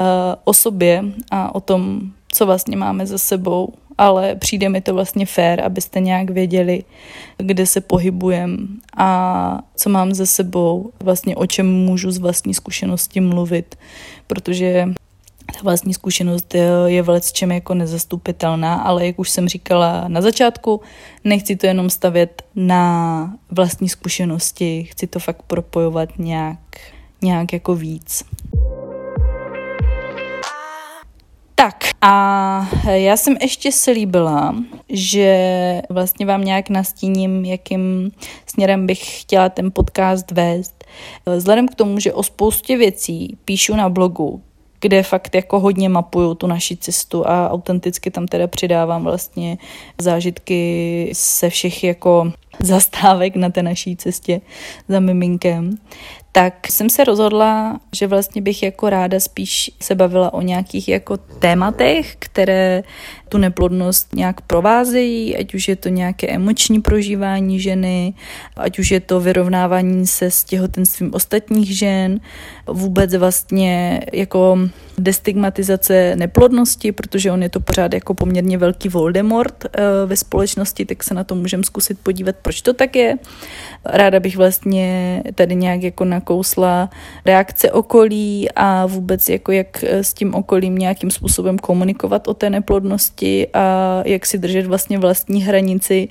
uh, 0.00 0.06
o 0.44 0.52
sobě 0.52 1.04
a 1.30 1.54
o 1.54 1.60
tom, 1.60 2.00
co 2.32 2.46
vlastně 2.46 2.76
máme 2.76 3.06
za 3.06 3.18
sebou, 3.18 3.72
ale 3.98 4.34
přijde 4.34 4.68
mi 4.68 4.80
to 4.80 4.94
vlastně 4.94 5.26
fér, 5.26 5.60
abyste 5.60 6.00
nějak 6.00 6.30
věděli, 6.30 6.84
kde 7.36 7.66
se 7.66 7.80
pohybujem 7.80 8.68
a 8.96 9.60
co 9.76 9.90
mám 9.90 10.14
za 10.14 10.26
sebou, 10.26 10.90
vlastně 11.02 11.36
o 11.36 11.46
čem 11.46 11.72
můžu 11.72 12.10
z 12.10 12.18
vlastní 12.18 12.54
zkušenosti 12.54 13.20
mluvit, 13.20 13.78
protože 14.26 14.88
ta 15.52 15.60
vlastní 15.62 15.94
zkušenost 15.94 16.54
je 16.86 17.02
v 17.02 17.32
čem 17.32 17.52
jako 17.52 17.74
nezastupitelná, 17.74 18.74
ale 18.74 19.06
jak 19.06 19.18
už 19.18 19.30
jsem 19.30 19.48
říkala 19.48 20.04
na 20.08 20.20
začátku, 20.20 20.80
nechci 21.24 21.56
to 21.56 21.66
jenom 21.66 21.90
stavět 21.90 22.42
na 22.54 23.34
vlastní 23.50 23.88
zkušenosti, 23.88 24.84
chci 24.84 25.06
to 25.06 25.18
fakt 25.18 25.42
propojovat 25.42 26.18
nějak, 26.18 26.58
nějak 27.22 27.52
jako 27.52 27.74
víc. 27.74 28.24
Tak 31.58 31.84
a 32.02 32.68
já 32.86 33.16
jsem 33.16 33.36
ještě 33.40 33.72
slíbila, 33.72 34.54
že 34.88 35.82
vlastně 35.90 36.26
vám 36.26 36.44
nějak 36.44 36.68
nastíním, 36.70 37.44
jakým 37.44 38.10
směrem 38.46 38.86
bych 38.86 39.20
chtěla 39.20 39.48
ten 39.48 39.70
podcast 39.70 40.30
vést. 40.30 40.84
Vzhledem 41.36 41.68
k 41.68 41.74
tomu, 41.74 42.00
že 42.00 42.12
o 42.12 42.22
spoustě 42.22 42.76
věcí 42.76 43.36
píšu 43.44 43.76
na 43.76 43.88
blogu, 43.88 44.42
kde 44.80 45.02
fakt 45.02 45.34
jako 45.34 45.60
hodně 45.60 45.88
mapuju 45.88 46.34
tu 46.34 46.46
naši 46.46 46.76
cestu 46.76 47.28
a 47.28 47.50
autenticky 47.50 48.10
tam 48.10 48.26
teda 48.26 48.46
přidávám 48.46 49.04
vlastně 49.04 49.58
zážitky 50.00 51.10
se 51.12 51.50
všech 51.50 51.84
jako 51.84 52.32
zastávek 52.62 53.36
na 53.36 53.50
té 53.50 53.62
naší 53.62 53.96
cestě 53.96 54.40
za 54.88 55.00
miminkem, 55.00 55.78
tak 56.36 56.70
jsem 56.70 56.90
se 56.90 57.04
rozhodla, 57.04 57.80
že 57.92 58.06
vlastně 58.06 58.42
bych 58.42 58.62
jako 58.62 58.90
ráda 58.90 59.20
spíš 59.20 59.70
se 59.80 59.94
bavila 59.94 60.34
o 60.34 60.42
nějakých 60.42 60.88
jako 60.88 61.16
tématech, 61.16 62.16
které 62.18 62.82
tu 63.28 63.38
neplodnost 63.38 64.14
nějak 64.14 64.40
provázejí, 64.40 65.36
ať 65.36 65.54
už 65.54 65.68
je 65.68 65.76
to 65.76 65.88
nějaké 65.88 66.26
emoční 66.26 66.80
prožívání 66.80 67.60
ženy, 67.60 68.14
ať 68.56 68.78
už 68.78 68.90
je 68.90 69.00
to 69.00 69.20
vyrovnávání 69.20 70.06
se 70.06 70.30
s 70.30 70.44
těhotenstvím 70.44 71.10
ostatních 71.14 71.78
žen, 71.78 72.20
vůbec 72.66 73.14
vlastně 73.14 74.00
jako 74.12 74.58
destigmatizace 74.98 76.16
neplodnosti, 76.16 76.92
protože 76.92 77.32
on 77.32 77.42
je 77.42 77.48
to 77.48 77.60
pořád 77.60 77.94
jako 77.94 78.14
poměrně 78.14 78.58
velký 78.58 78.88
Voldemort 78.88 79.64
eh, 79.64 79.80
ve 80.06 80.16
společnosti, 80.16 80.84
tak 80.84 81.04
se 81.04 81.14
na 81.14 81.24
to 81.24 81.34
můžeme 81.34 81.64
zkusit 81.64 81.98
podívat, 82.02 82.36
proč 82.46 82.62
to 82.62 82.72
tak 82.74 82.96
je. 82.96 83.18
Ráda 83.84 84.20
bych 84.20 84.36
vlastně 84.36 85.22
tady 85.34 85.54
nějak 85.54 85.82
jako 85.82 86.04
nakousla 86.04 86.90
reakce 87.24 87.72
okolí 87.72 88.48
a 88.56 88.86
vůbec 88.86 89.28
jako 89.28 89.52
jak 89.52 89.82
s 89.82 90.14
tím 90.14 90.34
okolím 90.34 90.78
nějakým 90.78 91.10
způsobem 91.10 91.58
komunikovat 91.58 92.28
o 92.28 92.34
té 92.34 92.50
neplodnosti 92.50 93.48
a 93.54 94.02
jak 94.04 94.26
si 94.26 94.38
držet 94.38 94.66
vlastně 94.66 94.98
vlastní 94.98 95.42
hranici, 95.42 96.08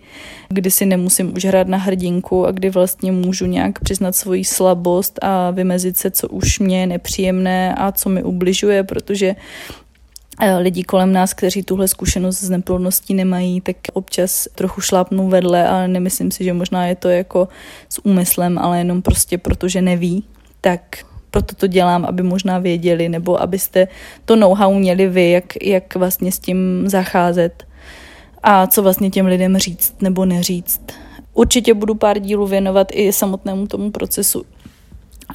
kdy 0.50 0.72
si 0.72 0.86
nemusím 0.86 1.36
už 1.36 1.46
hrát 1.46 1.68
na 1.68 1.78
hrdinku 1.78 2.46
a 2.46 2.52
kdy 2.52 2.70
vlastně 2.70 3.12
můžu 3.12 3.46
nějak 3.46 3.80
přiznat 3.80 4.16
svoji 4.16 4.44
slabost 4.44 5.20
a 5.22 5.52
vymezit 5.52 5.98
se, 5.98 6.12
co 6.12 6.28
už 6.28 6.60
mě 6.60 6.80
je 6.80 6.88
nepříjemné 6.88 7.76
a 7.76 7.92
co 7.92 8.10
mi 8.10 8.24
ubližuje, 8.24 8.84
protože 8.84 9.36
lidi 10.58 10.84
kolem 10.84 11.14
nás, 11.14 11.34
kteří 11.34 11.64
tuhle 11.64 11.88
zkušenost 11.88 12.40
s 12.40 12.50
neplodností 12.50 13.14
nemají, 13.14 13.62
tak 13.62 13.76
občas 13.94 14.48
trochu 14.56 14.82
šlápnou 14.82 15.28
vedle, 15.28 15.68
ale 15.68 15.88
nemyslím 15.88 16.32
si, 16.32 16.44
že 16.44 16.54
možná 16.54 16.88
je 16.88 16.96
to 16.96 17.10
jako 17.10 17.48
s 17.90 18.06
úmyslem, 18.06 18.58
ale 18.58 18.78
jenom 18.78 19.02
prostě 19.02 19.38
protože 19.38 19.82
neví, 19.82 20.24
tak 20.62 20.82
proto 21.32 21.56
to 21.56 21.68
dělám, 21.68 22.06
aby 22.06 22.24
možná 22.24 22.60
věděli, 22.60 23.10
nebo 23.10 23.42
abyste 23.42 23.88
to 24.26 24.36
know-how 24.36 24.74
měli 24.74 25.08
vy, 25.08 25.32
jak, 25.32 25.64
jak 25.64 25.96
vlastně 25.96 26.32
s 26.32 26.40
tím 26.40 26.84
zacházet 26.86 27.68
a 28.44 28.68
co 28.68 28.84
vlastně 28.84 29.10
těm 29.10 29.26
lidem 29.26 29.58
říct 29.58 29.96
nebo 30.02 30.26
neříct. 30.26 30.92
Určitě 31.34 31.74
budu 31.74 31.96
pár 31.96 32.20
dílů 32.20 32.48
věnovat 32.48 32.88
i 32.92 33.14
samotnému 33.14 33.68
tomu 33.68 33.92
procesu 33.92 34.46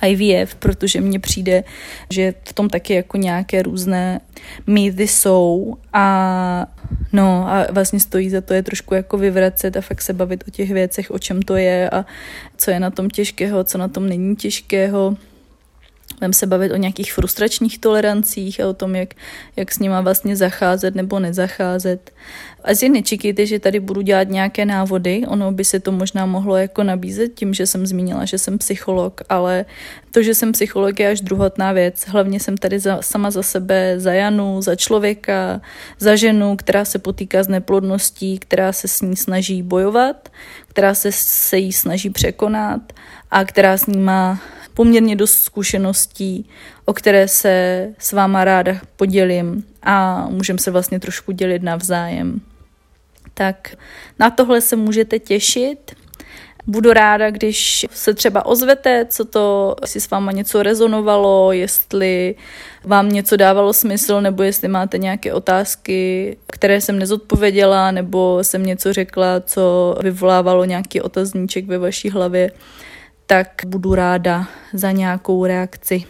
IVF, 0.07 0.55
protože 0.55 1.01
mně 1.01 1.19
přijde, 1.19 1.65
že 2.11 2.35
v 2.45 2.53
tom 2.53 2.69
taky 2.69 2.95
jako 2.95 3.17
nějaké 3.17 3.63
různé 3.63 4.21
mýty 4.67 5.09
jsou 5.09 5.77
a 5.93 6.67
no 7.13 7.49
a 7.49 7.67
vlastně 7.73 8.01
stojí 8.01 8.31
za 8.31 8.41
to 8.41 8.55
je 8.55 8.63
trošku 8.63 8.95
jako 8.95 9.19
vyvracet 9.19 9.77
a 9.77 9.81
fakt 9.81 10.03
se 10.03 10.13
bavit 10.13 10.45
o 10.49 10.51
těch 10.51 10.71
věcech, 10.71 11.11
o 11.11 11.19
čem 11.19 11.43
to 11.43 11.57
je 11.57 11.91
a 11.91 12.05
co 12.57 12.71
je 12.71 12.81
na 12.81 12.91
tom 12.91 13.11
těžkého, 13.11 13.65
co 13.65 13.79
na 13.79 13.89
tom 13.89 14.09
není 14.09 14.37
těžkého. 14.37 15.17
Budeme 16.21 16.33
se 16.33 16.47
bavit 16.47 16.73
o 16.73 16.77
nějakých 16.77 17.13
frustračních 17.13 17.79
tolerancích 17.79 18.61
a 18.61 18.69
o 18.69 18.75
tom, 18.75 18.95
jak, 18.95 19.15
jak 19.57 19.73
s 19.73 19.79
nima 19.79 20.01
vlastně 20.01 20.37
zacházet 20.37 20.95
nebo 20.95 21.19
nezacházet. 21.19 22.11
Asi 22.65 22.89
nečekejte, 22.89 23.47
že 23.47 23.59
tady 23.59 23.81
budu 23.81 24.01
dělat 24.01 24.29
nějaké 24.29 24.65
návody, 24.65 25.23
ono 25.27 25.53
by 25.53 25.65
se 25.65 25.81
to 25.81 25.93
možná 25.93 26.27
mohlo 26.27 26.57
jako 26.57 26.83
nabízet 26.83 27.35
tím, 27.35 27.55
že 27.55 27.67
jsem 27.67 27.87
zmínila, 27.87 28.25
že 28.25 28.39
jsem 28.39 28.59
psycholog, 28.59 29.21
ale 29.29 29.65
to, 30.11 30.23
že 30.23 30.35
jsem 30.35 30.53
psycholog 30.53 31.01
je 31.01 31.11
až 31.11 31.21
druhotná 31.21 31.73
věc. 31.73 32.05
Hlavně 32.09 32.41
jsem 32.41 32.57
tady 32.57 32.79
za, 32.79 33.03
sama 33.03 33.31
za 33.31 33.43
sebe, 33.43 33.95
za 33.97 34.13
Janu, 34.13 34.63
za 34.63 34.77
člověka, 34.77 35.61
za 35.99 36.17
ženu, 36.17 36.57
která 36.57 36.85
se 36.85 36.99
potýká 36.99 37.43
s 37.43 37.49
neplodností, 37.49 38.39
která 38.39 38.73
se 38.73 38.89
s 38.89 39.01
ní 39.01 39.17
snaží 39.17 39.63
bojovat, 39.63 40.29
která 40.69 40.95
se, 40.95 41.13
se 41.13 41.59
jí 41.59 41.73
snaží 41.73 42.11
překonat 42.11 42.93
a 43.31 43.45
která 43.45 43.77
s 43.77 43.87
ní 43.87 43.99
má 43.99 44.41
poměrně 44.81 45.17
dost 45.17 45.41
zkušeností, 45.41 46.49
o 46.85 46.93
které 46.93 47.29
se 47.29 47.87
s 47.99 48.13
váma 48.13 48.45
ráda 48.45 48.73
podělím 48.97 49.65
a 49.83 50.27
můžeme 50.31 50.59
se 50.59 50.71
vlastně 50.71 51.01
trošku 51.01 51.33
dělit 51.33 51.63
navzájem. 51.63 52.41
Tak 53.35 53.77
na 54.19 54.31
tohle 54.31 54.61
se 54.61 54.77
můžete 54.77 55.19
těšit. 55.19 55.93
Budu 56.67 56.93
ráda, 56.93 57.31
když 57.31 57.87
se 57.91 58.15
třeba 58.15 58.47
ozvete, 58.47 59.07
co 59.11 59.25
to, 59.25 59.77
jestli 59.81 60.01
s 60.01 60.11
váma 60.11 60.33
něco 60.33 60.63
rezonovalo, 60.63 61.53
jestli 61.53 62.35
vám 62.85 63.09
něco 63.09 63.37
dávalo 63.37 63.73
smysl, 63.73 64.21
nebo 64.21 64.43
jestli 64.43 64.69
máte 64.69 64.99
nějaké 64.99 65.35
otázky, 65.35 66.37
které 66.47 66.81
jsem 66.81 66.99
nezodpověděla, 66.99 67.91
nebo 67.91 68.39
jsem 68.43 68.67
něco 68.67 68.93
řekla, 68.93 69.41
co 69.41 69.95
vyvolávalo 70.03 70.65
nějaký 70.65 71.01
otazníček 71.01 71.67
ve 71.67 71.79
vaší 71.79 72.11
hlavě, 72.11 72.51
tak 73.31 73.49
budu 73.67 73.95
ráda 73.95 74.47
za 74.73 74.91
nějakou 74.91 75.47
reakci. 75.47 76.05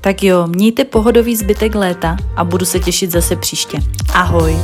Tak 0.00 0.22
jo, 0.22 0.46
mějte 0.46 0.84
pohodový 0.84 1.36
zbytek 1.36 1.74
léta 1.74 2.16
a 2.36 2.44
budu 2.44 2.66
se 2.66 2.78
těšit 2.78 3.10
zase 3.10 3.36
příště. 3.36 3.78
Ahoj! 4.14 4.56